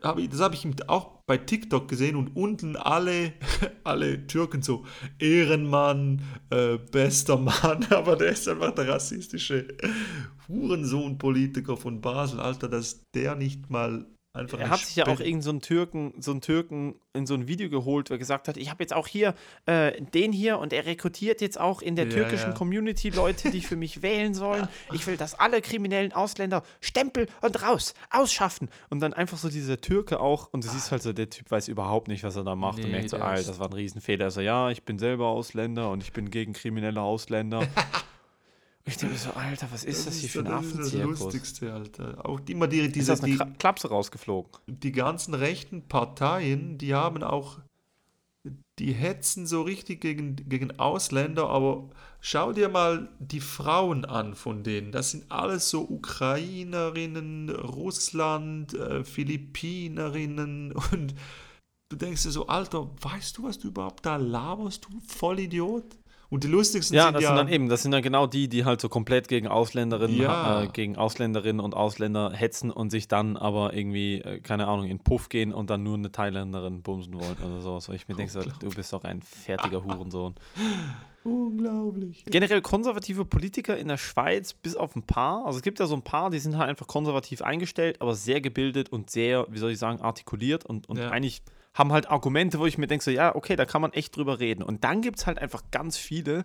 hab 0.02 0.18
ich, 0.18 0.30
das 0.30 0.40
habe 0.40 0.54
ich 0.54 0.66
auch 0.88 1.20
bei 1.26 1.36
TikTok 1.36 1.88
gesehen 1.88 2.16
und 2.16 2.36
unten 2.36 2.76
alle, 2.76 3.34
alle 3.84 4.26
Türken 4.26 4.62
so 4.62 4.84
Ehrenmann, 5.18 6.22
äh, 6.50 6.78
bester 6.78 7.36
Mann, 7.36 7.86
aber 7.90 8.16
der 8.16 8.32
ist 8.32 8.48
einfach 8.48 8.74
der 8.74 8.88
rassistische 8.88 9.68
Hurensohn-Politiker 10.48 11.76
von 11.76 12.00
Basel, 12.00 12.40
Alter, 12.40 12.68
dass 12.68 13.02
der 13.14 13.36
nicht 13.36 13.70
mal 13.70 14.06
einfach 14.34 14.58
Er 14.58 14.68
hat 14.70 14.80
sich 14.80 14.96
ja 14.96 15.04
auch 15.04 15.20
irgendeinen 15.20 15.42
so 15.42 15.50
einen 15.50 15.60
Türken, 15.60 16.14
so 16.18 16.32
einen 16.32 16.40
Türken 16.40 16.96
in 17.12 17.26
so 17.26 17.34
ein 17.34 17.46
Video 17.48 17.70
geholt, 17.70 18.10
wo 18.10 18.14
er 18.14 18.18
gesagt 18.18 18.48
hat, 18.48 18.56
ich 18.56 18.68
habe 18.70 18.82
jetzt 18.82 18.92
auch 18.92 19.06
hier 19.06 19.34
äh, 19.66 19.92
den 20.02 20.32
hier 20.32 20.58
und 20.58 20.72
er 20.72 20.84
rekrutiert 20.86 21.40
jetzt 21.40 21.58
auch 21.58 21.80
in 21.80 21.94
der 21.96 22.06
Ja, 22.06 22.12
türkischen 22.12 22.50
ja. 22.50 22.56
Community 22.56 23.10
Leute, 23.10 23.50
die 23.50 23.60
für 23.60 23.76
mich 23.76 24.02
wählen 24.02 24.34
sollen. 24.34 24.68
Ich 24.92 25.06
will, 25.06 25.16
dass 25.16 25.38
alle 25.38 25.60
kriminellen 25.60 26.12
Ausländer 26.12 26.62
Stempel 26.80 27.26
und 27.40 27.62
raus, 27.62 27.94
ausschaffen. 28.10 28.68
Und 28.90 29.00
dann 29.00 29.12
einfach 29.12 29.38
so 29.38 29.48
dieser 29.48 29.80
Türke 29.80 30.20
auch, 30.20 30.48
und 30.52 30.64
du 30.64 30.68
siehst 30.68 30.92
halt 30.92 31.02
so, 31.02 31.12
der 31.12 31.30
Typ 31.30 31.50
weiß 31.50 31.68
überhaupt 31.68 32.08
nicht, 32.08 32.22
was 32.22 32.36
er 32.36 32.44
da 32.44 32.54
macht 32.54 32.78
und 32.78 32.84
Nee, 32.84 32.90
merkt 32.90 33.10
so, 33.10 33.16
der 33.16 33.26
Alter, 33.26 33.48
das 33.48 33.58
war 33.58 33.68
ein 33.68 33.72
Riesenfehler. 33.72 34.26
Also 34.26 34.40
ja, 34.40 34.70
ich 34.70 34.82
bin 34.84 34.98
selber 34.98 35.28
Ausländer 35.28 35.90
und 35.90 36.02
ich 36.02 36.12
bin 36.12 36.30
gegen 36.30 36.52
kriminelle 36.52 37.00
Ausländer. 37.00 37.66
Ich 38.86 38.98
denke 38.98 39.14
mir 39.14 39.18
so, 39.18 39.30
Alter, 39.30 39.68
was 39.70 39.84
ist 39.84 40.06
das, 40.06 40.16
hier 40.16 40.28
für 40.28 40.40
ein 40.40 40.44
das 40.44 40.66
ist 40.66 40.78
das? 40.78 40.92
Lustigste, 40.92 41.72
Alter. 41.72 42.24
Auch 42.28 42.40
immer 42.46 42.68
die, 42.68 42.80
Ist 42.80 42.96
diese, 42.96 43.12
das 43.12 43.20
die, 43.22 43.38
Klapse 43.58 43.88
rausgeflogen? 43.88 44.52
die 44.66 44.92
ganzen 44.92 45.32
rechten 45.32 45.88
Parteien, 45.88 46.76
die 46.76 46.94
haben 46.94 47.22
auch, 47.22 47.60
die 48.78 48.92
hetzen 48.92 49.46
so 49.46 49.62
richtig 49.62 50.02
gegen, 50.02 50.36
gegen 50.36 50.78
Ausländer, 50.78 51.48
aber 51.48 51.88
schau 52.20 52.52
dir 52.52 52.68
mal 52.68 53.08
die 53.20 53.40
Frauen 53.40 54.04
an 54.04 54.34
von 54.34 54.62
denen. 54.62 54.92
Das 54.92 55.12
sind 55.12 55.32
alles 55.32 55.70
so 55.70 55.88
Ukrainerinnen, 55.88 57.48
Russland, 57.48 58.74
äh, 58.74 59.02
Philippinerinnen 59.02 60.72
und 60.92 61.14
du 61.88 61.96
denkst 61.96 62.22
dir 62.24 62.32
so, 62.32 62.48
Alter, 62.48 62.90
weißt 63.00 63.38
du, 63.38 63.44
was 63.44 63.58
du 63.58 63.68
überhaupt 63.68 64.04
da 64.04 64.16
laberst, 64.16 64.84
du 64.84 65.00
Vollidiot? 65.08 65.96
Und 66.30 66.42
die 66.44 66.48
lustigsten 66.48 66.96
Ja, 66.96 67.04
sind 67.04 67.14
das 67.14 67.22
ja... 67.22 67.28
sind 67.28 67.36
dann 67.36 67.48
eben, 67.48 67.68
das 67.68 67.82
sind 67.82 67.92
dann 67.92 68.02
genau 68.02 68.26
die, 68.26 68.48
die 68.48 68.64
halt 68.64 68.80
so 68.80 68.88
komplett 68.88 69.28
gegen 69.28 69.46
Ausländerinnen, 69.46 70.16
Ja. 70.20 70.62
äh, 70.62 70.68
gegen 70.68 70.96
Ausländerinnen 70.96 71.60
und 71.60 71.74
Ausländer 71.74 72.32
hetzen 72.32 72.70
und 72.70 72.90
sich 72.90 73.08
dann 73.08 73.36
aber 73.36 73.74
irgendwie, 73.74 74.20
äh, 74.20 74.40
keine 74.40 74.66
Ahnung, 74.66 74.86
in 74.86 74.98
Puff 74.98 75.28
gehen 75.28 75.52
und 75.52 75.70
dann 75.70 75.82
nur 75.82 75.96
eine 75.96 76.10
Thailänderin 76.10 76.82
bumsen 76.82 77.14
wollen 77.14 77.36
oder 77.38 77.60
sowas. 77.60 77.88
Weil 77.88 77.96
ich 77.96 78.08
mir 78.08 78.14
denke, 78.16 78.32
so, 78.32 78.42
du 78.42 78.70
bist 78.70 78.92
doch 78.92 79.04
ein 79.04 79.22
fertiger 79.22 79.84
Hurensohn. 79.84 80.34
Unglaublich. 81.24 82.24
Generell 82.26 82.60
konservative 82.60 83.24
Politiker 83.24 83.76
in 83.78 83.88
der 83.88 83.96
Schweiz, 83.96 84.52
bis 84.52 84.76
auf 84.76 84.94
ein 84.94 85.02
paar. 85.04 85.46
Also 85.46 85.56
es 85.58 85.62
gibt 85.62 85.80
ja 85.80 85.86
so 85.86 85.94
ein 85.94 86.02
paar, 86.02 86.28
die 86.30 86.38
sind 86.38 86.58
halt 86.58 86.68
einfach 86.68 86.86
konservativ 86.86 87.40
eingestellt, 87.40 88.00
aber 88.00 88.14
sehr 88.14 88.40
gebildet 88.42 88.90
und 88.90 89.08
sehr, 89.08 89.46
wie 89.50 89.58
soll 89.58 89.70
ich 89.70 89.78
sagen, 89.78 90.00
artikuliert 90.02 90.66
und, 90.66 90.86
und 90.88 90.98
Ja. 90.98 91.08
eigentlich 91.10 91.42
haben 91.74 91.92
halt 91.92 92.08
Argumente, 92.08 92.58
wo 92.58 92.66
ich 92.66 92.78
mir 92.78 92.86
denke, 92.86 93.04
so, 93.04 93.10
ja, 93.10 93.34
okay, 93.34 93.56
da 93.56 93.66
kann 93.66 93.82
man 93.82 93.92
echt 93.92 94.16
drüber 94.16 94.38
reden. 94.38 94.62
Und 94.62 94.84
dann 94.84 95.02
gibt 95.02 95.18
es 95.18 95.26
halt 95.26 95.38
einfach 95.38 95.62
ganz 95.70 95.96
viele, 95.96 96.44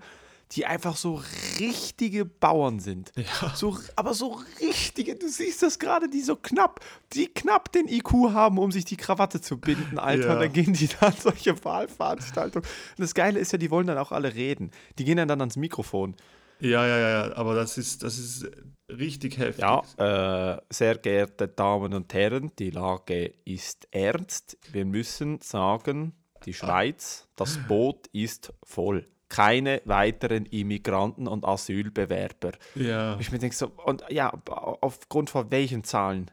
die 0.54 0.66
einfach 0.66 0.96
so 0.96 1.22
richtige 1.60 2.26
Bauern 2.26 2.80
sind. 2.80 3.12
Ja. 3.16 3.54
So, 3.56 3.78
aber 3.96 4.16
so 4.16 4.42
richtige, 4.60 5.16
du 5.16 5.30
siehst 5.30 5.62
das 5.62 5.78
gerade, 5.78 6.10
die 6.10 6.22
so 6.22 6.36
knapp, 6.36 6.80
die 7.14 7.28
knapp 7.28 7.72
den 7.72 7.88
IQ 7.88 8.34
haben, 8.34 8.58
um 8.58 8.72
sich 8.72 8.86
die 8.86 8.98
Krawatte 8.98 9.42
zu 9.42 9.60
binden, 9.60 10.00
Alter. 10.00 10.26
Ja. 10.26 10.34
Und 10.34 10.40
dann 10.40 10.54
gehen 10.54 10.74
die 10.74 10.88
da 10.88 11.08
an 11.08 11.14
solche 11.20 11.64
Wahlveranstaltungen. 11.64 12.68
Und 12.68 13.00
das 13.00 13.14
Geile 13.14 13.40
ist 13.40 13.52
ja, 13.52 13.60
die 13.60 13.70
wollen 13.70 13.86
dann 13.86 14.00
auch 14.00 14.12
alle 14.12 14.34
reden. 14.34 14.72
Die 14.98 15.06
gehen 15.06 15.18
dann, 15.18 15.28
dann 15.28 15.42
ans 15.42 15.56
Mikrofon. 15.56 16.16
Ja, 16.60 16.86
ja, 16.86 16.98
ja, 16.98 17.10
ja, 17.10 17.36
aber 17.38 17.54
das 17.54 17.78
ist, 17.78 18.02
das 18.02 18.18
ist 18.18 18.50
richtig 18.90 19.38
heftig. 19.38 19.64
Ja, 19.64 20.56
äh, 20.56 20.62
sehr 20.70 20.98
geehrte 20.98 21.48
Damen 21.48 21.94
und 21.94 22.14
Herren, 22.14 22.52
die 22.58 22.72
Lage 22.72 23.34
ist 23.46 23.88
ernst. 23.92 24.58
Wir 24.72 24.86
müssen 24.86 25.40
sagen, 25.42 26.14
die 26.46 26.54
Schweiz, 26.54 27.28
das 27.36 27.58
Boot 27.68 28.08
ist 28.08 28.54
voll. 28.64 29.08
Keine 29.28 29.82
weiteren 29.86 30.46
Immigranten 30.48 31.28
und 31.28 31.46
Asylbewerber. 31.46 32.54
Ja. 32.74 33.20
Ich 33.20 33.32
mir 33.32 33.38
denke 33.38 33.56
so, 33.56 33.72
und 33.86 34.04
ja, 34.10 34.34
aufgrund 34.82 35.30
von 35.30 35.52
welchen 35.52 35.84
Zahlen? 35.84 36.32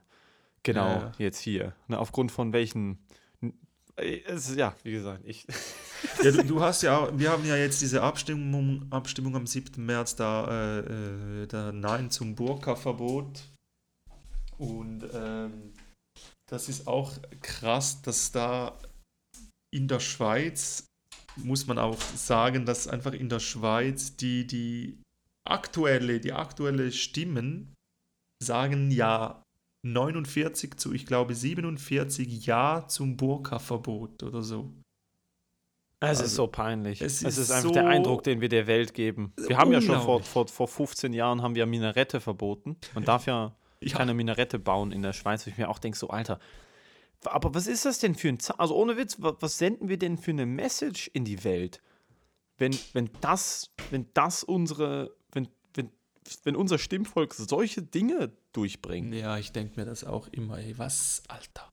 Genau, 0.63 0.87
Ja, 0.87 1.13
jetzt 1.19 1.39
hier. 1.39 1.75
Ne, 1.87 1.99
aufgrund 1.99 2.33
von 2.33 2.53
welchen. 2.53 2.99
Äh, 3.97 4.21
Es, 4.27 4.55
ja, 4.55 4.75
wie 4.83 4.93
gesagt, 4.93 5.23
ich. 5.25 5.47
ja 6.23 6.31
du, 6.31 6.45
du 6.45 6.61
hast 6.61 6.83
ja 6.83 7.17
wir 7.19 7.31
haben 7.31 7.45
ja 7.45 7.57
jetzt 7.57 7.81
diese 7.83 8.03
Abstimmung, 8.03 8.87
Abstimmung 8.91 9.37
am 9.37 9.47
7. 9.47 9.85
März 9.85 10.17
da, 10.17 10.81
äh, 10.81 11.43
äh, 11.43 11.47
da 11.47 11.73
Nein 11.73 12.11
zum 12.11 12.35
Burka-Verbot. 12.35 13.43
Und 14.59 15.05
ähm, 15.13 15.75
das 16.49 16.69
ist 16.69 16.87
auch 16.87 17.13
krass, 17.43 18.03
dass 18.03 18.33
da 18.33 18.79
in 19.71 19.89
der 19.89 20.01
Schweiz, 20.01 20.87
muss 21.37 21.67
man 21.67 21.79
auch 21.79 22.01
sagen, 22.01 22.65
dass 22.65 22.89
einfach 22.89 23.13
in 23.13 23.29
der 23.29 23.41
Schweiz 23.41 24.17
die, 24.17 24.47
die 24.47 25.03
aktuelle, 25.47 26.21
die 26.21 26.33
aktuelle 26.33 26.93
Stimmen 26.93 27.75
sagen 28.43 28.91
ja 28.91 29.43
49 29.93 30.77
zu, 30.77 30.93
ich 30.93 31.07
glaube 31.07 31.35
47 31.35 32.47
Ja 32.47 32.87
zum 32.89 33.17
Burka-Verbot 33.17 34.23
oder 34.23 34.43
so. 34.43 34.73
Es 36.01 36.09
Also, 36.11 36.25
ist 36.25 36.35
so 36.35 36.47
peinlich. 36.47 37.01
es 37.01 37.23
Es 37.23 37.23
ist 37.23 37.39
ist, 37.39 37.51
einfach 37.51 37.69
so- 37.69 37.75
der 37.75 37.87
Eindruck, 37.87 38.23
den 38.23 38.41
wir 38.41 38.49
der 38.51 38.67
Welt 38.67 38.93
geben. 38.95 39.33
Wir 39.49 39.57
haben 39.57 39.73
ja 39.73 39.81
schon 39.81 40.01
vor, 40.03 40.23
vor, 40.23 40.47
vor 40.47 40.69
15 40.69 41.13
Jahren 41.15 41.41
haben 41.43 41.55
wir 41.55 41.65
Minarette 41.67 42.21
verboten. 42.21 42.77
Man 42.95 43.05
darf 43.05 43.27
ja 43.27 43.55
Ja. 43.81 43.97
keine 43.97 44.13
Minarette 44.15 44.59
bauen 44.59 44.93
in 44.93 45.03
der 45.03 45.13
Schweiz, 45.15 45.47
wo 45.47 45.51
ich 45.51 45.57
mir 45.59 45.69
auch 45.71 45.79
denke, 45.79 45.97
so, 45.99 46.09
Alter, 46.09 46.39
aber 47.25 47.55
was 47.55 47.67
ist 47.67 47.87
das 47.87 47.99
denn 47.99 48.15
für 48.15 48.29
ein, 48.29 48.39
Za- 48.39 48.55
also 48.59 48.77
ohne 48.77 48.97
Witz, 48.99 49.21
wa- 49.23 49.37
was 49.41 49.57
senden 49.59 49.89
wir 49.89 49.99
denn 49.99 50.19
für 50.19 50.31
eine 50.33 50.45
Message 50.47 51.09
in 51.15 51.25
die 51.25 51.45
Welt, 51.45 51.81
wenn, 52.59 52.77
wenn 52.93 53.11
das, 53.23 53.71
wenn 53.91 54.07
das 54.15 54.45
unsere, 54.45 55.15
wenn, 56.45 56.57
unser 56.57 56.79
Stimmvolk 56.79 57.35
solche 57.35 57.83
Dinge 57.83 58.33
durchbringt? 58.53 59.15
Ja, 59.15 59.39
ich 59.39 59.53
denke 59.53 59.79
mir 59.81 59.87
das 59.87 60.05
auch 60.05 60.29
immer, 60.29 60.59
ey, 60.59 60.75
was, 60.79 61.23
Alter. 61.29 61.71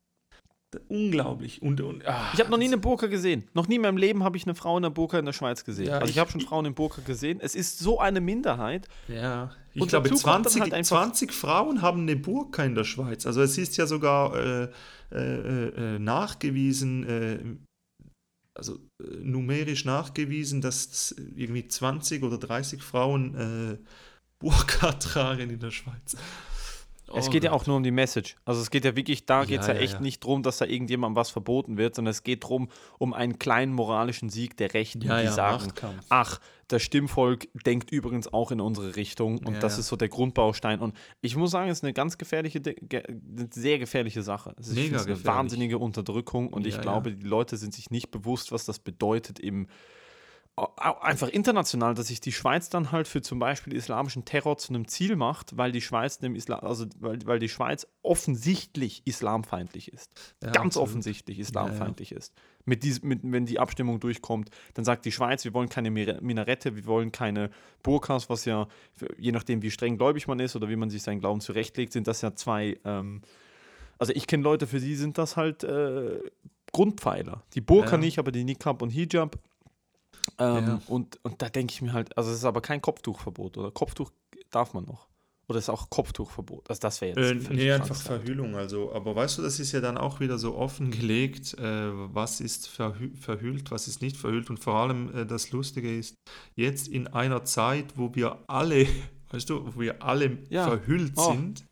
Unglaublich. 0.87 1.61
Und, 1.61 1.81
und, 1.81 2.03
ah, 2.07 2.31
Ich 2.33 2.39
habe 2.39 2.49
noch 2.49 2.57
nie 2.57 2.65
eine 2.65 2.79
Burka 2.79 3.05
gesehen. 3.05 3.43
Noch 3.53 3.67
nie 3.67 3.75
in 3.75 3.81
meinem 3.81 3.97
Leben 3.97 4.23
habe 4.23 4.37
ich 4.37 4.45
eine 4.45 4.55
Frau 4.55 4.75
in 4.75 4.81
der 4.81 4.89
Burka 4.89 5.19
in 5.19 5.25
der 5.25 5.33
Schweiz 5.33 5.63
gesehen. 5.63 5.85
Ja, 5.89 5.93
also 5.99 6.05
ich, 6.05 6.11
ich- 6.11 6.19
habe 6.19 6.31
schon 6.31 6.41
Frauen 6.41 6.65
in 6.65 6.73
Burka 6.73 7.01
gesehen. 7.03 7.39
Es 7.41 7.53
ist 7.53 7.77
so 7.77 7.99
eine 7.99 8.21
Minderheit. 8.21 8.87
Ja, 9.07 9.51
ich 9.75 9.81
Und 9.83 9.89
glaube, 9.89 10.09
dazu 10.09 10.23
kommt 10.23 10.33
dann 10.37 10.43
20, 10.51 10.61
halt 10.61 10.73
einfach- 10.73 10.97
20 11.03 11.31
Frauen 11.31 11.83
haben 11.83 12.01
eine 12.01 12.15
Burka 12.15 12.63
in 12.63 12.73
der 12.73 12.85
Schweiz. 12.85 13.27
Also 13.27 13.41
es 13.43 13.55
ist 13.59 13.77
ja 13.77 13.85
sogar 13.85 14.35
äh, 14.35 14.67
äh, 15.11 15.95
äh, 15.95 15.99
nachgewiesen, 15.99 17.03
äh, 17.07 17.39
also 18.57 18.79
äh, 18.99 19.05
numerisch 19.21 19.85
nachgewiesen, 19.85 20.61
dass 20.61 21.11
irgendwie 21.35 21.67
20 21.67 22.23
oder 22.23 22.39
30 22.39 22.81
Frauen 22.81 23.35
äh, 23.35 23.77
Burka 24.43 24.91
tragen 24.93 25.49
in 25.49 25.59
der 25.59 25.71
Schweiz. 25.71 26.15
Es 27.15 27.27
Oh 27.27 27.29
geht 27.29 27.43
ja 27.43 27.51
Gott. 27.51 27.61
auch 27.61 27.67
nur 27.67 27.77
um 27.77 27.83
die 27.83 27.91
Message. 27.91 28.35
Also 28.43 28.61
es 28.61 28.71
geht 28.71 28.85
ja 28.85 28.95
wirklich, 28.95 29.25
da 29.25 29.45
geht 29.45 29.61
es 29.61 29.67
ja, 29.67 29.73
ja, 29.73 29.79
echt 29.79 29.93
ja. 29.95 29.99
nicht 29.99 30.23
drum, 30.23 30.41
dass 30.41 30.57
da 30.57 30.65
irgendjemandem 30.65 31.15
was 31.15 31.29
verboten 31.29 31.77
wird, 31.77 31.95
sondern 31.95 32.11
es 32.11 32.23
geht 32.23 32.43
darum, 32.43 32.69
um 32.97 33.13
einen 33.13 33.39
kleinen 33.39 33.73
moralischen 33.73 34.29
Sieg 34.29 34.57
der 34.57 34.73
Rechten, 34.73 35.01
die 35.01 35.07
sagen, 35.07 35.65
Machtkampf. 35.65 36.05
ach, 36.09 36.39
das 36.69 36.81
Stimmvolk 36.81 37.47
denkt 37.65 37.91
übrigens 37.91 38.33
auch 38.33 38.51
in 38.51 38.59
unsere 38.59 38.95
Richtung 38.95 39.37
und 39.39 39.61
das 39.61 39.77
ist 39.77 39.89
so 39.89 39.95
der 39.95 40.09
Grundbaustein. 40.09 40.79
Und 40.79 40.95
ich 41.21 41.35
muss 41.35 41.51
sagen, 41.51 41.69
es 41.69 41.79
ist 41.79 41.83
eine 41.83 41.93
ganz 41.93 42.17
gefährliche, 42.17 42.61
eine 42.63 43.49
sehr 43.51 43.77
gefährliche 43.77 44.23
Sache. 44.23 44.55
Es 44.57 44.69
ist, 44.69 44.75
Mega 44.75 44.97
es 44.97 45.05
eine 45.05 45.23
wahnsinnige 45.25 45.77
Unterdrückung 45.77 46.47
und 46.47 46.65
ich 46.65 46.81
glaube, 46.81 47.13
die 47.13 47.27
Leute 47.27 47.57
sind 47.57 47.73
sich 47.73 47.91
nicht 47.91 48.09
bewusst, 48.09 48.51
was 48.51 48.65
das 48.65 48.79
bedeutet 48.79 49.39
im 49.39 49.67
einfach 50.55 51.29
international, 51.29 51.95
dass 51.95 52.07
sich 52.07 52.21
die 52.21 52.31
Schweiz 52.31 52.69
dann 52.69 52.91
halt 52.91 53.07
für 53.07 53.23
zum 53.23 53.39
Beispiel 53.39 53.73
islamischen 53.73 54.23
Terror 54.23 54.55
zu 54.57 54.69
einem 54.71 54.87
Ziel 54.87 55.15
macht, 55.15 55.57
weil 55.57 55.71
die 55.71 55.81
Schweiz 55.81 56.19
dem 56.19 56.35
Islam, 56.35 56.59
also 56.61 56.85
weil, 56.99 57.25
weil 57.25 57.39
die 57.39 57.49
Schweiz 57.49 57.87
offensichtlich 58.03 59.01
islamfeindlich 59.05 59.91
ist. 59.91 60.11
Ja, 60.43 60.51
Ganz 60.51 60.57
absolut. 60.77 60.89
offensichtlich 60.89 61.39
islamfeindlich 61.39 62.11
ist. 62.11 62.33
Mit 62.65 62.83
dies, 62.83 63.01
mit, 63.01 63.21
wenn 63.23 63.47
die 63.47 63.57
Abstimmung 63.59 63.99
durchkommt, 63.99 64.51
dann 64.75 64.85
sagt 64.85 65.05
die 65.05 65.11
Schweiz, 65.11 65.43
wir 65.43 65.55
wollen 65.55 65.69
keine 65.69 65.89
Minarette, 65.89 66.75
wir 66.75 66.85
wollen 66.85 67.11
keine 67.11 67.49
Burkas, 67.81 68.29
was 68.29 68.45
ja, 68.45 68.67
je 69.17 69.31
nachdem 69.31 69.63
wie 69.63 69.71
streng 69.71 69.97
gläubig 69.97 70.27
man 70.27 70.39
ist 70.39 70.55
oder 70.55 70.69
wie 70.69 70.75
man 70.75 70.91
sich 70.91 71.01
seinen 71.01 71.19
Glauben 71.19 71.41
zurechtlegt, 71.41 71.93
sind 71.93 72.07
das 72.07 72.21
ja 72.21 72.35
zwei, 72.35 72.77
ähm, 72.85 73.21
also 73.97 74.13
ich 74.13 74.27
kenne 74.27 74.43
Leute, 74.43 74.67
für 74.67 74.79
die 74.79 74.95
sind 74.95 75.17
das 75.17 75.35
halt 75.35 75.63
äh, 75.63 76.19
Grundpfeiler. 76.73 77.43
Die 77.55 77.61
Burka 77.61 77.91
Ja. 77.93 77.97
nicht, 77.97 78.19
aber 78.19 78.31
die 78.31 78.43
Niqab 78.43 78.83
und 78.83 78.91
Hijab. 78.91 79.39
Ähm, 80.39 80.65
Ja. 80.67 80.81
und, 80.87 81.19
und 81.23 81.41
da 81.41 81.49
denke 81.49 81.73
ich 81.73 81.81
mir 81.81 81.93
halt, 81.93 82.17
also 82.17 82.31
es 82.31 82.37
ist 82.37 82.45
aber 82.45 82.61
kein 82.61 82.81
Kopftuchverbot, 82.81 83.57
oder? 83.57 83.71
Kopftuch 83.71 84.11
darf 84.51 84.73
man 84.73 84.85
noch. 84.85 85.07
Oder 85.49 85.59
ist 85.59 85.69
auch 85.69 85.89
Kopftuchverbot? 85.89 86.69
Also 86.69 86.79
das 86.79 87.01
wäre 87.01 87.19
jetzt. 87.19 87.49
Äh, 87.49 87.53
nee, 87.53 87.71
einfach. 87.71 87.95
Verhüllung. 87.97 88.55
Also, 88.55 88.93
aber 88.93 89.13
weißt 89.15 89.37
du, 89.37 89.41
das 89.41 89.59
ist 89.59 89.73
ja 89.73 89.81
dann 89.81 89.97
auch 89.97 90.21
wieder 90.21 90.37
so 90.37 90.55
offengelegt, 90.55 91.53
äh, 91.59 91.89
was 92.13 92.39
ist 92.39 92.69
verhü 92.69 93.11
verhüllt, 93.15 93.69
was 93.69 93.87
ist 93.89 94.01
nicht 94.01 94.15
verhüllt. 94.15 94.49
Und 94.49 94.59
vor 94.59 94.75
allem 94.75 95.13
äh, 95.13 95.25
das 95.25 95.51
Lustige 95.51 95.95
ist, 95.97 96.15
jetzt 96.55 96.87
in 96.87 97.07
einer 97.07 97.43
Zeit, 97.43 97.97
wo 97.97 98.15
wir 98.15 98.39
alle, 98.47 98.87
weißt 99.31 99.49
du, 99.49 99.75
wo 99.75 99.81
wir 99.81 100.01
alle 100.01 100.37
Ja. 100.49 100.65
verhüllt 100.65 101.11
Oh. 101.17 101.31
sind, 101.33 101.65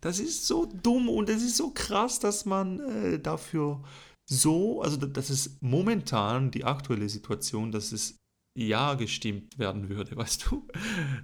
das 0.00 0.18
ist 0.18 0.46
so 0.46 0.66
dumm 0.82 1.10
und 1.10 1.28
es 1.28 1.42
ist 1.42 1.58
so 1.58 1.72
krass, 1.74 2.20
dass 2.20 2.46
man 2.46 2.80
äh, 2.80 3.18
dafür 3.18 3.82
so, 4.30 4.80
also 4.80 4.96
da- 4.96 5.06
das 5.06 5.28
ist 5.30 5.60
momentan 5.62 6.50
die 6.50 6.64
aktuelle 6.64 7.08
Situation, 7.08 7.72
dass 7.72 7.92
es 7.92 8.16
ja 8.56 8.94
gestimmt 8.94 9.58
werden 9.58 9.88
würde, 9.88 10.16
weißt 10.16 10.46
du? 10.50 10.66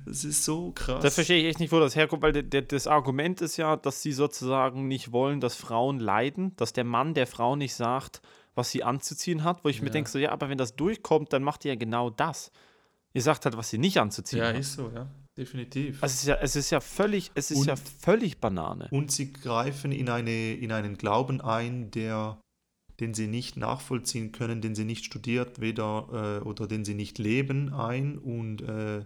Das 0.04 0.24
ist 0.24 0.44
so 0.44 0.72
krass. 0.72 1.02
Das 1.02 1.14
verstehe 1.14 1.38
ich 1.40 1.46
echt 1.46 1.61
nicht, 1.61 1.72
wo 1.72 1.78
das 1.80 1.94
herkommt, 1.96 2.22
weil 2.22 2.42
das 2.42 2.86
Argument 2.86 3.40
ist 3.40 3.57
ja, 3.57 3.76
dass 3.76 4.02
sie 4.02 4.12
sozusagen 4.12 4.88
nicht 4.88 5.12
wollen, 5.12 5.40
dass 5.40 5.54
Frauen 5.57 5.98
leiden, 6.00 6.54
dass 6.57 6.72
der 6.72 6.84
Mann 6.84 7.14
der 7.14 7.26
Frau 7.26 7.57
nicht 7.57 7.74
sagt, 7.74 8.22
was 8.54 8.70
sie 8.70 8.82
anzuziehen 8.84 9.44
hat, 9.44 9.64
wo 9.64 9.68
ich 9.68 9.80
mir 9.82 9.88
Ja. 9.88 9.92
denke, 9.92 10.11
so, 10.11 10.18
ja, 10.18 10.30
aber 10.32 10.48
wenn 10.48 10.59
das 10.59 10.76
durchkommt, 10.76 11.32
dann 11.32 11.42
macht 11.42 11.64
ihr 11.64 11.72
ja 11.72 11.78
genau 11.78 12.11
das. 12.11 12.50
Ihr 13.12 13.22
sagt 13.22 13.44
halt, 13.44 13.57
was 13.57 13.70
sie 13.70 13.78
nicht 13.78 13.98
anzuziehen 13.98 14.40
Ja, 14.40 14.48
hat. 14.48 14.57
ist 14.59 14.74
so, 14.74 14.90
ja, 14.94 15.07
definitiv. 15.36 16.02
Also 16.02 16.12
es 16.14 16.20
ist 16.22 16.26
ja, 16.28 16.34
es 16.40 16.57
ist 16.57 16.70
ja 16.70 16.80
völlig, 16.80 17.30
es 17.34 17.50
ist 17.50 17.59
Und- 17.59 17.66
ja 17.66 17.74
völlig 17.76 18.38
Banane. 18.38 18.88
Und 18.90 19.11
sie 19.11 19.32
greifen 19.32 19.92
in, 19.92 20.09
eine, 20.09 20.54
in 20.54 20.72
einen 20.72 20.96
Glauben 20.96 21.40
ein, 21.40 21.90
der, 21.90 22.38
den 23.01 23.14
sie 23.14 23.26
nicht 23.26 23.57
nachvollziehen 23.57 24.32
können, 24.32 24.61
den 24.61 24.74
sie 24.74 24.84
nicht 24.84 25.05
studiert, 25.05 25.61
weder 25.61 26.40
äh, 26.42 26.47
oder 26.47 26.66
den 26.66 26.84
sie 26.84 26.94
nicht 26.94 27.18
leben, 27.18 27.72
ein. 27.74 28.18
Und 28.18 28.62
äh, 28.62 29.05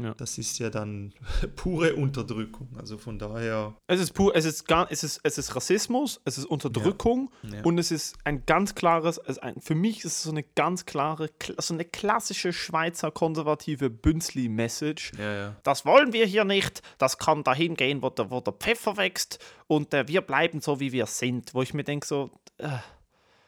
Ja. 0.00 0.14
das 0.16 0.38
ist 0.38 0.58
ja 0.58 0.70
dann 0.70 1.12
pure 1.56 1.94
Unterdrückung. 1.96 2.68
Also 2.78 2.96
von 2.96 3.18
daher. 3.18 3.74
Es 3.86 4.00
ist 4.00 4.12
pur, 4.14 4.34
es 4.34 4.46
ist 4.46 4.64
gar, 4.66 4.90
es 4.90 5.04
ist, 5.04 5.20
es 5.22 5.36
ist 5.36 5.54
Rassismus, 5.54 6.18
es 6.24 6.38
ist 6.38 6.46
Unterdrückung 6.46 7.30
Ja. 7.42 7.62
und 7.62 7.76
es 7.78 7.90
ist 7.90 8.16
ein 8.24 8.44
ganz 8.46 8.74
klares, 8.74 9.18
es 9.18 9.36
ist 9.36 9.42
ein, 9.42 9.60
für 9.60 9.74
mich 9.74 9.98
ist 9.98 10.04
es 10.06 10.22
so 10.22 10.30
eine 10.30 10.44
ganz 10.44 10.86
klare, 10.86 11.26
kla- 11.38 11.60
so 11.60 11.74
eine 11.74 11.84
klassische 11.84 12.54
Schweizer 12.54 13.10
konservative 13.10 13.90
Bünzli-Message. 14.36 15.12
ja, 15.18 15.32
ja. 15.34 15.56
Das 15.62 15.84
wollen 15.84 16.12
wir 16.14 16.24
hier 16.26 16.44
nicht, 16.44 16.80
das 16.98 17.18
kann 17.18 17.44
dahin 17.44 17.74
gehen, 17.74 18.02
wo 18.02 18.08
der, 18.10 18.30
wo 18.30 18.40
der 18.40 18.54
Pfeffer 18.54 18.96
wächst 18.96 19.38
und 19.66 19.92
äh, 19.94 20.08
wir 20.08 20.22
bleiben 20.22 20.60
so, 20.62 20.80
wie 20.80 20.92
wir 20.92 21.06
sind. 21.06 21.52
Wo 21.54 21.62
ich 21.62 21.74
mir 21.74 21.84
denke, 21.84 22.06
so, 22.06 22.30
äh, 22.58 22.68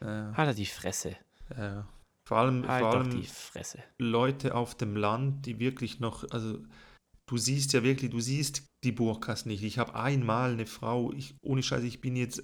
ja, 0.05 0.33
halt 0.37 0.59
die 0.59 0.67
Fresse, 0.67 1.17
ja. 1.57 1.89
Vor 2.27 2.39
allem, 2.39 2.67
halt 2.67 2.83
vor 2.83 2.95
allem 2.95 3.11
die 3.11 3.27
Fresse. 3.27 3.83
Leute 3.99 4.55
auf 4.55 4.75
dem 4.75 4.97
Land, 4.97 5.45
die 5.47 5.59
wirklich 5.59 6.01
noch, 6.01 6.25
also 6.31 6.59
du 7.27 7.37
siehst 7.37 7.73
ja 7.73 7.83
wirklich, 7.83 8.11
du 8.11 8.21
siehst 8.21 8.65
die 8.83 8.93
Burkas 8.93 9.45
nicht. 9.45 9.63
Ich 9.63 9.79
habe 9.79 9.95
einmal 9.95 10.53
eine 10.53 10.67
Frau, 10.67 11.13
ich, 11.13 11.35
ohne 11.43 11.63
Scheiß, 11.63 11.83
ich 11.85 12.01
bin 12.01 12.17
jetzt 12.17 12.43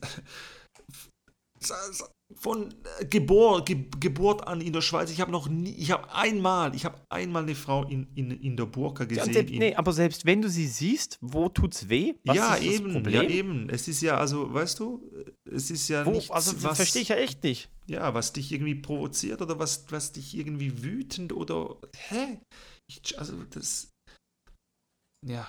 von 2.37 2.73
Geburt, 3.11 3.67
Ge 3.67 3.85
Geburt 3.99 4.47
an 4.47 4.61
in 4.61 4.73
der 4.73 4.81
Schweiz, 4.83 5.11
ich 5.11 5.21
habe 5.21 5.33
noch 5.33 5.49
nie, 5.49 5.73
ich 5.73 5.91
habe 5.91 6.13
einmal, 6.15 6.75
ich 6.75 6.85
habe 6.85 7.01
einmal 7.09 7.43
eine 7.43 7.55
Frau 7.55 7.85
in, 7.85 8.07
in, 8.15 8.31
in 8.31 8.57
der 8.57 8.67
Burka 8.67 9.05
Ja, 9.05 9.25
gesehen. 9.25 9.49
in- 9.49 9.59
nee, 9.59 9.75
aber 9.75 9.93
selbst 9.93 10.25
wenn 10.25 10.41
du 10.41 10.49
sie 10.49 10.67
siehst, 10.67 11.19
wo 11.21 11.49
tut's 11.49 11.89
weh? 11.89 12.15
Was 12.25 12.37
ja, 12.37 12.51
das 12.57 12.65
eben, 12.65 12.93
Problem? 12.93 13.15
ja, 13.15 13.29
eben. 13.29 13.69
Es 13.69 13.89
ist 13.89 14.01
ja, 14.01 14.17
also, 14.17 14.53
weißt 14.55 14.79
du, 14.79 15.11
es 15.45 15.71
ist 15.71 15.89
ja 15.89 16.07
Wo, 16.07 16.13
nichts, 16.13 16.31
also 16.31 16.63
was, 16.63 16.77
verstehe 16.77 17.03
ich 17.03 17.09
ja 17.09 17.17
echt 17.17 17.43
nicht. 17.43 17.69
ja, 17.87 18.15
was 18.15 18.33
dich 18.33 18.53
irgendwie 18.53 18.77
provoziert 18.77 19.43
oder 19.43 19.59
was, 19.59 19.85
was 19.91 20.13
dich 20.13 20.37
irgendwie 20.37 20.83
wütend 20.85 21.33
oder, 21.33 21.77
hä? 21.97 22.39
Ich, 22.89 23.19
also, 23.19 23.43
das, 23.51 23.91
ja, 25.27 25.49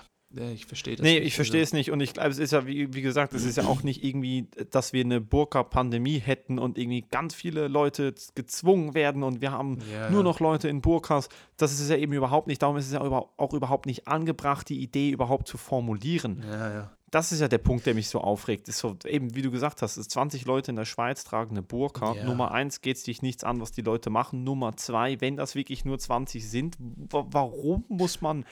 ich 0.54 0.66
verstehe 0.66 0.96
das 0.96 1.04
Nee, 1.04 1.14
nicht. 1.20 1.26
ich 1.28 1.34
verstehe 1.34 1.60
also, 1.60 1.68
es 1.70 1.72
nicht. 1.74 1.90
Und 1.90 2.00
ich 2.00 2.12
glaube, 2.14 2.30
es 2.30 2.38
ist 2.38 2.52
ja, 2.52 2.66
wie, 2.66 2.94
wie 2.94 3.02
gesagt, 3.02 3.34
es 3.34 3.44
ist 3.44 3.56
ja 3.56 3.64
auch 3.64 3.82
nicht 3.82 4.02
irgendwie, 4.04 4.46
dass 4.70 4.92
wir 4.92 5.04
eine 5.04 5.20
Burka-Pandemie 5.20 6.18
hätten 6.18 6.58
und 6.58 6.78
irgendwie 6.78 7.04
ganz 7.10 7.34
viele 7.34 7.68
Leute 7.68 8.14
gezwungen 8.34 8.94
werden 8.94 9.22
und 9.22 9.40
wir 9.40 9.52
haben 9.52 9.78
Ja, 9.92 10.10
nur 10.10 10.22
noch 10.22 10.40
Leute 10.40 10.68
in 10.68 10.80
Burkas. 10.80 11.28
Das 11.56 11.72
ist 11.72 11.80
es 11.80 11.88
ja 11.88 11.96
eben 11.96 12.12
überhaupt 12.12 12.46
nicht. 12.46 12.62
Darum 12.62 12.76
ist 12.76 12.86
es 12.86 12.92
ja 12.92 13.00
auch 13.00 13.52
überhaupt 13.52 13.86
nicht 13.86 14.08
angebracht, 14.08 14.68
die 14.68 14.80
Idee 14.80 15.10
überhaupt 15.10 15.48
zu 15.48 15.58
formulieren. 15.58 16.42
Ja, 16.48 16.72
ja. 16.74 16.90
Das 17.10 17.30
ist 17.30 17.40
ja 17.40 17.48
der 17.48 17.58
Punkt, 17.58 17.84
der 17.84 17.92
mich 17.94 18.08
so 18.08 18.22
aufregt. 18.22 18.68
Ist 18.68 18.78
so, 18.78 18.96
eben, 19.04 19.34
wie 19.34 19.42
du 19.42 19.50
gesagt 19.50 19.82
hast, 19.82 19.98
es 19.98 20.08
20 20.08 20.46
Leute 20.46 20.70
in 20.70 20.76
der 20.76 20.86
Schweiz 20.86 21.24
tragen 21.24 21.50
eine 21.50 21.60
Burka. 21.62 22.14
Ja. 22.14 22.24
Nummer 22.24 22.52
eins 22.52 22.80
geht 22.80 22.96
es 22.96 23.02
dich 23.02 23.20
nichts 23.20 23.44
an, 23.44 23.60
was 23.60 23.70
die 23.70 23.82
Leute 23.82 24.08
machen. 24.08 24.44
Nummer 24.44 24.78
zwei, 24.78 25.20
wenn 25.20 25.36
das 25.36 25.54
wirklich 25.54 25.84
nur 25.84 25.98
20 25.98 26.48
sind, 26.48 26.78
wa- 26.78 27.26
warum 27.30 27.84
muss 27.90 28.22
man, 28.22 28.46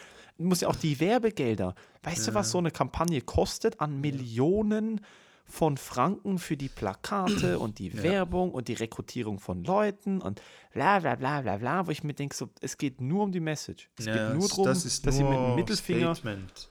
muss 0.49 0.62
ja 0.62 0.68
auch 0.68 0.76
die 0.76 0.99
Werbegelder, 1.01 1.74
weißt 2.03 2.28
du, 2.28 2.34
was 2.34 2.51
so 2.51 2.59
eine 2.59 2.70
Kampagne 2.70 3.20
kostet 3.20 3.80
an 3.80 4.01
Millionen 4.01 5.01
von 5.45 5.76
Franken 5.76 6.38
für 6.38 6.57
die 6.57 6.68
Plakate 6.68 7.59
und 7.59 7.78
die 7.78 8.03
Werbung 8.03 8.53
und 8.53 8.68
die 8.68 8.74
Rekrutierung 8.74 9.38
von 9.38 9.64
Leuten 9.64 10.20
und 10.20 10.41
bla 10.72 11.01
bla 11.01 11.16
bla 11.16 11.43
bla 11.43 11.57
bla, 11.57 11.86
wo 11.86 11.91
ich 11.91 12.05
mir 12.05 12.14
denke, 12.14 12.36
so, 12.36 12.49
es 12.61 12.78
geht 12.78 13.01
nur 13.01 13.24
um 13.24 13.32
die 13.32 13.41
Message. 13.41 13.91
Es 13.99 14.07
ja, 14.07 14.14
geht 14.14 14.38
nur 14.38 14.49
darum, 14.49 14.64
das 14.64 15.03
dass 15.03 15.16
sie 15.16 15.24
mit 15.24 15.32
dem 15.32 15.41
nur 15.41 15.57
Mittelfinger 15.57 16.14
Statement. 16.14 16.70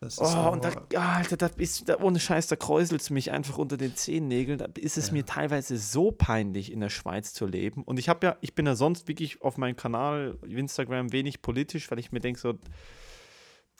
Das 0.00 0.14
ist 0.14 0.20
Oh, 0.20 0.50
und 0.50 0.62
da, 0.62 0.70
nur- 0.70 1.00
Alter, 1.00 1.36
da 1.38 1.46
ist, 1.56 1.88
da, 1.88 1.98
ohne 2.00 2.20
Scheiß, 2.20 2.48
da 2.48 2.56
kräuselt 2.56 3.00
es 3.00 3.08
mich 3.10 3.30
einfach 3.30 3.56
unter 3.56 3.76
den 3.78 3.96
Zehennägeln. 3.96 4.58
Da 4.58 4.66
ist 4.78 4.98
es 4.98 5.10
mir 5.10 5.24
teilweise 5.24 5.78
so 5.78 6.10
peinlich, 6.12 6.70
in 6.70 6.80
der 6.80 6.90
Schweiz 6.90 7.32
zu 7.32 7.46
leben. 7.46 7.82
Und 7.82 7.98
ich 7.98 8.08
habe 8.10 8.26
ja, 8.26 8.36
ich 8.42 8.54
bin 8.54 8.66
ja 8.66 8.74
sonst 8.76 9.08
wirklich 9.08 9.40
auf 9.42 9.56
meinem 9.56 9.76
Kanal, 9.76 10.38
Instagram, 10.46 11.12
wenig 11.12 11.40
politisch, 11.40 11.90
weil 11.90 11.98
ich 11.98 12.12
mir 12.12 12.20
denke, 12.20 12.38
so, 12.38 12.54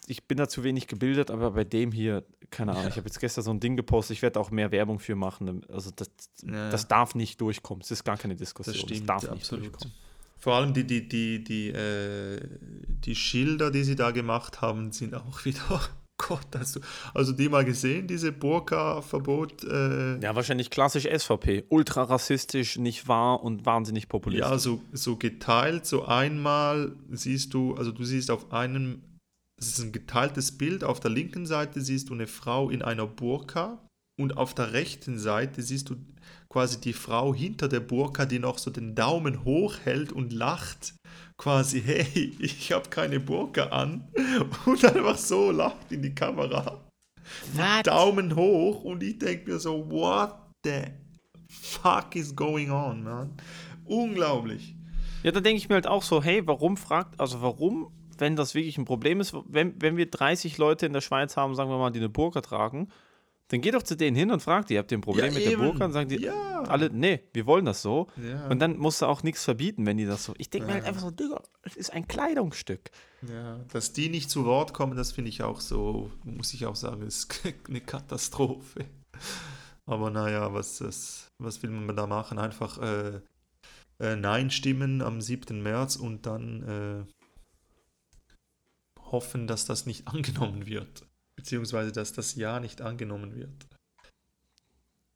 ich 0.09 0.27
bin 0.27 0.39
da 0.39 0.49
zu 0.49 0.63
wenig 0.65 0.87
gebildet, 0.87 1.31
aber 1.31 1.51
bei 1.51 1.65
dem 1.65 1.91
hier, 1.93 2.25
keine 2.51 2.73
Ahnung, 2.73 2.89
ich 2.89 2.97
habe 2.97 3.07
jetzt 3.09 3.19
gestern 3.21 3.43
so 3.45 3.51
ein 3.51 3.61
Ding 3.61 3.77
gepostet, 3.77 4.17
ich 4.17 4.23
werde 4.23 4.39
auch 4.41 4.51
mehr 4.51 4.71
Werbung 4.71 5.01
für 5.01 5.17
machen. 5.17 5.63
Also 5.69 5.91
das, 5.95 6.09
Ja. 6.45 6.71
das 6.71 6.87
darf 6.89 7.15
nicht 7.15 7.41
durchkommen. 7.41 7.83
Es 7.83 7.91
ist 7.91 8.05
gar 8.05 8.17
keine 8.17 8.37
Diskussion. 8.37 8.75
Das 8.75 8.83
stimmt, 8.83 9.09
darf 9.09 9.23
nicht 9.23 9.33
absolut. 9.33 9.65
durchkommen. 9.67 9.95
Vor 10.39 10.55
allem 10.55 10.73
die, 10.75 10.85
die, 10.87 11.09
die, 11.09 11.43
die, 11.43 11.69
äh, 11.71 12.41
die 13.05 13.15
Schilder, 13.17 13.71
die 13.71 13.83
sie 13.85 13.97
da 13.97 14.13
gemacht 14.13 14.61
haben, 14.61 14.93
sind 14.93 15.15
auch 15.15 15.45
wieder, 15.45 15.81
Gott, 16.19 16.47
hast 16.59 16.77
du, 16.77 16.81
also 17.15 17.33
die 17.33 17.49
mal 17.49 17.65
gesehen, 17.65 18.07
diese 18.07 18.33
Burka-Verbot? 18.33 19.65
Äh, 19.65 20.19
Ja, 20.21 20.35
wahrscheinlich 20.35 20.71
klassisch 20.71 21.05
SVP. 21.05 21.65
Ultra 21.69 22.05
rassistisch, 22.05 22.79
nicht 22.79 23.07
wahr 23.07 23.43
und 23.43 23.67
wahnsinnig 23.67 24.09
populistisch. 24.09 24.49
Ja, 24.51 24.59
so, 24.59 24.81
so 24.93 25.17
geteilt, 25.17 25.85
so 25.87 26.07
einmal 26.07 26.97
siehst 27.11 27.53
du, 27.55 27.75
also 27.75 27.93
du 27.93 28.05
siehst 28.05 28.31
auf 28.31 28.51
einem, 28.53 29.03
es 29.61 29.69
ist 29.69 29.81
ein 29.81 29.93
geteiltes 29.93 30.57
Bild, 30.57 30.85
auf 30.85 31.01
der 31.01 31.11
linken 31.11 31.45
Seite 31.45 31.81
siehst 31.83 32.09
du 32.09 32.15
eine 32.15 32.27
Frau 32.27 32.71
in 32.71 32.83
einer 32.83 33.07
Burka 33.07 33.79
und 34.19 34.39
auf 34.39 34.55
der 34.55 34.73
rechten 34.73 35.19
Seite 35.19 35.61
siehst 35.63 35.91
du 35.91 35.97
quasi 36.57 36.81
die 36.81 36.95
Frau 36.95 37.35
hinter 37.35 37.69
der 37.69 37.81
Burka, 37.81 38.25
die 38.25 38.39
noch 38.39 38.57
so 38.57 38.71
den 38.71 38.95
Daumen 38.95 39.45
hoch 39.45 39.75
hält 39.85 40.11
und 40.11 40.33
lacht. 40.33 40.95
Quasi, 41.37 41.83
hey, 41.83 42.35
ich 42.39 42.73
habe 42.73 42.89
keine 42.89 43.21
Burka 43.21 43.65
an. 43.65 44.09
Und 44.65 44.83
einfach 44.83 45.19
so 45.19 45.51
lacht 45.51 45.93
in 45.93 46.01
die 46.01 46.15
Kamera. 46.15 46.81
What? 47.53 47.87
Daumen 47.87 48.35
hoch 48.35 48.85
und 48.85 49.03
ich 49.03 49.19
denke 49.19 49.51
mir 49.51 49.59
so, 49.59 49.91
what 49.91 50.35
the 50.65 50.85
fuck 51.47 52.17
is 52.17 52.35
going 52.35 52.71
on, 52.71 53.05
man? 53.05 53.37
Unglaublich. 53.85 54.77
Ja, 55.25 55.33
da 55.33 55.41
denke 55.41 55.59
ich 55.59 55.69
mir 55.69 55.75
halt 55.75 55.87
auch 55.87 56.03
so, 56.03 56.23
hey, 56.23 56.47
warum 56.47 56.79
fragt, 56.79 57.21
also 57.21 57.43
warum, 57.43 57.93
wenn 58.17 58.35
das 58.35 58.55
wirklich 58.55 58.79
ein 58.79 58.87
Problem 58.87 59.21
ist, 59.21 59.37
wenn, 59.47 59.75
wenn 59.83 59.99
wir 59.99 60.11
30 60.11 60.57
Leute 60.57 60.87
in 60.87 60.95
der 60.95 61.03
Schweiz 61.03 61.37
haben, 61.37 61.55
sagen 61.55 61.69
wir 61.69 61.77
mal, 61.77 61.91
die 61.91 61.99
eine 61.99 62.09
Burka 62.09 62.41
tragen, 62.41 62.89
dann 63.49 63.61
geht 63.61 63.75
doch 63.75 63.83
zu 63.83 63.97
denen 63.97 64.17
hin 64.17 64.31
und 64.33 64.41
fragt 64.41 64.71
die, 64.71 64.79
habt 64.79 64.91
ihr 64.91 64.99
ein 64.99 65.03
Problem 65.03 65.27
Ja, 65.27 65.33
mit 65.33 65.45
der 65.45 65.53
eben. 65.53 65.63
Burka? 65.63 65.85
Und 65.85 65.93
sagen 65.93 66.09
die, 66.09 66.17
Ja. 66.23 66.63
alle, 66.63 66.91
nee, 66.91 67.21
wir 67.33 67.47
wollen 67.47 67.65
das 67.65 67.81
so. 67.83 68.09
Ja. 68.17 68.49
Und 68.49 68.59
dann 68.59 68.77
musst 68.77 69.03
du 69.03 69.07
auch 69.07 69.23
nichts 69.23 69.45
verbieten, 69.45 69.87
wenn 69.87 69.97
die 69.97 70.05
das 70.07 70.25
so. 70.25 70.35
Ich 70.39 70.51
denke 70.51 70.67
mir 70.67 70.75
halt 70.75 70.85
einfach 70.85 71.03
so, 71.03 71.11
Digga, 71.11 71.41
es 71.63 71.77
ist 71.77 71.93
ein 71.93 72.09
Kleidungsstück. 72.09 72.91
Ja, 73.29 73.61
dass 73.73 73.93
die 73.93 74.09
nicht 74.09 74.31
zu 74.31 74.45
Wort 74.45 74.75
kommen, 74.75 74.97
das 74.97 75.13
finde 75.13 75.29
ich 75.31 75.43
auch 75.43 75.61
so, 75.61 76.11
muss 76.25 76.53
ich 76.55 76.67
auch 76.67 76.77
sagen, 76.77 77.03
ist 77.03 77.41
eine 77.69 77.81
Katastrophe. 77.81 78.85
Aber 79.87 80.11
naja, 80.11 80.53
was, 80.53 80.79
das, 80.79 81.31
was 81.39 81.63
will 81.63 81.71
man 81.71 81.95
da 81.95 82.07
machen? 82.09 82.41
Einfach, 82.41 82.79
äh, 82.79 83.21
äh, 84.01 84.17
Nein 84.17 84.51
stimmen 84.51 85.01
am 85.01 85.21
7. 85.21 85.63
März 85.63 85.95
und 85.95 86.27
dann 86.27 87.07
äh, 87.07 89.01
hoffen, 89.13 89.47
dass 89.47 89.65
das 89.67 89.87
nicht 89.87 90.09
angenommen 90.13 90.67
wird. 90.67 91.06
Beziehungsweise, 91.37 91.93
dass 91.93 92.13
das 92.13 92.35
Ja 92.35 92.61
nicht 92.61 92.81
angenommen 92.81 93.37
wird. 93.37 93.51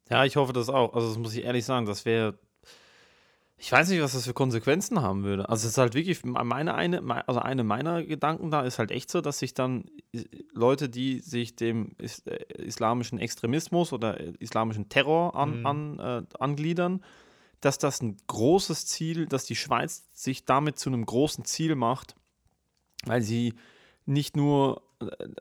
Ja, 0.09 0.25
ich 0.25 0.35
hoffe 0.35 0.53
das 0.53 0.69
auch. 0.69 0.93
Also, 0.93 1.07
das 1.09 1.17
muss 1.17 1.35
ich 1.35 1.43
ehrlich 1.43 1.65
sagen, 1.65 1.85
das 1.85 2.05
wäre. 2.05 2.37
Ich 3.57 3.71
weiß 3.71 3.89
nicht, 3.89 4.01
was 4.01 4.13
das 4.13 4.25
für 4.25 4.33
Konsequenzen 4.33 5.01
haben 5.01 5.23
würde. 5.23 5.47
Also, 5.49 5.65
es 5.65 5.73
ist 5.73 5.77
halt 5.77 5.93
wirklich, 5.93 6.23
meine 6.23 6.73
eine, 6.73 7.27
also 7.27 7.39
eine 7.39 7.63
meiner 7.63 8.03
Gedanken 8.03 8.49
da 8.49 8.61
ist 8.61 8.79
halt 8.79 8.91
echt 8.91 9.11
so, 9.11 9.21
dass 9.21 9.39
sich 9.39 9.53
dann 9.53 9.85
Leute, 10.53 10.89
die 10.89 11.19
sich 11.19 11.55
dem 11.55 11.95
äh, 11.99 12.53
islamischen 12.55 13.19
Extremismus 13.19 13.93
oder 13.93 14.19
islamischen 14.41 14.89
Terror 14.89 15.35
an, 15.35 15.59
mhm. 15.59 15.65
an, 15.65 15.99
äh, 15.99 16.23
angliedern, 16.39 17.03
dass 17.61 17.77
das 17.77 18.01
ein 18.01 18.17
großes 18.27 18.87
Ziel, 18.87 19.27
dass 19.27 19.45
die 19.45 19.55
Schweiz 19.55 20.09
sich 20.13 20.45
damit 20.45 20.77
zu 20.79 20.89
einem 20.89 21.05
großen 21.05 21.45
Ziel 21.45 21.75
macht, 21.75 22.15
weil 23.05 23.21
sie 23.21 23.53
nicht 24.05 24.35
nur 24.35 24.77
äh, 24.77 24.90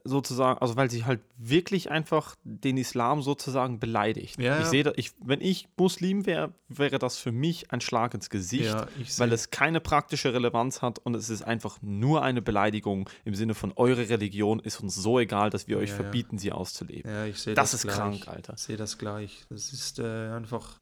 sozusagen, 0.04 0.60
also 0.60 0.76
weil 0.76 0.90
sie 0.90 1.04
halt 1.04 1.20
wirklich 1.36 1.90
einfach 1.90 2.36
den 2.44 2.76
Islam 2.76 3.22
sozusagen 3.22 3.78
beleidigt. 3.78 4.40
Ja, 4.40 4.60
ich 4.60 4.66
sehe, 4.66 4.92
ich, 4.96 5.12
wenn 5.22 5.40
ich 5.40 5.68
Muslim 5.76 6.26
wäre, 6.26 6.52
wäre 6.68 6.98
das 6.98 7.16
für 7.16 7.32
mich 7.32 7.72
ein 7.72 7.80
Schlag 7.80 8.14
ins 8.14 8.30
Gesicht, 8.30 8.64
ja, 8.64 8.86
weil 9.18 9.32
es 9.32 9.50
keine 9.50 9.80
praktische 9.80 10.32
Relevanz 10.32 10.82
hat 10.82 10.98
und 10.98 11.14
es 11.14 11.30
ist 11.30 11.42
einfach 11.42 11.78
nur 11.82 12.22
eine 12.22 12.42
Beleidigung 12.42 13.08
im 13.24 13.34
Sinne 13.34 13.54
von 13.54 13.72
eure 13.76 14.08
Religion 14.08 14.60
ist 14.60 14.80
uns 14.80 14.94
so 14.94 15.18
egal, 15.18 15.50
dass 15.50 15.68
wir 15.68 15.78
euch 15.78 15.90
ja, 15.90 15.96
verbieten, 15.96 16.38
sie 16.38 16.52
auszuleben. 16.52 17.10
Ja, 17.10 17.24
ich 17.26 17.38
sehe 17.38 17.54
das, 17.54 17.72
das 17.72 17.80
ist 17.80 17.82
gleich. 17.82 17.96
krank, 17.96 18.28
Alter. 18.28 18.54
Ich 18.54 18.60
sehe 18.60 18.76
das 18.76 18.98
gleich. 18.98 19.44
Das 19.48 19.72
ist 19.72 19.98
äh, 19.98 20.30
einfach 20.30 20.78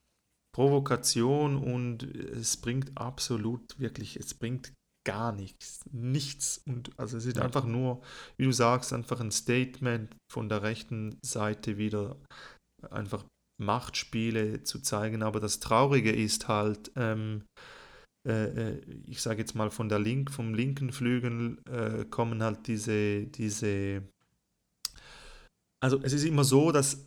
Provokation 0.55 1.57
und 1.57 2.03
es 2.03 2.57
bringt 2.57 2.97
absolut 2.97 3.79
wirklich, 3.79 4.17
es 4.17 4.35
bringt 4.35 4.73
gar 5.09 5.33
nichts. 5.33 5.81
Nichts. 5.91 6.61
Und 6.67 6.91
also 6.99 7.17
es 7.17 7.25
ist 7.25 7.39
ja. 7.39 7.43
einfach 7.43 7.65
nur, 7.65 8.03
wie 8.37 8.45
du 8.45 8.53
sagst, 8.53 8.93
einfach 8.93 9.21
ein 9.21 9.31
Statement 9.31 10.15
von 10.31 10.51
der 10.51 10.63
rechten 10.63 11.19
Seite 11.25 11.79
wieder 11.79 12.17
einfach 12.91 13.25
Machtspiele 13.59 14.65
zu 14.65 14.81
zeigen. 14.81 15.23
Aber 15.23 15.41
das 15.41 15.61
Traurige 15.61 16.13
ist 16.13 16.49
halt, 16.49 16.93
ähm, 16.95 17.47
äh, 18.29 18.73
äh 18.75 18.81
ich 19.07 19.23
sage 19.23 19.41
jetzt 19.41 19.55
mal 19.55 19.71
von 19.71 19.89
der 19.89 19.99
Link, 19.99 20.31
vom 20.31 20.53
linken 20.53 20.93
Flügel 20.93 21.57
äh, 21.71 22.05
kommen 22.05 22.43
halt 22.43 22.67
diese, 22.67 23.27
diese, 23.29 24.03
also 25.83 26.03
es 26.03 26.13
ist 26.13 26.25
immer 26.25 26.45
so, 26.45 26.71
dass 26.71 27.07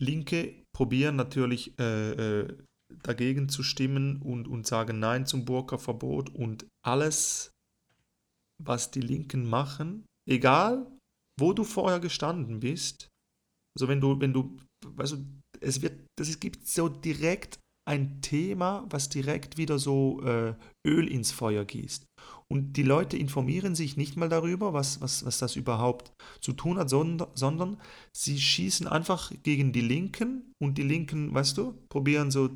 Linke 0.00 0.54
probieren 0.74 1.16
natürlich 1.16 1.78
äh, 1.78 2.12
äh 2.40 2.56
dagegen 3.02 3.48
zu 3.48 3.62
stimmen 3.62 4.20
und, 4.22 4.48
und 4.48 4.66
sagen 4.66 4.98
Nein 4.98 5.26
zum 5.26 5.44
Burka-Verbot 5.44 6.30
und 6.30 6.66
alles, 6.84 7.50
was 8.62 8.90
die 8.90 9.00
Linken 9.00 9.48
machen, 9.48 10.06
egal 10.28 10.86
wo 11.40 11.52
du 11.52 11.64
vorher 11.64 12.00
gestanden 12.00 12.60
bist, 12.60 13.08
also 13.76 13.88
wenn 13.88 14.00
du, 14.00 14.20
wenn 14.20 14.32
du, 14.32 14.56
weißt 14.86 15.12
du, 15.12 15.24
es 15.60 15.80
wird, 15.82 15.98
es 16.20 16.38
gibt 16.38 16.66
so 16.66 16.88
direkt 16.88 17.58
ein 17.88 18.20
Thema, 18.20 18.86
was 18.90 19.08
direkt 19.08 19.56
wieder 19.56 19.78
so 19.78 20.22
äh, 20.22 20.54
Öl 20.86 21.08
ins 21.08 21.32
Feuer 21.32 21.64
gießt. 21.64 22.04
Und 22.48 22.74
die 22.74 22.82
Leute 22.82 23.16
informieren 23.16 23.74
sich 23.74 23.96
nicht 23.96 24.16
mal 24.16 24.28
darüber, 24.28 24.72
was, 24.72 25.00
was, 25.00 25.24
was 25.24 25.38
das 25.38 25.56
überhaupt 25.56 26.12
zu 26.40 26.52
tun 26.52 26.78
hat, 26.78 26.90
sondern, 26.90 27.28
sondern 27.34 27.80
sie 28.14 28.38
schießen 28.38 28.86
einfach 28.86 29.32
gegen 29.42 29.72
die 29.72 29.80
Linken 29.80 30.52
und 30.62 30.76
die 30.78 30.82
Linken, 30.82 31.34
weißt 31.34 31.56
du, 31.56 31.72
probieren 31.88 32.30
so 32.30 32.50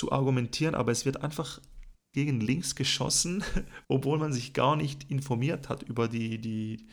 zu 0.00 0.12
argumentieren, 0.12 0.74
aber 0.74 0.92
es 0.92 1.04
wird 1.04 1.22
einfach 1.22 1.60
gegen 2.14 2.40
links 2.40 2.74
geschossen, 2.74 3.44
obwohl 3.88 4.18
man 4.18 4.32
sich 4.32 4.54
gar 4.54 4.74
nicht 4.74 5.10
informiert 5.10 5.68
hat 5.68 5.82
über 5.82 6.08
die, 6.08 6.38
die 6.38 6.86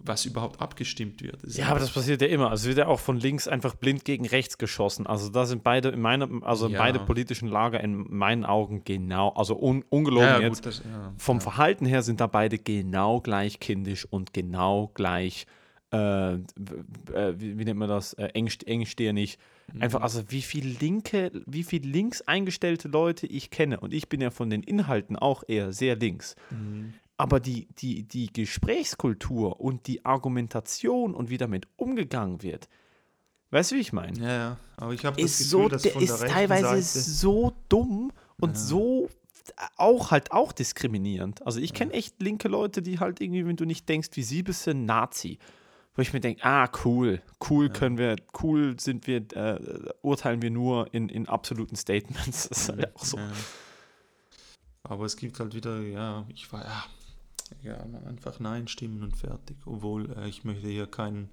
was 0.00 0.24
überhaupt 0.24 0.60
abgestimmt 0.62 1.22
wird. 1.22 1.42
ja, 1.44 1.66
aber 1.66 1.80
das 1.80 1.90
passiert 1.90 2.22
ja 2.22 2.28
immer. 2.28 2.50
Also 2.50 2.62
es 2.62 2.68
wird 2.68 2.78
ja 2.78 2.86
auch 2.86 3.00
von 3.00 3.18
links 3.18 3.48
einfach 3.48 3.74
blind 3.74 4.04
gegen 4.04 4.26
rechts 4.26 4.56
geschossen. 4.56 5.08
Also 5.08 5.28
da 5.28 5.44
sind 5.44 5.64
beide 5.64 5.88
in 5.88 6.00
meiner, 6.00 6.28
also 6.42 6.68
ja. 6.68 6.78
beide 6.78 7.00
politischen 7.00 7.48
Lager 7.48 7.80
in 7.80 8.06
meinen 8.08 8.44
Augen 8.44 8.84
genau, 8.84 9.30
also 9.30 9.60
un, 9.60 9.84
ungelogen 9.90 10.28
ja, 10.28 10.40
jetzt. 10.40 10.62
Gut, 10.62 10.66
das, 10.66 10.82
ja, 10.84 11.12
vom 11.18 11.40
Verhalten 11.40 11.84
her 11.84 12.02
sind 12.02 12.20
da 12.20 12.28
beide 12.28 12.58
genau 12.58 13.20
gleich 13.20 13.58
kindisch 13.58 14.06
und 14.08 14.32
genau 14.32 14.92
gleich, 14.94 15.46
äh, 15.92 16.34
äh, 16.34 16.38
wie, 17.36 17.58
wie, 17.58 17.64
nennt 17.64 17.80
man 17.80 17.88
das, 17.88 18.12
äh, 18.14 18.28
eng, 18.34 18.48
engstirnig. 18.66 19.36
Einfach, 19.80 19.98
mhm. 19.98 20.04
also 20.04 20.22
wie 20.28 20.42
viel 20.42 20.76
linke, 20.80 21.30
wie 21.46 21.62
viel 21.62 21.86
links 21.86 22.22
eingestellte 22.22 22.88
Leute 22.88 23.26
ich 23.26 23.50
kenne. 23.50 23.80
Und 23.80 23.92
ich 23.92 24.08
bin 24.08 24.20
ja 24.20 24.30
von 24.30 24.50
den 24.50 24.62
Inhalten 24.62 25.16
auch 25.16 25.42
eher 25.46 25.72
sehr 25.72 25.96
links. 25.96 26.36
Mhm. 26.50 26.94
Aber 27.16 27.40
die, 27.40 27.66
die, 27.78 28.04
die 28.04 28.32
Gesprächskultur 28.32 29.60
und 29.60 29.86
die 29.86 30.04
Argumentation 30.04 31.14
und 31.14 31.30
wie 31.30 31.36
damit 31.36 31.66
umgegangen 31.76 32.42
wird, 32.42 32.68
weißt 33.50 33.72
du, 33.72 33.76
wie 33.76 33.80
ich 33.80 33.92
meine? 33.92 34.18
Ja, 34.18 34.28
ja. 34.28 34.56
Aber 34.76 34.92
ich 34.94 35.04
habe 35.04 35.20
das 35.20 35.38
Gefühl, 35.38 35.46
so, 35.46 35.68
dass 35.68 35.86
von 35.86 36.02
ist 36.02 36.20
der 36.20 36.28
teilweise 36.28 36.82
Seite 36.82 37.10
so 37.10 37.52
dumm 37.68 38.12
und 38.40 38.50
ja. 38.50 38.56
so 38.56 39.08
auch 39.76 40.10
halt 40.10 40.32
auch 40.32 40.52
diskriminierend. 40.52 41.44
Also 41.44 41.58
ich 41.60 41.74
kenne 41.74 41.92
echt 41.92 42.22
linke 42.22 42.48
Leute, 42.48 42.82
die 42.82 43.00
halt 43.00 43.20
irgendwie, 43.20 43.46
wenn 43.46 43.56
du 43.56 43.64
nicht 43.64 43.88
denkst, 43.88 44.10
wie 44.12 44.22
sie 44.22 44.42
bist, 44.42 44.68
ein 44.68 44.84
Nazi 44.84 45.38
wo 45.98 46.02
ich 46.02 46.12
mir 46.12 46.20
denke, 46.20 46.44
ah, 46.44 46.70
cool, 46.84 47.20
cool 47.50 47.70
können 47.70 47.98
wir, 47.98 48.14
cool 48.40 48.78
sind 48.78 49.08
wir, 49.08 49.16
äh, 49.34 49.58
urteilen 50.00 50.40
wir 50.42 50.50
nur 50.52 50.94
in, 50.94 51.08
in 51.08 51.28
absoluten 51.28 51.74
Statements. 51.74 52.48
Das 52.48 52.58
ist 52.58 52.68
halt 52.68 52.94
auch 52.94 53.04
so. 53.04 53.18
Aber 54.84 55.04
es 55.06 55.16
gibt 55.16 55.40
halt 55.40 55.56
wieder, 55.56 55.80
ja, 55.80 56.24
ich 56.28 56.52
war, 56.52 56.64
ja, 56.64 56.84
ja, 57.62 57.76
einfach 58.06 58.38
Nein 58.38 58.68
stimmen 58.68 59.02
und 59.02 59.16
fertig. 59.16 59.56
Obwohl 59.66 60.16
äh, 60.16 60.28
ich 60.28 60.44
möchte 60.44 60.68
hier 60.68 60.86
keinen 60.86 61.30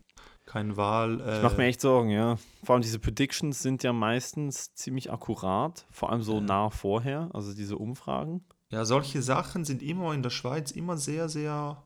kein 0.48 0.78
Wahl. 0.78 1.22
Äh, 1.22 1.38
ich 1.38 1.44
mache 1.44 1.58
mir 1.58 1.66
echt 1.66 1.82
Sorgen, 1.82 2.10
ja. 2.10 2.40
Vor 2.64 2.74
allem 2.74 2.82
diese 2.82 2.98
Predictions 2.98 3.62
sind 3.62 3.84
ja 3.84 3.94
meistens 3.94 4.74
ziemlich 4.74 5.12
akkurat, 5.12 5.86
vor 5.92 6.12
allem 6.12 6.24
so 6.24 6.38
ja. 6.38 6.42
nah 6.42 6.70
vorher, 6.72 7.30
also 7.34 7.54
diese 7.54 7.78
Umfragen. 7.78 8.44
Ja, 8.72 8.84
solche 8.84 9.22
Sachen 9.22 9.64
sind 9.64 9.84
immer 9.84 10.16
in 10.16 10.24
der 10.24 10.32
Schweiz 10.32 10.72
immer 10.72 10.98
sehr, 10.98 11.30
sehr 11.30 11.84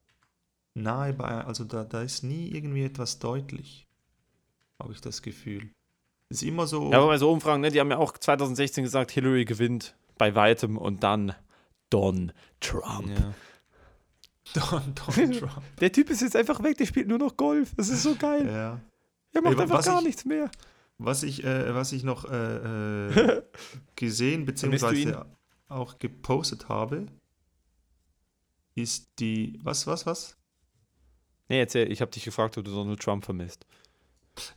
nahe 0.82 1.14
bei, 1.14 1.28
also 1.46 1.64
da, 1.64 1.84
da 1.84 2.02
ist 2.02 2.24
nie 2.24 2.50
irgendwie 2.50 2.84
etwas 2.84 3.20
deutlich, 3.20 3.88
habe 4.80 4.94
ich 4.94 5.02
das 5.02 5.22
Gefühl. 5.22 5.70
Ist 6.30 6.44
immer 6.44 6.68
so. 6.68 6.92
Ja, 6.92 7.00
aber 7.00 7.08
bei 7.08 7.18
so 7.18 7.32
Umfragen, 7.32 7.62
ne, 7.62 7.72
die 7.72 7.80
haben 7.80 7.90
ja 7.90 7.98
auch 7.98 8.18
2016 8.18 8.84
gesagt, 8.84 9.12
Hillary 9.12 9.46
gewinnt 9.46 9.96
bei 10.18 10.36
weitem 10.36 10.78
und 10.78 11.04
dann 11.04 11.34
Don 11.90 12.32
Trump. 12.60 13.10
Ja. 13.10 13.34
Don, 14.70 14.94
Don 14.96 15.32
Trump. 15.40 15.78
der 15.80 15.92
Typ 15.92 16.10
ist 16.10 16.22
jetzt 16.22 16.36
einfach 16.36 16.62
weg, 16.64 16.78
der 16.78 16.86
spielt 16.86 17.08
nur 17.08 17.18
noch 17.18 17.36
Golf. 17.36 17.74
Das 17.76 17.90
ist 17.90 18.04
so 18.04 18.16
geil. 18.16 18.48
Ja. 18.48 18.80
Er 19.32 19.42
macht 19.42 19.56
Ey, 19.56 19.62
einfach 19.62 19.84
gar 19.84 20.00
ich, 20.00 20.06
nichts 20.06 20.26
mehr. 20.26 20.50
Was 20.98 21.24
ich, 21.24 21.44
äh, 21.44 21.74
was 21.74 21.92
ich 21.92 22.04
noch 22.04 22.26
äh, 22.30 23.08
äh, 23.38 23.44
gesehen 23.96 24.46
bzw. 24.46 25.16
auch 25.68 25.98
gepostet 25.98 26.70
habe, 26.70 27.08
ist 28.76 29.10
die. 29.20 29.60
Was, 29.64 29.88
was, 29.88 30.06
was? 30.06 30.39
Nee, 31.50 31.60
erzähl, 31.60 31.92
ich 31.92 32.02
habe 32.02 32.12
dich 32.12 32.24
gefragt, 32.24 32.58
ob 32.58 32.64
du 32.64 32.72
Donald 32.72 33.00
Trump 33.00 33.26
vermisst. 33.26 33.66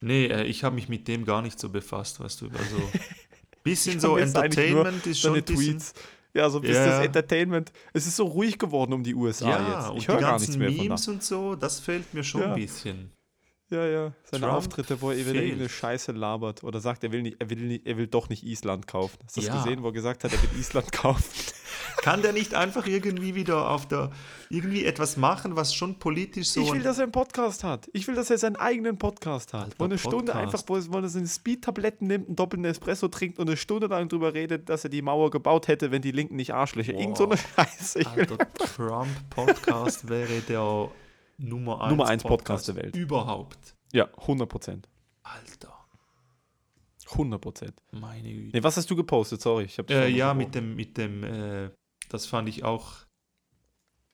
Nee, 0.01 0.27
äh, 0.27 0.45
ich 0.45 0.63
habe 0.63 0.75
mich 0.75 0.89
mit 0.89 1.09
dem 1.09 1.25
gar 1.25 1.43
nicht 1.43 1.59
so 1.59 1.69
befasst, 1.69 2.21
weißt 2.21 2.43
du. 2.43 2.51
Also, 2.51 2.77
bisschen 3.65 3.99
so 3.99 4.17
Entertainment 4.17 5.07
ist 5.07 5.21
schon. 5.21 5.45
Tweets. 5.45 5.95
Ja, 6.35 6.49
so 6.49 6.59
ein 6.59 6.63
bisschen 6.63 6.77
yeah. 6.77 6.99
das 6.99 7.07
Entertainment. 7.07 7.73
Es 7.93 8.07
ist 8.07 8.17
so 8.17 8.25
ruhig 8.25 8.59
geworden 8.59 8.93
um 8.93 9.03
die 9.03 9.15
USA 9.15 9.51
ja, 9.51 9.91
jetzt. 9.91 9.99
Ich 9.99 10.09
höre 10.09 10.19
gar 10.19 10.39
nichts 10.39 10.57
mehr 10.57 10.71
Memes 10.71 11.05
von 11.05 11.15
da. 11.15 11.19
und 11.19 11.23
so, 11.23 11.55
das 11.57 11.81
fällt 11.81 12.15
mir 12.15 12.25
schon 12.25 12.41
ja. 12.41 12.49
ein 12.49 12.55
bisschen. 12.55 13.13
Ja, 13.69 13.87
ja. 13.87 14.13
Seine 14.31 14.45
Trump 14.45 14.57
Auftritte, 14.57 15.01
wo 15.01 15.11
er 15.11 15.19
wieder 15.19 15.35
irgendeine 15.35 15.69
Scheiße 15.69 16.13
labert 16.13 16.63
oder 16.63 16.81
sagt, 16.81 17.05
er 17.05 17.13
will, 17.13 17.23
nicht, 17.23 17.37
er, 17.39 17.49
will 17.51 17.59
nicht, 17.59 17.87
er 17.87 17.97
will 17.97 18.07
doch 18.07 18.29
nicht 18.29 18.45
Island 18.45 18.87
kaufen. 18.87 19.19
Hast 19.25 19.37
du 19.37 19.41
das 19.41 19.49
ja. 19.49 19.63
gesehen, 19.63 19.83
wo 19.83 19.89
er 19.89 19.93
gesagt 19.93 20.25
hat, 20.25 20.33
er 20.33 20.43
will 20.43 20.59
Island 20.59 20.93
kaufen? 20.93 21.25
Kann 21.99 22.23
der 22.23 22.33
nicht 22.33 22.55
einfach 22.55 22.87
irgendwie 22.87 23.35
wieder 23.35 23.71
auf 23.71 23.87
der, 23.87 24.11
irgendwie 24.49 24.85
etwas 24.85 25.17
machen, 25.17 25.57
was 25.57 25.75
schon 25.75 25.99
politisch 25.99 26.49
so. 26.49 26.61
Ich 26.63 26.73
will, 26.73 26.83
dass 26.83 26.99
er 26.99 27.05
einen 27.05 27.13
Podcast 27.13 27.65
hat. 27.65 27.89
Ich 27.93 28.07
will, 28.09 28.15
dass 28.15 28.31
er 28.31 28.39
seinen 28.39 28.57
eigenen 28.57 28.99
Podcast 28.99 29.53
hat. 29.53 29.65
Alter, 29.65 29.75
wo 29.79 29.85
eine 29.85 29.95
Podcast. 29.95 30.15
Stunde 30.15 30.35
einfach, 30.35 30.63
wo, 30.67 30.77
er 30.77 31.09
seine 31.09 31.27
Speed-Tabletten 31.27 32.07
nimmt, 32.07 32.27
einen 32.29 32.37
doppelten 32.37 32.65
Espresso 32.65 33.09
trinkt 33.09 33.39
und 33.39 33.49
eine 33.49 33.57
Stunde 33.57 33.87
lang 33.87 34.09
drüber 34.09 34.35
redet, 34.35 34.69
dass 34.69 34.85
er 34.85 34.91
die 34.91 35.03
Mauer 35.03 35.31
gebaut 35.31 35.69
hätte, 35.69 35.91
wenn 35.91 36.03
die 36.03 36.13
Linken 36.13 36.37
nicht 36.37 36.55
Arschlöcher. 36.55 36.95
Wow. 36.95 37.01
Irgend 37.01 37.17
so 37.17 37.25
eine 37.27 37.37
Scheiße. 37.37 38.01
Ich 38.01 38.07
Alter, 38.09 38.39
Trump-Podcast 38.55 40.09
wäre 40.09 40.41
der 40.41 40.91
Nummer 41.39 41.81
1 41.83 41.91
Nummer 41.91 42.09
eins 42.09 42.23
Podcast, 42.23 42.67
Podcast 42.67 42.69
der 42.69 42.77
Welt. 42.77 42.97
Überhaupt. 42.97 43.75
Ja, 43.93 44.09
100 44.19 44.49
Prozent. 44.49 44.89
Alter. 45.23 45.73
100 47.13 47.41
Prozent. 47.41 47.83
Meine 47.93 48.33
Güte. 48.33 48.57
Nee, 48.57 48.63
was 48.63 48.77
hast 48.77 48.91
du 48.91 48.97
gepostet? 48.97 49.41
Sorry, 49.41 49.65
ich 49.65 49.79
habe 49.79 49.93
äh, 49.93 50.09
Ja, 50.09 50.35
mit 50.35 50.55
dem, 50.55 50.75
mit 50.75 50.97
dem, 50.97 51.25
äh, 51.25 51.71
das 52.13 52.27
fand 52.27 52.49
ich 52.49 52.65
auch 52.65 53.07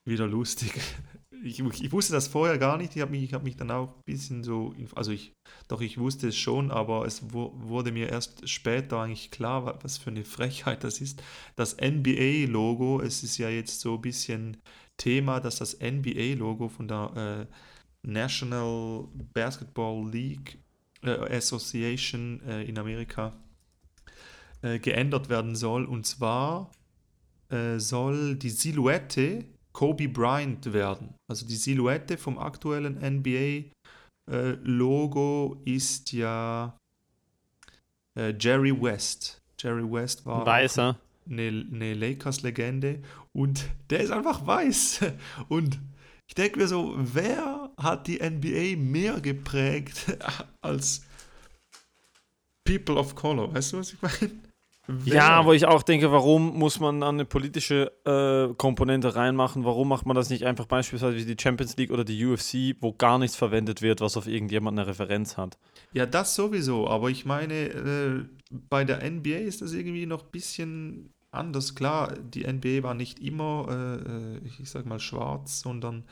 wieder 0.05 0.27
lustig. 0.27 0.73
ich, 1.43 1.59
ich 1.59 1.91
wusste 1.91 2.13
das 2.13 2.27
vorher 2.27 2.57
gar 2.57 2.77
nicht. 2.77 2.95
Ich 2.95 3.01
habe 3.01 3.11
mich, 3.11 3.33
hab 3.33 3.43
mich 3.43 3.57
dann 3.57 3.71
auch 3.71 3.95
ein 3.95 4.03
bisschen 4.05 4.43
so, 4.43 4.73
also 4.95 5.11
ich, 5.11 5.33
doch 5.67 5.81
ich 5.81 5.97
wusste 5.97 6.29
es 6.29 6.37
schon, 6.37 6.71
aber 6.71 7.05
es 7.05 7.31
wurde 7.31 7.91
mir 7.91 8.09
erst 8.09 8.47
später 8.49 9.01
eigentlich 9.01 9.31
klar, 9.31 9.79
was 9.83 9.97
für 9.97 10.09
eine 10.09 10.25
Frechheit 10.25 10.83
das 10.83 11.01
ist. 11.01 11.21
Das 11.55 11.77
NBA-Logo, 11.77 13.01
es 13.01 13.23
ist 13.23 13.37
ja 13.37 13.49
jetzt 13.49 13.81
so 13.81 13.95
ein 13.95 14.01
bisschen 14.01 14.57
Thema, 14.97 15.39
dass 15.39 15.57
das 15.57 15.79
NBA-Logo 15.79 16.69
von 16.69 16.87
der 16.87 17.47
äh, 17.47 18.07
National 18.07 19.07
Basketball 19.33 20.09
League 20.09 20.59
äh, 21.03 21.35
Association 21.35 22.41
äh, 22.41 22.63
in 22.63 22.77
Amerika 22.77 23.33
äh, 24.61 24.79
geändert 24.79 25.29
werden 25.29 25.55
soll. 25.55 25.85
Und 25.85 26.05
zwar 26.05 26.71
äh, 27.51 27.79
soll 27.79 28.35
die 28.35 28.49
Silhouette 28.49 29.45
Kobe 29.71 30.07
Bryant 30.07 30.73
werden. 30.73 31.15
Also 31.29 31.45
die 31.45 31.55
Silhouette 31.55 32.17
vom 32.17 32.37
aktuellen 32.37 32.99
NBA-Logo 34.27 35.61
äh, 35.65 35.75
ist 35.75 36.11
ja 36.11 36.77
äh, 38.17 38.33
Jerry 38.37 38.73
West. 38.81 39.41
Jerry 39.59 39.89
West 39.89 40.25
war 40.25 40.45
Weißer. 40.45 40.97
Eine, 41.29 41.65
eine 41.71 41.93
Lakers-Legende 41.93 43.01
und 43.33 43.69
der 43.89 44.01
ist 44.01 44.11
einfach 44.11 44.45
weiß. 44.45 45.01
Und 45.47 45.79
ich 46.27 46.35
denke 46.35 46.59
mir 46.59 46.67
so, 46.67 46.95
wer 46.97 47.71
hat 47.77 48.07
die 48.07 48.19
NBA 48.19 48.75
mehr 48.77 49.21
geprägt 49.21 50.17
als 50.61 51.03
People 52.65 52.95
of 52.95 53.15
Color? 53.15 53.53
Weißt 53.53 53.73
du, 53.73 53.77
was 53.77 53.93
ich 53.93 54.01
meine? 54.01 54.31
Ja, 55.05 55.45
wo 55.45 55.53
ich 55.53 55.65
auch 55.65 55.83
denke, 55.83 56.11
warum 56.11 56.57
muss 56.57 56.79
man 56.79 57.03
eine 57.03 57.25
politische 57.25 57.91
äh, 58.05 58.53
Komponente 58.55 59.15
reinmachen? 59.15 59.63
Warum 59.63 59.89
macht 59.89 60.05
man 60.05 60.15
das 60.15 60.29
nicht 60.29 60.45
einfach 60.45 60.65
beispielsweise 60.65 61.17
wie 61.17 61.25
die 61.25 61.41
Champions 61.41 61.77
League 61.77 61.91
oder 61.91 62.03
die 62.03 62.25
UFC, 62.25 62.75
wo 62.81 62.93
gar 62.93 63.19
nichts 63.19 63.35
verwendet 63.35 63.81
wird, 63.81 64.01
was 64.01 64.17
auf 64.17 64.27
irgendjemand 64.27 64.79
eine 64.79 64.87
Referenz 64.87 65.37
hat? 65.37 65.57
Ja, 65.93 66.05
das 66.05 66.35
sowieso, 66.35 66.87
aber 66.87 67.09
ich 67.09 67.25
meine, 67.25 67.53
äh, 67.53 68.25
bei 68.51 68.83
der 68.83 69.09
NBA 69.09 69.37
ist 69.37 69.61
das 69.61 69.73
irgendwie 69.73 70.05
noch 70.05 70.23
ein 70.23 70.31
bisschen 70.31 71.13
anders. 71.31 71.75
Klar, 71.75 72.13
die 72.17 72.47
NBA 72.47 72.83
war 72.83 72.93
nicht 72.93 73.19
immer, 73.19 73.67
äh, 73.69 74.37
äh, 74.37 74.41
ich 74.59 74.69
sag 74.69 74.85
mal, 74.85 74.99
schwarz, 74.99 75.61
sondern 75.61 76.03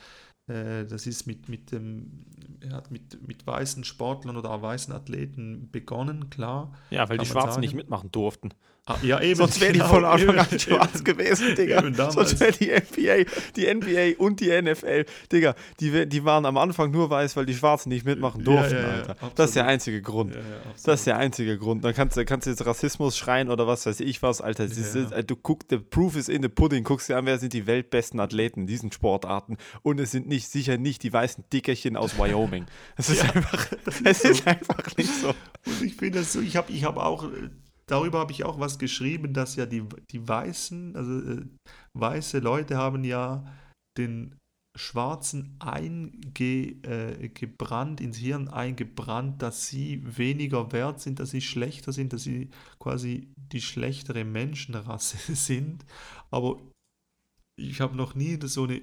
das 0.48 1.06
ist 1.06 1.26
mit, 1.26 1.48
mit, 1.48 1.72
dem, 1.72 2.24
er 2.60 2.72
hat 2.72 2.90
mit, 2.90 3.26
mit 3.26 3.46
weißen 3.46 3.84
Sportlern 3.84 4.36
oder 4.36 4.60
weißen 4.60 4.92
Athleten 4.94 5.68
begonnen, 5.70 6.30
klar. 6.30 6.72
Ja, 6.90 7.08
weil 7.08 7.18
die 7.18 7.26
Schwarzen 7.26 7.50
sagen. 7.50 7.60
nicht 7.60 7.74
mitmachen 7.74 8.10
durften. 8.10 8.50
Ah, 8.88 8.96
ja, 9.02 9.20
eben. 9.20 9.36
Sonst 9.36 9.60
wäre 9.60 9.72
die 9.74 9.80
genau, 9.80 9.90
von 9.90 10.04
Anfang 10.06 10.38
an 10.38 10.58
schwarz 10.58 11.04
gewesen, 11.04 11.54
Digga. 11.54 12.10
Sonst 12.10 12.40
wäre 12.40 12.52
die 12.52 12.70
NBA, 12.70 13.30
die 13.54 13.74
NBA 13.74 14.22
und 14.24 14.40
die 14.40 14.62
NFL, 14.62 15.04
Digga, 15.30 15.54
die, 15.78 16.08
die 16.08 16.24
waren 16.24 16.46
am 16.46 16.56
Anfang 16.56 16.90
nur 16.90 17.10
weiß, 17.10 17.36
weil 17.36 17.44
die 17.44 17.54
Schwarzen 17.54 17.90
nicht 17.90 18.06
mitmachen 18.06 18.42
durften, 18.42 18.76
ja, 18.76 18.80
ja, 18.80 18.88
Alter. 18.88 19.16
das 19.34 19.50
ist 19.50 19.56
der 19.56 19.66
einzige 19.66 20.00
Grund. 20.00 20.34
das 20.84 21.00
ist 21.00 21.06
der 21.06 21.18
einzige 21.18 21.58
Grund. 21.58 21.84
Dann 21.84 21.92
kannst, 21.92 22.16
kannst 22.26 22.46
du 22.46 22.50
jetzt 22.50 22.64
Rassismus 22.64 23.18
schreien 23.18 23.50
oder 23.50 23.66
was 23.66 23.84
weiß 23.84 24.00
ich 24.00 24.22
was, 24.22 24.40
Alter. 24.40 24.64
Ist, 24.64 24.94
du 24.94 25.36
guckst, 25.36 25.68
the 25.68 25.76
proof 25.76 26.16
is 26.16 26.30
in 26.30 26.40
the 26.40 26.48
pudding, 26.48 26.82
guckst 26.82 27.10
dir 27.10 27.18
an, 27.18 27.26
wer 27.26 27.38
sind 27.38 27.52
die 27.52 27.66
weltbesten 27.66 28.20
Athleten 28.20 28.60
in 28.60 28.66
diesen 28.66 28.90
Sportarten. 28.90 29.58
Und 29.82 30.00
es 30.00 30.12
sind 30.12 30.28
nicht 30.28 30.48
sicher 30.48 30.78
nicht 30.78 31.02
die 31.02 31.12
weißen 31.12 31.44
Dickerchen 31.52 31.96
aus 31.96 32.18
Wyoming. 32.18 32.64
Es 32.96 33.10
ist, 33.10 33.22
einfach, 33.22 33.66
es 34.04 34.24
ist 34.24 34.46
einfach 34.46 34.96
nicht 34.96 35.10
so. 35.14 35.28
Und 35.28 35.82
ich 35.82 35.94
finde 35.94 36.20
das 36.20 36.32
so, 36.32 36.40
ich 36.40 36.56
habe 36.56 36.72
ich 36.72 36.84
hab 36.84 36.96
auch 36.96 37.24
äh, 37.24 37.50
darüber 37.88 38.20
habe 38.20 38.32
ich 38.32 38.44
auch 38.44 38.60
was 38.60 38.78
geschrieben, 38.78 39.34
dass 39.34 39.56
ja 39.56 39.66
die, 39.66 39.84
die 40.10 40.26
Weißen, 40.26 40.94
also 40.94 41.20
äh, 41.20 41.44
weiße 41.94 42.38
Leute 42.38 42.76
haben 42.76 43.04
ja 43.04 43.44
den 43.96 44.36
Schwarzen 44.76 45.56
eingebrannt, 45.58 46.86
äh, 48.00 48.04
ins 48.04 48.16
Hirn 48.16 48.48
eingebrannt, 48.48 49.42
dass 49.42 49.66
sie 49.66 50.02
weniger 50.04 50.72
wert 50.72 51.00
sind, 51.00 51.18
dass 51.18 51.30
sie 51.30 51.40
schlechter 51.40 51.92
sind, 51.92 52.12
dass 52.12 52.22
sie 52.22 52.50
quasi 52.78 53.32
die 53.36 53.60
schlechtere 53.60 54.24
Menschenrasse 54.24 55.18
sind. 55.34 55.84
Aber 56.30 56.62
ich 57.58 57.80
habe 57.80 57.96
noch 57.96 58.14
nie 58.14 58.38
so 58.44 58.64
eine, 58.64 58.80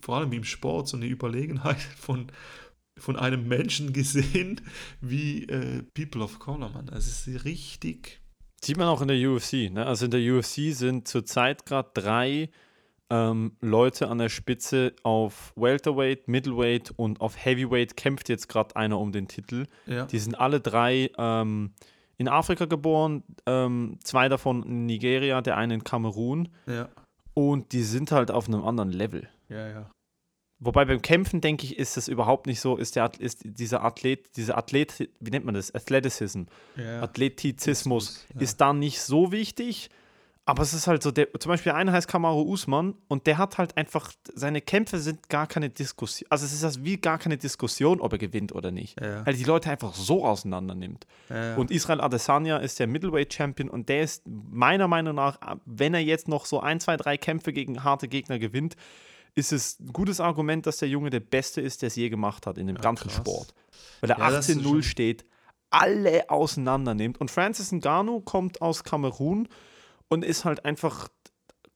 vor 0.00 0.18
allem 0.18 0.32
im 0.32 0.44
Sport, 0.44 0.88
so 0.88 0.96
eine 0.98 1.06
Überlegenheit 1.06 1.80
von, 1.96 2.30
von 2.98 3.16
einem 3.16 3.48
Menschen 3.48 3.94
gesehen 3.94 4.60
wie 5.00 5.44
äh, 5.44 5.82
People 5.94 6.22
of 6.22 6.38
Color, 6.38 6.70
man. 6.70 6.90
Also 6.90 7.08
es 7.08 7.26
ist 7.26 7.44
richtig 7.44 8.19
Sieht 8.62 8.76
man 8.76 8.88
auch 8.88 9.00
in 9.00 9.08
der 9.08 9.30
UFC. 9.30 9.70
Ne? 9.70 9.86
Also 9.86 10.04
in 10.04 10.10
der 10.10 10.20
UFC 10.20 10.74
sind 10.74 11.08
zurzeit 11.08 11.64
gerade 11.64 11.90
drei 11.94 12.50
ähm, 13.10 13.56
Leute 13.60 14.08
an 14.08 14.18
der 14.18 14.28
Spitze 14.28 14.94
auf 15.02 15.52
Welterweight, 15.56 16.28
Middleweight 16.28 16.92
und 16.96 17.20
auf 17.20 17.44
Heavyweight 17.44 17.96
kämpft 17.96 18.28
jetzt 18.28 18.48
gerade 18.48 18.76
einer 18.76 18.98
um 18.98 19.12
den 19.12 19.28
Titel. 19.28 19.66
Ja. 19.86 20.06
Die 20.06 20.18
sind 20.18 20.38
alle 20.38 20.60
drei 20.60 21.10
ähm, 21.18 21.72
in 22.18 22.28
Afrika 22.28 22.66
geboren, 22.66 23.24
ähm, 23.46 23.98
zwei 24.04 24.28
davon 24.28 24.62
in 24.62 24.86
Nigeria, 24.86 25.40
der 25.40 25.56
eine 25.56 25.74
in 25.74 25.84
Kamerun. 25.84 26.48
Ja. 26.66 26.88
Und 27.34 27.72
die 27.72 27.82
sind 27.82 28.12
halt 28.12 28.30
auf 28.30 28.46
einem 28.46 28.62
anderen 28.62 28.90
Level. 28.90 29.28
Ja, 29.48 29.68
ja. 29.68 29.90
Wobei 30.62 30.84
beim 30.84 31.00
Kämpfen, 31.00 31.40
denke 31.40 31.64
ich, 31.64 31.78
ist 31.78 31.96
das 31.96 32.06
überhaupt 32.06 32.46
nicht 32.46 32.60
so, 32.60 32.76
ist, 32.76 32.94
der, 32.94 33.10
ist 33.18 33.40
dieser 33.42 33.82
Athlet, 33.82 34.36
dieser 34.36 34.58
Athlet, 34.58 35.08
wie 35.18 35.30
nennt 35.30 35.46
man 35.46 35.54
das? 35.54 35.74
Athleticism, 35.74 36.42
ja. 36.76 37.00
Athletizismus 37.00 38.26
ja. 38.34 38.42
ist 38.42 38.60
da 38.60 38.74
nicht 38.74 39.00
so 39.00 39.32
wichtig. 39.32 39.88
Aber 40.46 40.62
es 40.62 40.74
ist 40.74 40.86
halt 40.86 41.02
so, 41.02 41.12
der, 41.12 41.28
zum 41.38 41.50
Beispiel 41.50 41.72
einer 41.72 41.92
heißt 41.92 42.08
Kamaru 42.08 42.42
Usman 42.42 42.94
und 43.08 43.26
der 43.26 43.38
hat 43.38 43.56
halt 43.56 43.76
einfach, 43.76 44.12
seine 44.34 44.60
Kämpfe 44.60 44.98
sind 44.98 45.28
gar 45.28 45.46
keine 45.46 45.70
Diskussion. 45.70 46.26
Also 46.28 46.44
es 46.44 46.52
ist 46.52 46.64
das 46.64 46.82
wie 46.82 46.96
gar 46.96 47.18
keine 47.18 47.38
Diskussion, 47.38 48.00
ob 48.00 48.12
er 48.12 48.18
gewinnt 48.18 48.52
oder 48.52 48.72
nicht. 48.72 49.00
Ja. 49.00 49.24
Weil 49.24 49.34
die 49.34 49.44
Leute 49.44 49.70
einfach 49.70 49.94
so 49.94 50.24
auseinander 50.24 50.74
nimmt. 50.74 51.06
Und 51.56 51.70
Israel 51.70 52.00
Adesanya 52.00 52.56
ist 52.56 52.80
der 52.80 52.88
Middleweight 52.88 53.32
Champion 53.32 53.68
und 53.68 53.88
der 53.88 54.02
ist 54.02 54.24
meiner 54.26 54.88
Meinung 54.88 55.14
nach, 55.14 55.38
wenn 55.66 55.94
er 55.94 56.00
jetzt 56.00 56.26
noch 56.26 56.46
so 56.46 56.58
ein, 56.58 56.80
zwei, 56.80 56.96
drei 56.96 57.16
Kämpfe 57.16 57.52
gegen 57.52 57.84
harte 57.84 58.08
Gegner 58.08 58.40
gewinnt, 58.40 58.76
ist 59.40 59.52
es 59.52 59.80
ein 59.80 59.92
gutes 59.92 60.20
Argument, 60.20 60.66
dass 60.66 60.76
der 60.76 60.88
Junge 60.88 61.10
der 61.10 61.20
Beste 61.20 61.60
ist, 61.60 61.82
der 61.82 61.88
es 61.88 61.96
je 61.96 62.08
gemacht 62.08 62.46
hat 62.46 62.58
in 62.58 62.66
dem 62.66 62.76
ja, 62.76 62.82
ganzen 62.82 63.08
krass. 63.08 63.16
Sport. 63.16 63.54
Weil 64.00 64.10
er 64.10 64.18
ja, 64.18 64.28
18-0 64.28 64.82
steht, 64.82 65.24
alle 65.70 66.30
auseinander 66.30 66.94
nimmt. 66.94 67.20
Und 67.20 67.30
Francis 67.30 67.72
Ngannou 67.72 68.20
kommt 68.20 68.60
aus 68.62 68.84
Kamerun 68.84 69.48
und 70.08 70.24
ist 70.24 70.44
halt 70.44 70.64
einfach 70.64 71.08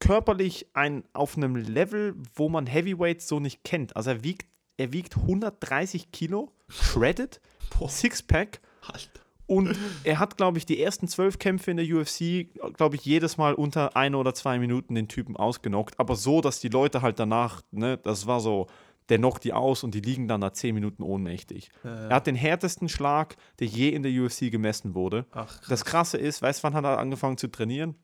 körperlich 0.01 0.67
ein, 0.75 1.05
auf 1.13 1.37
einem 1.37 1.57
Level, 1.57 2.15
wo 2.35 2.49
man 2.49 2.67
Heavyweights 2.67 3.27
so 3.27 3.41
nicht 3.41 3.65
kennt. 3.65 3.97
Also 3.97 4.11
er 4.11 4.25
wiegt, 4.25 4.47
er 4.77 4.93
wiegt 4.93 5.17
130 5.17 6.13
Kilo, 6.13 6.53
shredded, 6.69 7.41
Sixpack. 7.89 8.61
Alter. 8.83 9.24
Und 9.47 9.77
er 10.05 10.19
hat, 10.19 10.37
glaube 10.37 10.59
ich, 10.59 10.67
die 10.67 10.83
ersten 10.83 11.07
zwölf 11.07 11.39
Kämpfe 11.39 11.71
in 11.71 11.77
der 11.77 11.87
UFC, 11.87 12.49
glaube 12.77 12.97
ich, 12.97 13.05
jedes 13.05 13.37
Mal 13.37 13.55
unter 13.55 13.97
ein 13.97 14.15
oder 14.15 14.35
zwei 14.35 14.59
Minuten 14.59 14.95
den 14.95 15.09
Typen 15.09 15.37
ausgenockt. 15.37 15.99
Aber 16.01 16.17
so, 16.17 16.41
dass 16.41 16.61
die 16.61 16.69
Leute 16.69 17.03
halt 17.03 17.19
danach, 17.19 17.61
ne, 17.71 17.99
das 17.99 18.27
war 18.27 18.41
so, 18.41 18.67
der 19.11 19.19
knockt 19.19 19.45
die 19.45 19.53
aus 19.53 19.85
und 19.85 19.95
die 19.95 20.01
liegen 20.01 20.29
dann 20.29 20.41
nach 20.41 20.53
zehn 20.53 20.75
Minuten 20.75 21.03
ohnmächtig. 21.03 21.71
Ja, 21.83 22.09
Er 22.09 22.17
hat 22.17 22.27
den 22.27 22.37
härtesten 22.37 22.89
Schlag, 22.89 23.37
der 23.61 23.67
je 23.67 23.91
in 23.91 24.03
der 24.03 24.13
UFC 24.13 24.51
gemessen 24.51 24.95
wurde. 24.95 25.27
Ach, 25.33 25.47
krass. 25.47 25.69
Das 25.69 25.85
Krasse 25.85 26.17
ist, 26.17 26.41
weißt 26.41 26.61
du, 26.61 26.63
wann 26.65 26.75
hat 26.75 26.85
er 26.85 26.99
angefangen 26.99 27.37
zu 27.37 27.49
trainieren? 27.49 27.97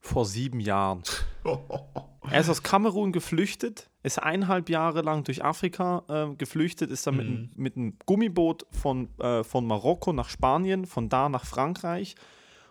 Vor 0.00 0.26
sieben 0.26 0.60
Jahren. 0.60 1.02
er 2.30 2.40
ist 2.40 2.48
aus 2.48 2.62
Kamerun 2.62 3.12
geflüchtet, 3.12 3.88
ist 4.02 4.22
eineinhalb 4.22 4.68
Jahre 4.68 5.02
lang 5.02 5.24
durch 5.24 5.44
Afrika 5.44 6.04
äh, 6.08 6.34
geflüchtet, 6.36 6.90
ist 6.90 7.06
dann 7.06 7.16
mhm. 7.16 7.20
mit, 7.20 7.58
mit 7.58 7.76
einem 7.76 7.98
Gummiboot 8.06 8.66
von, 8.70 9.08
äh, 9.18 9.44
von 9.44 9.66
Marokko 9.66 10.12
nach 10.12 10.28
Spanien, 10.28 10.86
von 10.86 11.08
da 11.08 11.28
nach 11.28 11.44
Frankreich 11.44 12.16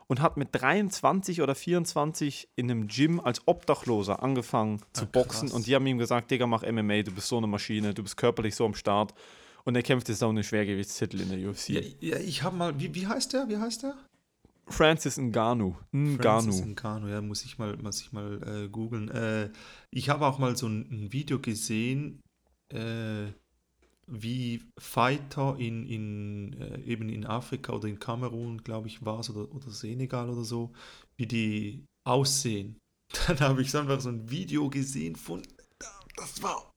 und 0.08 0.22
hat 0.22 0.38
mit 0.38 0.50
23 0.52 1.42
oder 1.42 1.56
24 1.56 2.50
in 2.56 2.70
einem 2.70 2.88
Gym 2.88 3.20
als 3.20 3.42
Obdachloser 3.48 4.22
angefangen 4.22 4.82
zu 4.94 5.06
ja, 5.06 5.10
boxen. 5.12 5.52
Und 5.52 5.68
die 5.68 5.76
haben 5.76 5.88
ihm 5.88 5.98
gesagt, 5.98 6.32
Digga, 6.32 6.46
mach 6.48 6.64
MMA, 6.64 7.04
du 7.04 7.12
bist 7.12 7.28
so 7.28 7.38
eine 7.38 7.48
Maschine, 7.48 7.94
du 7.94 8.04
bist 8.04 8.18
körperlich 8.18 8.56
so 8.56 8.66
am 8.66 8.76
Start. 8.76 9.14
Und 9.64 9.76
er 9.76 9.82
kämpft 9.82 10.10
jetzt 10.10 10.24
auch 10.24 10.30
einen 10.30 10.44
Schwergewichtstitel 10.44 11.22
in 11.22 11.30
der 11.30 11.50
UFC. 11.50 11.70
Ja, 11.70 11.82
ja 12.00 12.18
ich 12.20 12.44
habe 12.44 12.56
mal, 12.56 12.80
wie, 12.80 12.94
wie 12.94 13.08
heißt 13.08 13.34
der? 13.34 13.50
Wie 13.50 13.58
heißt 13.58 13.82
der? 13.82 13.96
Francis 14.68 15.18
Ngannou. 15.18 15.76
Ngannou. 15.92 16.22
Francis 16.22 16.66
Ngannou, 16.66 17.08
ja, 17.08 17.22
muss 17.22 17.46
ich 17.46 17.58
mal, 17.58 17.78
muss 17.78 18.02
ich 18.02 18.12
mal 18.12 18.42
äh, 18.44 18.70
googeln. 18.70 19.10
Äh, 19.10 19.52
ich 19.92 20.10
habe 20.10 20.26
auch 20.26 20.40
mal 20.40 20.56
so 20.56 20.68
ein, 20.68 20.88
ein 20.92 21.14
Video 21.14 21.40
gesehen, 21.40 22.22
äh, 22.74 23.28
wie 24.08 24.64
Fighter 24.80 25.56
in, 25.58 25.86
in 25.88 26.54
äh, 26.54 26.82
eben 26.82 27.10
in 27.10 27.26
Afrika 27.26 27.74
oder 27.74 27.88
in 27.88 28.00
Kamerun, 28.00 28.64
glaube 28.64 28.88
ich, 28.88 29.04
war 29.06 29.20
es, 29.20 29.30
oder, 29.30 29.54
oder 29.54 29.70
Senegal 29.70 30.30
oder 30.30 30.44
so, 30.44 30.72
wie 31.18 31.28
die 31.28 31.86
aussehen. 32.08 32.78
Dann 33.28 33.40
habe 33.40 33.62
ich 33.62 33.76
einfach 33.76 34.00
so 34.02 34.10
ein 34.10 34.30
Video 34.30 34.70
gesehen 34.70 35.16
von, 35.16 35.42
das 36.16 36.42
war, 36.42 36.72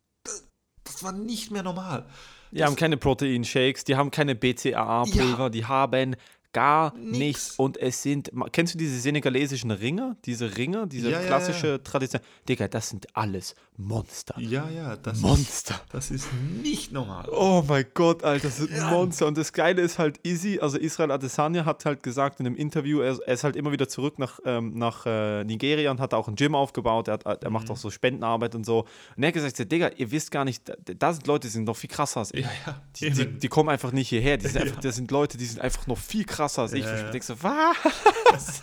das 0.85 1.03
war 1.03 1.13
nicht 1.13 1.51
mehr 1.51 1.63
normal. 1.63 2.07
Die 2.51 2.59
das, 2.59 2.67
haben 2.67 2.77
keine 2.77 2.97
Proteinshakes, 2.97 3.85
die 3.85 3.97
haben 3.97 4.11
keine 4.11 4.35
BCAA-Pulver, 4.35 5.45
ja. 5.45 5.49
die 5.51 5.67
haben 5.67 6.17
gar 6.59 6.95
Nix. 6.97 7.19
nichts. 7.19 7.55
Und 7.57 7.77
es 7.77 8.03
sind, 8.03 8.31
kennst 8.53 8.75
du 8.75 8.79
diese 8.79 8.99
senegalesischen 9.01 9.71
Ringer? 9.71 10.17
Diese 10.25 10.57
Ringer, 10.57 10.87
diese 10.87 11.11
Ja, 11.11 11.21
ja, 11.21 11.27
klassische 11.27 11.67
ja. 11.69 11.79
Tradition. 11.79 12.23
Digga, 12.49 12.69
das 12.69 12.89
sind 12.91 13.07
alles 13.17 13.55
Monster. 13.81 14.35
Ja, 14.41 14.69
ja, 14.69 14.97
das, 14.97 15.21
Monster. 15.21 15.75
Ist, 15.75 15.95
das 15.95 16.11
ist 16.11 16.29
nicht 16.63 16.91
normal. 16.93 17.29
Oh 17.31 17.63
mein 17.69 17.87
Gott, 17.95 18.25
Alter, 18.25 18.49
das 18.49 18.57
sind 18.57 18.73
Ja. 18.73 18.91
Monster. 18.91 19.27
Und 19.27 19.39
das 19.39 19.53
Geile 19.53 19.83
ist 19.83 19.99
halt, 20.01 20.19
Izzy, 20.25 20.59
also 20.61 20.79
Israel 20.79 21.13
Adesanya 21.13 21.65
hat 21.65 21.85
halt 21.85 22.03
gesagt 22.03 22.41
in 22.41 22.47
einem 22.47 22.57
Interview, 22.57 23.01
er, 23.01 23.17
er 23.25 23.35
ist 23.35 23.45
halt 23.45 23.55
immer 23.55 23.71
wieder 23.71 23.89
zurück 23.89 24.19
nach, 24.19 24.41
ähm, 24.45 24.75
nach 24.75 25.07
äh, 25.07 25.45
Nigeria 25.45 25.91
und 25.93 26.01
hat 26.01 26.13
auch 26.13 26.27
ein 26.27 26.35
Gym 26.35 26.55
aufgebaut. 26.57 27.07
Er, 27.09 27.15
hat, 27.25 27.25
er 27.45 27.49
Mhm. 27.49 27.53
macht 27.55 27.71
auch 27.71 27.77
so 27.77 27.91
Spendenarbeit 27.91 28.55
und 28.57 28.67
so. 28.67 28.81
Und 29.17 29.23
er 29.23 29.29
hat 29.29 29.35
gesagt, 29.35 29.71
Digga, 29.71 29.91
ihr 29.97 30.11
wisst 30.11 30.31
gar 30.33 30.45
nicht, 30.45 30.63
da, 30.99 31.13
sind 31.13 31.27
Leute, 31.29 31.47
die 31.47 31.53
sind 31.53 31.65
noch 31.65 31.77
viel 31.77 31.91
krasser 31.91 32.21
als 32.21 32.35
ich. 32.35 32.45
Ja, 32.45 32.51
ja. 32.67 32.83
Die, 32.97 33.11
die, 33.11 33.27
die 33.39 33.49
kommen 33.49 33.69
einfach 33.69 33.93
nicht 33.93 34.09
hierher. 34.09 34.41
Sind 34.49 34.57
einfach, 34.57 34.81
das 34.81 34.97
sind 34.97 35.11
Leute, 35.11 35.37
die 35.39 35.45
sind 35.45 35.61
einfach 35.61 35.87
noch 35.87 35.99
viel 35.99 36.25
krasser 36.25 36.48
als 36.57 36.73
ich. 36.73 36.85
Ja, 36.85 36.91
Und 36.91 36.97
ich 36.99 37.03
ja. 37.03 37.11
denke 37.11 37.27
so, 37.27 37.43
was? 37.43 38.63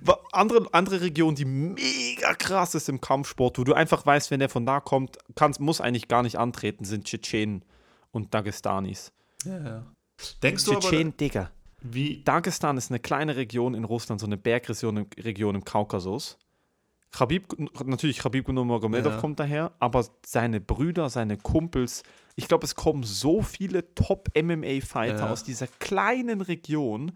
Wa- 0.00 0.18
andere, 0.32 0.66
andere 0.72 1.00
Region, 1.02 1.34
die 1.34 1.44
mega 1.44 2.34
krass 2.34 2.74
ist 2.74 2.88
im 2.88 3.00
Kampfsport, 3.00 3.58
wo 3.58 3.64
du 3.64 3.74
einfach 3.74 4.06
weißt, 4.06 4.30
wenn 4.30 4.40
der 4.40 4.48
von 4.48 4.64
da 4.64 4.80
kommt, 4.80 5.18
kannst, 5.34 5.60
muss 5.60 5.80
eigentlich 5.80 6.08
gar 6.08 6.22
nicht 6.22 6.36
antreten, 6.38 6.84
sind 6.84 7.04
Tschetschenen 7.04 7.64
und 8.10 8.32
Dagestanis. 8.34 9.12
ja, 9.44 9.58
ja. 9.62 9.86
Denkst 10.42 10.64
du 10.64 10.76
aber, 10.76 10.90
Digga. 11.04 11.50
wie, 11.80 12.22
Dagestan 12.22 12.76
ist 12.76 12.90
eine 12.92 13.00
kleine 13.00 13.34
Region 13.34 13.74
in 13.74 13.82
Russland, 13.82 14.20
so 14.20 14.26
eine 14.26 14.36
Bergregion 14.36 14.96
im, 14.98 15.06
Region 15.18 15.56
im 15.56 15.64
Kaukasus. 15.64 16.38
Khabib, 17.12 17.54
natürlich 17.84 18.18
Khabib 18.18 18.48
Nurmagomedov 18.48 19.12
Ja. 19.14 19.20
kommt 19.20 19.38
daher, 19.38 19.72
aber 19.78 20.06
seine 20.24 20.60
Brüder, 20.60 21.10
seine 21.10 21.36
Kumpels, 21.36 22.02
ich 22.36 22.48
glaube, 22.48 22.64
es 22.64 22.74
kommen 22.74 23.02
so 23.02 23.42
viele 23.42 23.94
Top-MMA-Fighter 23.94 25.18
Ja. 25.26 25.30
aus 25.30 25.44
dieser 25.44 25.66
kleinen 25.66 26.40
Region. 26.40 27.12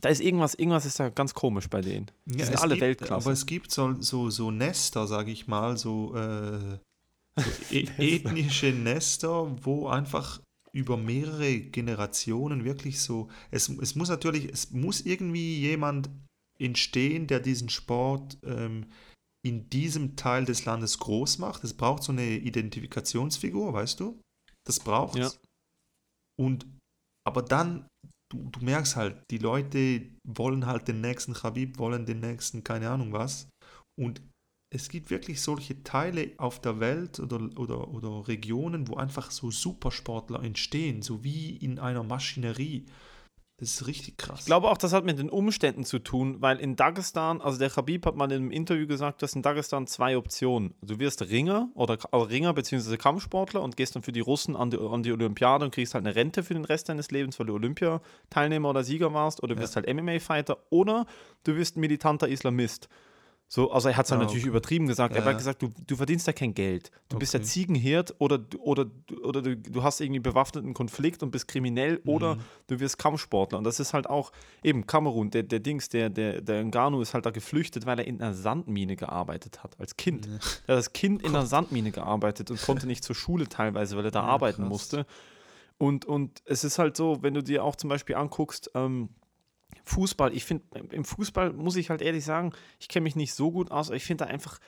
Da 0.00 0.08
ist 0.08 0.20
irgendwas, 0.20 0.54
irgendwas 0.54 0.86
ist 0.86 1.00
da 1.00 1.08
ganz 1.08 1.34
komisch 1.34 1.68
bei 1.68 1.80
denen. 1.80 2.10
Die 2.26 2.38
Ja, 2.38 2.46
sind 2.46 2.56
alle 2.62 2.74
gibt, 2.74 2.82
Weltklasse. 2.82 3.12
Aber 3.26 3.32
es 3.32 3.44
gibt 3.44 3.72
so, 3.72 4.00
so, 4.00 4.30
so 4.30 4.52
Nester, 4.52 5.08
sage 5.08 5.32
ich 5.32 5.48
mal, 5.48 5.76
so, 5.76 6.14
äh, 6.14 6.78
so 7.36 7.50
e 7.72 7.88
ethnische 7.98 8.68
Nester, 8.72 9.50
wo 9.64 9.88
einfach 9.88 10.40
über 10.72 10.96
mehrere 10.96 11.58
Generationen 11.58 12.64
wirklich 12.64 13.00
so, 13.00 13.28
es, 13.50 13.68
es 13.68 13.96
muss 13.96 14.08
natürlich, 14.08 14.48
es 14.52 14.70
muss 14.70 15.00
irgendwie 15.00 15.58
jemand 15.58 16.08
entstehen, 16.60 17.26
der 17.26 17.40
diesen 17.40 17.68
Sport 17.68 18.38
ähm, 18.44 18.86
in 19.46 19.70
diesem 19.70 20.16
Teil 20.16 20.44
des 20.44 20.64
Landes 20.64 20.98
groß 20.98 21.38
macht. 21.38 21.64
Es 21.64 21.74
braucht 21.74 22.02
so 22.02 22.12
eine 22.12 22.36
Identifikationsfigur, 22.36 23.72
weißt 23.72 24.00
du? 24.00 24.20
Das 24.66 24.80
braucht 24.80 25.16
Ja. 25.16 25.30
Und 26.38 26.66
aber 27.26 27.42
dann, 27.42 27.86
du, 28.32 28.48
du 28.50 28.64
merkst 28.64 28.96
halt, 28.96 29.22
die 29.30 29.38
Leute 29.38 30.08
wollen 30.26 30.66
halt 30.66 30.88
den 30.88 31.00
nächsten 31.00 31.34
Khabib, 31.34 31.78
wollen 31.78 32.06
den 32.06 32.20
nächsten, 32.20 32.64
keine 32.64 32.90
Ahnung 32.90 33.12
was. 33.12 33.48
Und 33.98 34.22
es 34.72 34.88
gibt 34.88 35.10
wirklich 35.10 35.40
solche 35.40 35.82
Teile 35.82 36.32
auf 36.38 36.60
der 36.60 36.80
Welt 36.80 37.18
oder, 37.18 37.40
oder, 37.58 37.88
oder 37.88 38.28
Regionen, 38.28 38.88
wo 38.88 38.96
einfach 38.96 39.30
so 39.30 39.50
Supersportler 39.50 40.42
entstehen, 40.42 41.02
so 41.02 41.24
wie 41.24 41.56
in 41.56 41.78
einer 41.78 42.04
Maschinerie. 42.04 42.86
Das 43.60 43.72
ist 43.72 43.86
richtig 43.86 44.16
krass. 44.16 44.40
Ich 44.40 44.46
glaube 44.46 44.70
auch, 44.70 44.78
das 44.78 44.94
hat 44.94 45.04
mit 45.04 45.18
den 45.18 45.28
Umständen 45.28 45.84
zu 45.84 45.98
tun, 45.98 46.40
weil 46.40 46.58
in 46.58 46.76
Dagestan, 46.76 47.42
also 47.42 47.58
der 47.58 47.68
Khabib 47.68 48.06
hat 48.06 48.16
mal 48.16 48.32
in 48.32 48.38
einem 48.38 48.50
Interview 48.50 48.86
gesagt, 48.86 49.20
du 49.20 49.24
hast 49.24 49.36
in 49.36 49.42
Dagestan 49.42 49.86
zwei 49.86 50.16
Optionen. 50.16 50.72
Du 50.80 50.98
wirst 50.98 51.20
Ringer 51.28 51.68
oder 51.74 51.98
also 52.10 52.24
Ringer 52.24 52.54
bzw. 52.54 52.96
Kampfsportler 52.96 53.60
und 53.60 53.76
gehst 53.76 53.94
dann 53.94 54.02
für 54.02 54.12
die 54.12 54.20
Russen 54.20 54.56
an 54.56 54.70
die, 54.70 54.78
an 54.78 55.02
die 55.02 55.12
Olympiade 55.12 55.66
und 55.66 55.74
kriegst 55.74 55.92
halt 55.92 56.06
eine 56.06 56.16
Rente 56.16 56.42
für 56.42 56.54
den 56.54 56.64
Rest 56.64 56.88
deines 56.88 57.10
Lebens, 57.10 57.38
weil 57.38 57.48
du 57.48 57.54
Olympiateilnehmer 57.54 58.70
oder 58.70 58.82
Sieger 58.82 59.12
warst, 59.12 59.42
oder 59.42 59.54
du 59.54 59.60
wirst 59.60 59.76
halt 59.76 59.86
MMA-Fighter 59.86 60.56
oder 60.70 61.04
du 61.44 61.54
wirst 61.54 61.76
militanter 61.76 62.28
Islamist. 62.28 62.88
So, 63.52 63.72
also 63.72 63.88
er 63.88 63.96
hat 63.96 64.06
es 64.06 64.12
halt 64.12 64.20
Ah, 64.20 64.24
natürlich 64.26 64.44
okay. 64.44 64.50
übertrieben 64.50 64.86
gesagt. 64.86 65.12
er 65.12 65.22
Ja, 65.22 65.24
hat 65.24 65.32
ja. 65.32 65.38
gesagt, 65.38 65.60
du, 65.60 65.70
du 65.84 65.96
verdienst 65.96 66.24
ja 66.28 66.32
kein 66.32 66.54
Geld. 66.54 66.92
Du 67.08 67.18
bist 67.18 67.34
ja 67.34 67.40
Okay. 67.40 67.48
Ziegenhirt 67.48 68.14
oder, 68.18 68.38
du- 68.38 68.60
oder, 68.60 68.86
oder 69.24 69.42
du, 69.42 69.56
du 69.56 69.82
hast 69.82 70.00
irgendwie 70.00 70.20
bewaffneten 70.20 70.72
Konflikt 70.72 71.20
und 71.24 71.32
bist 71.32 71.48
kriminell 71.48 72.00
oder 72.06 72.36
Mhm. 72.36 72.40
du 72.68 72.78
wirst 72.78 72.96
Kampfsportler. 72.98 73.58
Und 73.58 73.64
das 73.64 73.80
ist 73.80 73.92
halt 73.92 74.08
auch 74.08 74.30
eben 74.62 74.86
Kamerun, 74.86 75.30
der, 75.30 75.42
der 75.42 75.58
Dings, 75.58 75.88
der, 75.88 76.10
der, 76.10 76.40
der 76.42 76.62
Ngannou 76.64 77.00
ist 77.02 77.12
halt 77.12 77.26
da 77.26 77.30
geflüchtet, 77.30 77.86
weil 77.86 77.98
er 77.98 78.06
in 78.06 78.22
einer 78.22 78.34
Sandmine 78.34 78.94
gearbeitet 78.94 79.64
hat, 79.64 79.74
als 79.80 79.96
Kind. 79.96 80.28
Er 80.28 80.74
hat 80.74 80.76
als 80.76 80.92
Kind 80.92 81.20
in 81.22 81.30
einer 81.34 81.44
Sandmine 81.44 81.90
gearbeitet 81.90 82.52
und 82.52 82.62
konnte 82.62 82.86
nicht 82.86 83.02
zur 83.02 83.16
Schule 83.16 83.48
teilweise, 83.48 83.96
weil 83.96 84.04
er 84.04 84.12
da 84.12 84.20
Ja, 84.20 84.26
arbeiten 84.26 84.62
krass. 84.62 84.68
musste. 84.70 85.06
Und, 85.76 86.04
und 86.04 86.40
es 86.44 86.62
ist 86.62 86.78
halt 86.78 86.96
so, 86.96 87.18
wenn 87.22 87.34
du 87.34 87.42
dir 87.42 87.64
auch 87.64 87.74
zum 87.74 87.90
Beispiel 87.90 88.14
anguckst, 88.14 88.70
ähm, 88.76 89.08
Fußball, 89.84 90.34
ich 90.34 90.44
finde, 90.44 90.64
im 90.90 91.04
Fußball 91.04 91.52
muss 91.52 91.76
ich 91.76 91.90
halt 91.90 92.02
ehrlich 92.02 92.24
sagen, 92.24 92.52
ich 92.78 92.88
kenne 92.88 93.04
mich 93.04 93.16
nicht 93.16 93.34
so 93.34 93.50
gut 93.50 93.70
aus, 93.70 93.88
aber 93.88 93.96
ich 93.96 94.04
finde 94.04 94.24
da 94.24 94.30
einfach, 94.30 94.58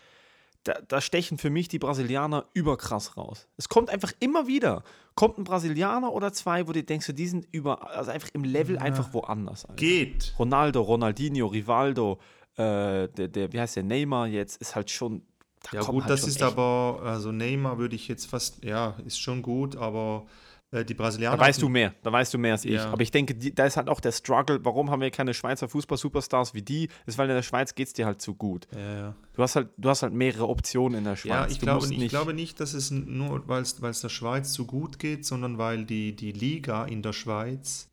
da, 0.65 0.75
da 0.87 1.01
stechen 1.01 1.39
für 1.39 1.51
mich 1.51 1.69
die 1.69 1.79
Brasilianer 1.79 2.47
überkrass 2.55 3.17
raus. 3.17 3.49
Es 3.57 3.69
kommt 3.69 3.91
einfach 3.91 4.13
immer 4.21 4.47
wieder, 4.47 4.85
kommt 5.15 5.39
ein 5.39 5.45
Brasilianer 5.45 6.13
oder 6.13 6.33
zwei, 6.33 6.69
wo 6.69 6.73
du 6.73 6.83
denkst, 6.83 7.11
die 7.15 7.27
sind 7.27 7.47
über, 7.51 7.91
also 7.91 8.11
einfach 8.11 8.29
im 8.33 8.45
Level 8.45 8.79
einfach 8.79 9.13
woanders. 9.13 9.65
Alter. 9.65 9.77
Geht. 9.77 10.35
Ronaldo, 10.39 10.83
Ronaldinho, 10.83 11.47
Rivaldo, 11.47 12.19
äh, 12.57 13.09
der, 13.09 13.29
der, 13.29 13.53
wie 13.53 13.61
heißt 13.61 13.77
der, 13.77 13.83
Neymar 13.83 14.29
jetzt, 14.29 14.61
ist 14.61 14.77
halt 14.77 14.91
schon, 14.91 15.23
da 15.63 15.79
Ja 15.79 15.83
gut, 15.83 16.03
halt 16.03 16.11
das 16.11 16.21
schon 16.21 16.29
ist 16.31 16.43
aber, 16.43 17.01
also 17.05 17.33
Neymar 17.33 17.79
würde 17.79 17.97
ich 17.97 18.09
jetzt 18.09 18.27
fast, 18.27 18.63
ja, 18.65 18.97
ist 19.05 19.21
schon 19.21 19.43
gut, 19.43 19.77
aber 19.77 20.27
die 20.73 20.95
Brasilianer... 20.95 21.37
Da 21.37 21.43
weißt 21.43 21.61
du 21.61 21.69
mehr, 21.69 21.95
da 22.03 22.11
weißt 22.11 22.33
du 22.33 22.39
mehr 22.39 22.53
als 22.53 22.65
ich. 22.65 22.73
Ja. 22.73 22.91
Aber 22.91 23.03
ich 23.03 23.11
denke, 23.11 23.35
die, 23.35 23.55
da 23.55 23.67
ist 23.67 23.77
halt 23.77 23.89
auch 23.89 24.01
der 24.01 24.13
Struggle, 24.13 24.65
warum 24.65 24.91
haben 24.91 25.03
wir 25.03 25.11
keine 25.11 25.35
Schweizer 25.35 25.69
Fußball-Superstars 25.69 26.55
wie 26.55 26.63
die? 26.63 26.89
Ist, 27.05 27.19
weil 27.19 27.29
in 27.29 27.37
der 27.37 27.43
Schweiz 27.43 27.75
geht 27.75 27.89
es 27.89 27.93
dir 27.93 28.07
halt 28.07 28.23
zu 28.23 28.35
gut. 28.35 28.67
Ja, 28.73 28.95
ja. 28.95 29.15
Du 29.35 29.43
hast 29.43 29.57
halt, 29.57 29.69
du 29.77 29.89
hast 29.89 30.03
halt 30.03 30.15
mehrere 30.15 30.49
Optionen 30.49 30.99
in 30.99 31.05
der 31.05 31.17
Schweiz. 31.17 31.31
Ja, 31.31 31.47
ich 31.47 31.59
du 31.59 31.67
glaube, 31.67 31.87
musst 31.87 31.93
ich 31.93 32.09
glaube 32.09 32.33
nicht, 32.33 32.59
dass 32.61 32.73
es 32.73 32.91
nur, 32.91 33.47
weil 33.49 33.63
es 33.63 34.01
der 34.01 34.09
Schweiz 34.09 34.53
so 34.55 34.65
gut 34.65 34.99
geht, 34.99 35.27
sondern 35.27 35.59
weil 35.59 35.85
die, 35.85 36.17
die 36.17 36.33
Liga 36.33 36.85
in 36.85 37.03
der 37.03 37.13
Schweiz 37.13 37.91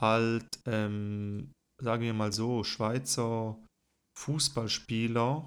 halt, 0.00 0.46
ähm, 0.66 1.50
sagen 1.78 2.02
wir 2.02 2.14
mal 2.14 2.32
so, 2.32 2.64
Schweizer 2.64 3.56
Fußballspieler 4.18 5.44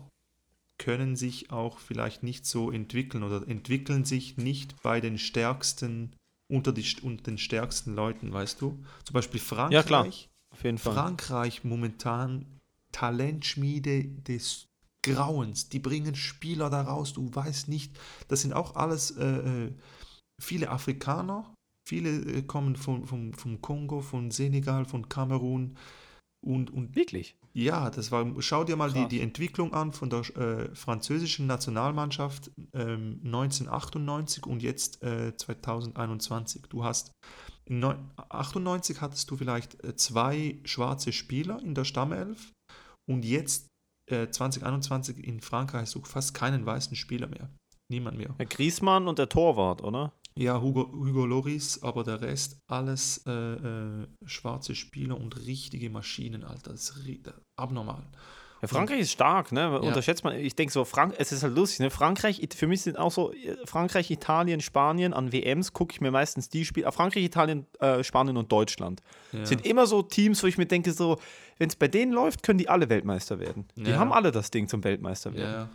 können 0.77 1.15
sich 1.15 1.51
auch 1.51 1.79
vielleicht 1.79 2.21
nicht 2.21 2.45
so 2.45 2.71
entwickeln 2.71 3.23
oder 3.23 3.47
entwickeln 3.47 4.05
sich 4.05 4.37
nicht 4.37 4.81
bei 4.83 5.01
den 5.01 5.17
stärksten, 5.17 6.13
unter, 6.47 6.71
die, 6.71 6.85
unter 7.01 7.23
den 7.23 7.37
stärksten 7.37 7.95
Leuten, 7.95 8.31
weißt 8.31 8.61
du? 8.61 8.83
Zum 9.03 9.13
Beispiel 9.13 9.39
Frankreich. 9.39 9.73
Ja, 9.73 9.83
klar. 9.83 10.07
Auf 10.49 10.63
jeden 10.63 10.77
Fall. 10.77 10.93
Frankreich 10.93 11.63
momentan 11.63 12.45
Talentschmiede 12.91 14.05
des 14.05 14.67
Grauens. 15.03 15.69
Die 15.69 15.79
bringen 15.79 16.15
Spieler 16.15 16.69
da 16.69 16.81
raus, 16.81 17.13
du 17.13 17.33
weißt 17.33 17.67
nicht. 17.67 17.97
Das 18.27 18.41
sind 18.41 18.53
auch 18.53 18.75
alles 18.75 19.11
äh, 19.11 19.25
äh, 19.25 19.73
viele 20.41 20.69
Afrikaner. 20.69 21.53
Viele 21.87 22.09
äh, 22.09 22.41
kommen 22.41 22.75
von, 22.75 23.05
vom, 23.05 23.33
vom 23.33 23.61
Kongo, 23.61 24.01
von 24.01 24.31
Senegal, 24.31 24.85
von 24.85 25.07
Kamerun. 25.07 25.77
Und, 26.45 26.71
und 26.71 26.95
Wirklich? 26.95 27.37
Ja, 27.57 27.89
das 27.89 28.11
war, 28.11 28.25
schau 28.39 28.63
dir 28.63 28.75
mal 28.75 28.93
die, 28.93 29.07
die 29.07 29.19
Entwicklung 29.19 29.73
an 29.73 29.91
von 29.91 30.11
der 30.11 30.19
äh, 30.37 30.75
französischen 30.75 31.47
Nationalmannschaft 31.47 32.51
ähm, 32.73 33.19
1998 33.23 34.45
und 34.45 34.61
jetzt 34.61 35.01
äh, 35.03 35.35
2021. 35.35 36.63
Du 36.69 36.83
hast 36.83 37.11
in 37.65 37.83
1998 37.83 39.01
hattest 39.01 39.31
du 39.31 39.37
vielleicht 39.37 39.83
äh, 39.83 39.95
zwei 39.95 40.59
schwarze 40.65 41.11
Spieler 41.11 41.59
in 41.63 41.73
der 41.73 41.83
Stammelf 41.83 42.53
und 43.09 43.25
jetzt 43.25 43.67
äh, 44.11 44.29
2021 44.29 45.17
in 45.25 45.41
Frankreich 45.41 45.81
hast 45.81 45.95
du 45.95 46.01
fast 46.03 46.35
keinen 46.35 46.63
weißen 46.63 46.95
Spieler 46.95 47.27
mehr. 47.27 47.49
Niemand 47.89 48.17
mehr. 48.17 48.35
Der 48.37 48.45
Griesmann 48.45 49.07
und 49.07 49.17
der 49.17 49.29
Torwart, 49.29 49.81
oder? 49.81 50.13
Ja, 50.37 50.61
Hugo, 50.61 50.89
Hugo 50.91 51.25
Loris, 51.25 51.81
aber 51.83 52.03
der 52.03 52.21
Rest 52.21 52.57
alles 52.67 53.23
äh, 53.25 53.31
äh, 53.31 54.07
schwarze 54.25 54.75
Spieler 54.75 55.19
und 55.19 55.35
richtige 55.45 55.89
Maschinen, 55.89 56.43
Alter. 56.43 56.71
Das 56.71 56.89
ist 56.91 57.33
abnormal. 57.55 58.03
Ja, 58.61 58.67
Frankreich 58.67 59.01
ist 59.01 59.11
stark, 59.11 59.51
ne? 59.51 59.79
Unterschätzt 59.79 60.23
man. 60.23 60.35
Ich 60.35 60.55
denke 60.55 60.73
so, 60.73 60.83
Frank 60.83 61.13
es 61.19 61.31
ist 61.31 61.43
halt 61.43 61.55
lustig, 61.55 61.79
ne? 61.79 61.91
Frankreich, 61.91 62.41
für 62.55 62.65
mich 62.65 62.81
sind 62.81 62.97
auch 62.97 63.11
so 63.11 63.31
äh, 63.31 63.55
Frankreich, 63.65 64.09
Italien, 64.09 64.61
Spanien 64.61 65.13
an 65.13 65.31
WMs 65.31 65.73
gucke 65.73 65.93
ich 65.93 66.01
mir 66.01 66.09
meistens 66.09 66.49
die 66.49 66.65
Spiele. 66.65 66.91
Frankreich, 66.91 67.23
Italien, 67.23 67.67
äh, 67.79 68.03
Spanien 68.03 68.35
und 68.35 68.51
Deutschland 68.51 69.01
Ja. 69.31 69.45
sind 69.45 69.63
immer 69.65 69.85
so 69.85 70.01
Teams, 70.01 70.41
wo 70.41 70.47
ich 70.47 70.57
mir 70.57 70.65
denke, 70.65 70.91
so, 70.91 71.19
wenn 71.59 71.69
es 71.69 71.75
bei 71.75 71.87
denen 71.87 72.11
läuft, 72.13 72.41
können 72.41 72.57
die 72.57 72.67
alle 72.69 72.89
Weltmeister 72.89 73.39
werden. 73.39 73.67
Die 73.75 73.91
Ja. 73.91 73.97
haben 73.99 74.11
alle 74.11 74.31
das 74.31 74.49
Ding 74.49 74.67
zum 74.67 74.83
Weltmeister 74.83 75.33
werden. 75.35 75.53
Ja. 75.53 75.69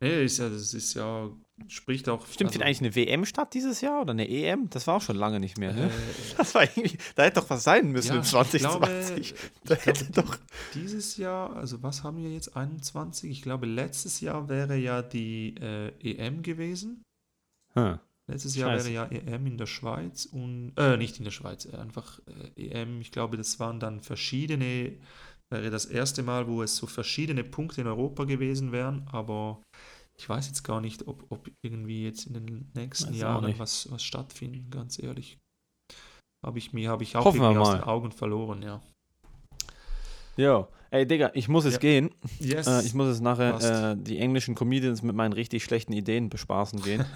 Nee, 0.00 0.24
ist 0.24 0.38
ja, 0.38 0.48
das 0.48 0.72
ist 0.74 0.94
ja, 0.94 1.28
spricht 1.68 2.08
auch. 2.08 2.26
Stimmt, 2.26 2.52
also, 2.52 2.62
eigentlich 2.62 2.80
eine 2.80 2.94
WM 2.94 3.24
statt 3.24 3.54
dieses 3.54 3.80
Jahr 3.80 4.02
oder 4.02 4.12
eine 4.12 4.28
EM? 4.28 4.68
Das 4.70 4.86
war 4.86 4.96
auch 4.96 5.02
schon 5.02 5.16
lange 5.16 5.40
nicht 5.40 5.58
mehr, 5.58 5.72
ne? 5.72 5.86
äh, 5.86 5.90
Das 6.36 6.54
war 6.54 6.62
irgendwie, 6.62 6.98
da 7.14 7.24
hätte 7.24 7.40
doch 7.40 7.50
was 7.50 7.64
sein 7.64 7.90
müssen 7.92 8.08
ja, 8.08 8.14
in 8.16 8.20
ich 8.22 8.28
2020. 8.28 9.34
glaube, 9.34 9.50
da 9.64 9.74
hätte 9.74 10.04
glaube, 10.12 10.28
doch. 10.28 10.38
Dieses 10.74 11.16
Jahr, 11.16 11.56
also 11.56 11.82
was 11.82 12.04
haben 12.04 12.22
wir 12.22 12.30
jetzt, 12.30 12.56
21? 12.56 13.30
Ich 13.30 13.42
glaube, 13.42 13.66
letztes 13.66 14.20
Jahr 14.20 14.48
wäre 14.48 14.76
ja 14.76 15.02
die 15.02 15.54
äh, 15.60 15.92
EM 16.00 16.42
gewesen. 16.42 17.02
Hm. 17.74 17.98
Letztes 18.28 18.56
Jahr 18.56 18.70
Scheiße. 18.70 18.90
wäre 18.92 19.10
ja 19.10 19.34
EM 19.34 19.46
in 19.46 19.56
der 19.56 19.66
Schweiz 19.66 20.24
und, 20.26 20.72
äh, 20.76 20.96
nicht 20.96 21.18
in 21.18 21.24
der 21.24 21.30
Schweiz, 21.30 21.64
äh, 21.64 21.76
einfach 21.76 22.20
äh, 22.56 22.70
EM, 22.70 23.00
ich 23.00 23.12
glaube, 23.12 23.36
das 23.36 23.60
waren 23.60 23.78
dann 23.78 24.00
verschiedene, 24.00 24.98
wäre 25.48 25.70
das 25.70 25.86
erste 25.86 26.24
Mal, 26.24 26.48
wo 26.48 26.62
es 26.62 26.76
so 26.76 26.88
verschiedene 26.88 27.44
Punkte 27.44 27.82
in 27.82 27.86
Europa 27.86 28.24
gewesen 28.24 28.72
wären, 28.72 29.06
aber 29.12 29.62
ich 30.18 30.28
weiß 30.28 30.46
jetzt 30.48 30.62
gar 30.62 30.80
nicht, 30.80 31.06
ob, 31.06 31.24
ob 31.30 31.50
irgendwie 31.62 32.04
jetzt 32.04 32.26
in 32.26 32.34
den 32.34 32.70
nächsten 32.74 33.10
Weiß 33.10 33.18
Jahren 33.20 33.58
was, 33.58 33.90
was 33.90 34.02
stattfinden, 34.02 34.70
ganz 34.70 34.98
ehrlich. 35.02 35.38
Habe 36.44 36.58
ich 36.58 36.72
mir, 36.72 36.90
habe 36.90 37.02
ich 37.02 37.16
auch 37.16 37.24
Hoffen 37.24 37.40
irgendwie 37.42 37.58
aus 37.60 37.70
den 37.72 37.82
Augen 37.82 38.12
verloren, 38.12 38.62
ja. 38.62 38.80
Ja. 40.36 40.68
Ey, 40.90 41.06
Digga, 41.06 41.30
ich 41.34 41.48
muss 41.48 41.64
jetzt 41.64 41.74
Ja. 41.74 41.78
gehen. 41.80 42.10
Yes. 42.38 42.66
Äh, 42.66 42.82
ich 42.86 42.94
muss 42.94 43.08
jetzt 43.08 43.20
nachher 43.22 43.92
äh, 43.92 43.96
die 43.96 44.18
englischen 44.18 44.54
Comedians 44.54 45.02
mit 45.02 45.16
meinen 45.16 45.32
richtig 45.32 45.64
schlechten 45.64 45.92
Ideen 45.92 46.28
bespaßen 46.30 46.80
gehen. 46.80 47.04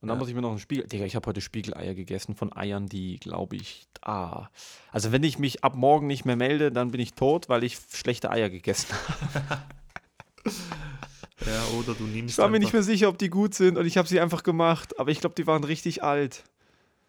Und 0.00 0.06
dann 0.08 0.16
Ja. 0.16 0.20
muss 0.20 0.28
ich 0.28 0.34
mir 0.34 0.42
noch 0.42 0.52
ein 0.52 0.60
Spiegel. 0.60 0.86
Digga, 0.86 1.04
ich 1.04 1.16
habe 1.16 1.26
heute 1.26 1.40
Spiegeleier 1.40 1.94
gegessen 1.94 2.36
von 2.36 2.52
Eiern, 2.56 2.86
die, 2.86 3.18
glaube 3.18 3.56
ich. 3.56 3.86
Ah. 4.00 4.46
Also, 4.92 5.10
wenn 5.10 5.24
ich 5.24 5.38
mich 5.40 5.64
ab 5.64 5.74
morgen 5.74 6.06
nicht 6.06 6.24
mehr 6.24 6.36
melde, 6.36 6.70
dann 6.70 6.92
bin 6.92 7.00
ich 7.00 7.14
tot, 7.14 7.48
weil 7.48 7.64
ich 7.64 7.78
schlechte 7.92 8.30
Eier 8.30 8.48
gegessen 8.48 8.94
habe. 8.94 9.62
ja, 11.46 11.64
oder 11.78 11.94
du 11.94 12.04
nimmst 12.04 12.34
Ich 12.34 12.38
war 12.38 12.48
mir 12.48 12.58
nicht 12.58 12.72
mehr 12.72 12.82
sicher, 12.82 13.08
ob 13.08 13.18
die 13.18 13.30
gut 13.30 13.54
sind 13.54 13.76
und 13.78 13.86
ich 13.86 13.96
habe 13.96 14.08
sie 14.08 14.20
einfach 14.20 14.42
gemacht. 14.42 14.98
Aber 14.98 15.10
ich 15.10 15.20
glaube, 15.20 15.34
die 15.36 15.46
waren 15.46 15.64
richtig 15.64 16.02
alt. 16.02 16.44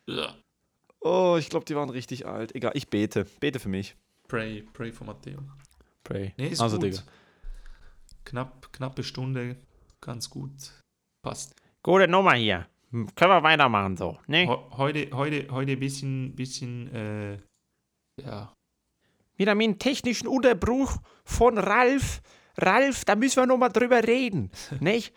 Ja. 0.08 0.36
Oh, 1.02 1.38
ich 1.40 1.50
glaube, 1.50 1.66
die 1.66 1.76
waren 1.76 1.90
richtig 1.90 2.26
alt. 2.28 2.54
Egal, 2.56 2.72
ich 2.76 2.90
bete. 2.90 3.26
Bete 3.40 3.60
für 3.60 3.70
mich. 3.70 3.96
Pray, 4.28 4.64
pray 4.74 4.92
for 4.92 5.08
Matteo. 5.08 5.40
Pray. 6.04 6.34
Nee, 6.38 6.48
ist 6.50 6.62
also, 6.62 6.78
gut. 6.78 6.86
Digga. 6.86 7.02
Knapp, 8.26 8.72
knappe 8.74 9.04
Stunde, 9.04 9.56
ganz 10.02 10.30
gut. 10.30 10.52
Passt. 11.24 11.56
Gute 11.84 12.08
Nummer 12.08 12.34
hier. 12.34 12.68
Können 12.92 13.32
wir 13.32 13.44
weitermachen 13.44 13.98
so, 13.98 14.18
ne? 14.28 14.48
Ho- 14.48 14.70
Heute, 14.78 15.10
heute, 15.14 15.48
heute 15.52 15.74
ein 15.74 15.80
bisschen, 15.80 16.36
bisschen, 16.36 16.94
äh, 16.94 17.38
ja, 18.22 18.52
Wieder 19.36 19.56
mit 19.56 19.66
einem 19.68 19.80
technischen 19.80 20.28
Unterbruch 20.28 20.98
von 21.24 21.58
Ralf. 21.58 22.22
Ralf, 22.58 23.06
da 23.06 23.16
müssen 23.16 23.38
wir 23.38 23.46
nochmal 23.48 23.72
drüber 23.72 24.04
reden, 24.06 24.52
nicht? 24.80 25.14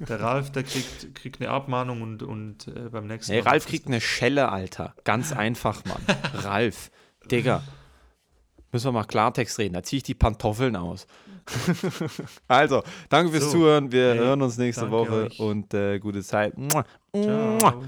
der 0.00 0.20
Ralf, 0.20 0.50
der 0.52 0.64
kriegt, 0.64 1.14
kriegt 1.14 1.40
eine 1.40 1.50
Abmahnung 1.50 2.02
und, 2.02 2.22
und 2.22 2.68
äh, 2.68 2.90
beim 2.90 3.06
nächsten 3.06 3.32
Nee, 3.32 3.38
Mal 3.40 3.48
Ralf 3.50 3.62
macht 3.64 3.70
kriegt 3.70 3.86
eine 3.86 4.00
Schelle, 4.02 4.50
Alter. 4.50 4.94
Ganz 5.04 5.32
einfach, 5.32 5.82
Mann. 5.86 6.02
Ralf, 6.34 6.90
Digga. 7.30 7.62
Müssen 8.70 8.88
wir 8.88 8.92
mal 8.92 9.04
Klartext 9.04 9.58
reden. 9.58 9.72
Da 9.72 9.82
ziehe 9.82 9.98
ich 9.98 10.02
die 10.02 10.14
Pantoffeln 10.14 10.76
aus. 10.76 11.06
also, 12.48 12.82
danke 13.08 13.32
fürs 13.32 13.44
So. 13.44 13.50
Zuhören. 13.52 13.90
Wir 13.92 14.10
Hey, 14.10 14.18
hören 14.18 14.42
uns 14.42 14.58
nächste 14.58 14.90
Woche 14.90 15.24
euch. 15.28 15.40
und 15.40 15.72
äh, 15.72 15.98
gute 15.98 16.22
Zeit. 16.22 16.52
Ciao. 17.14 17.84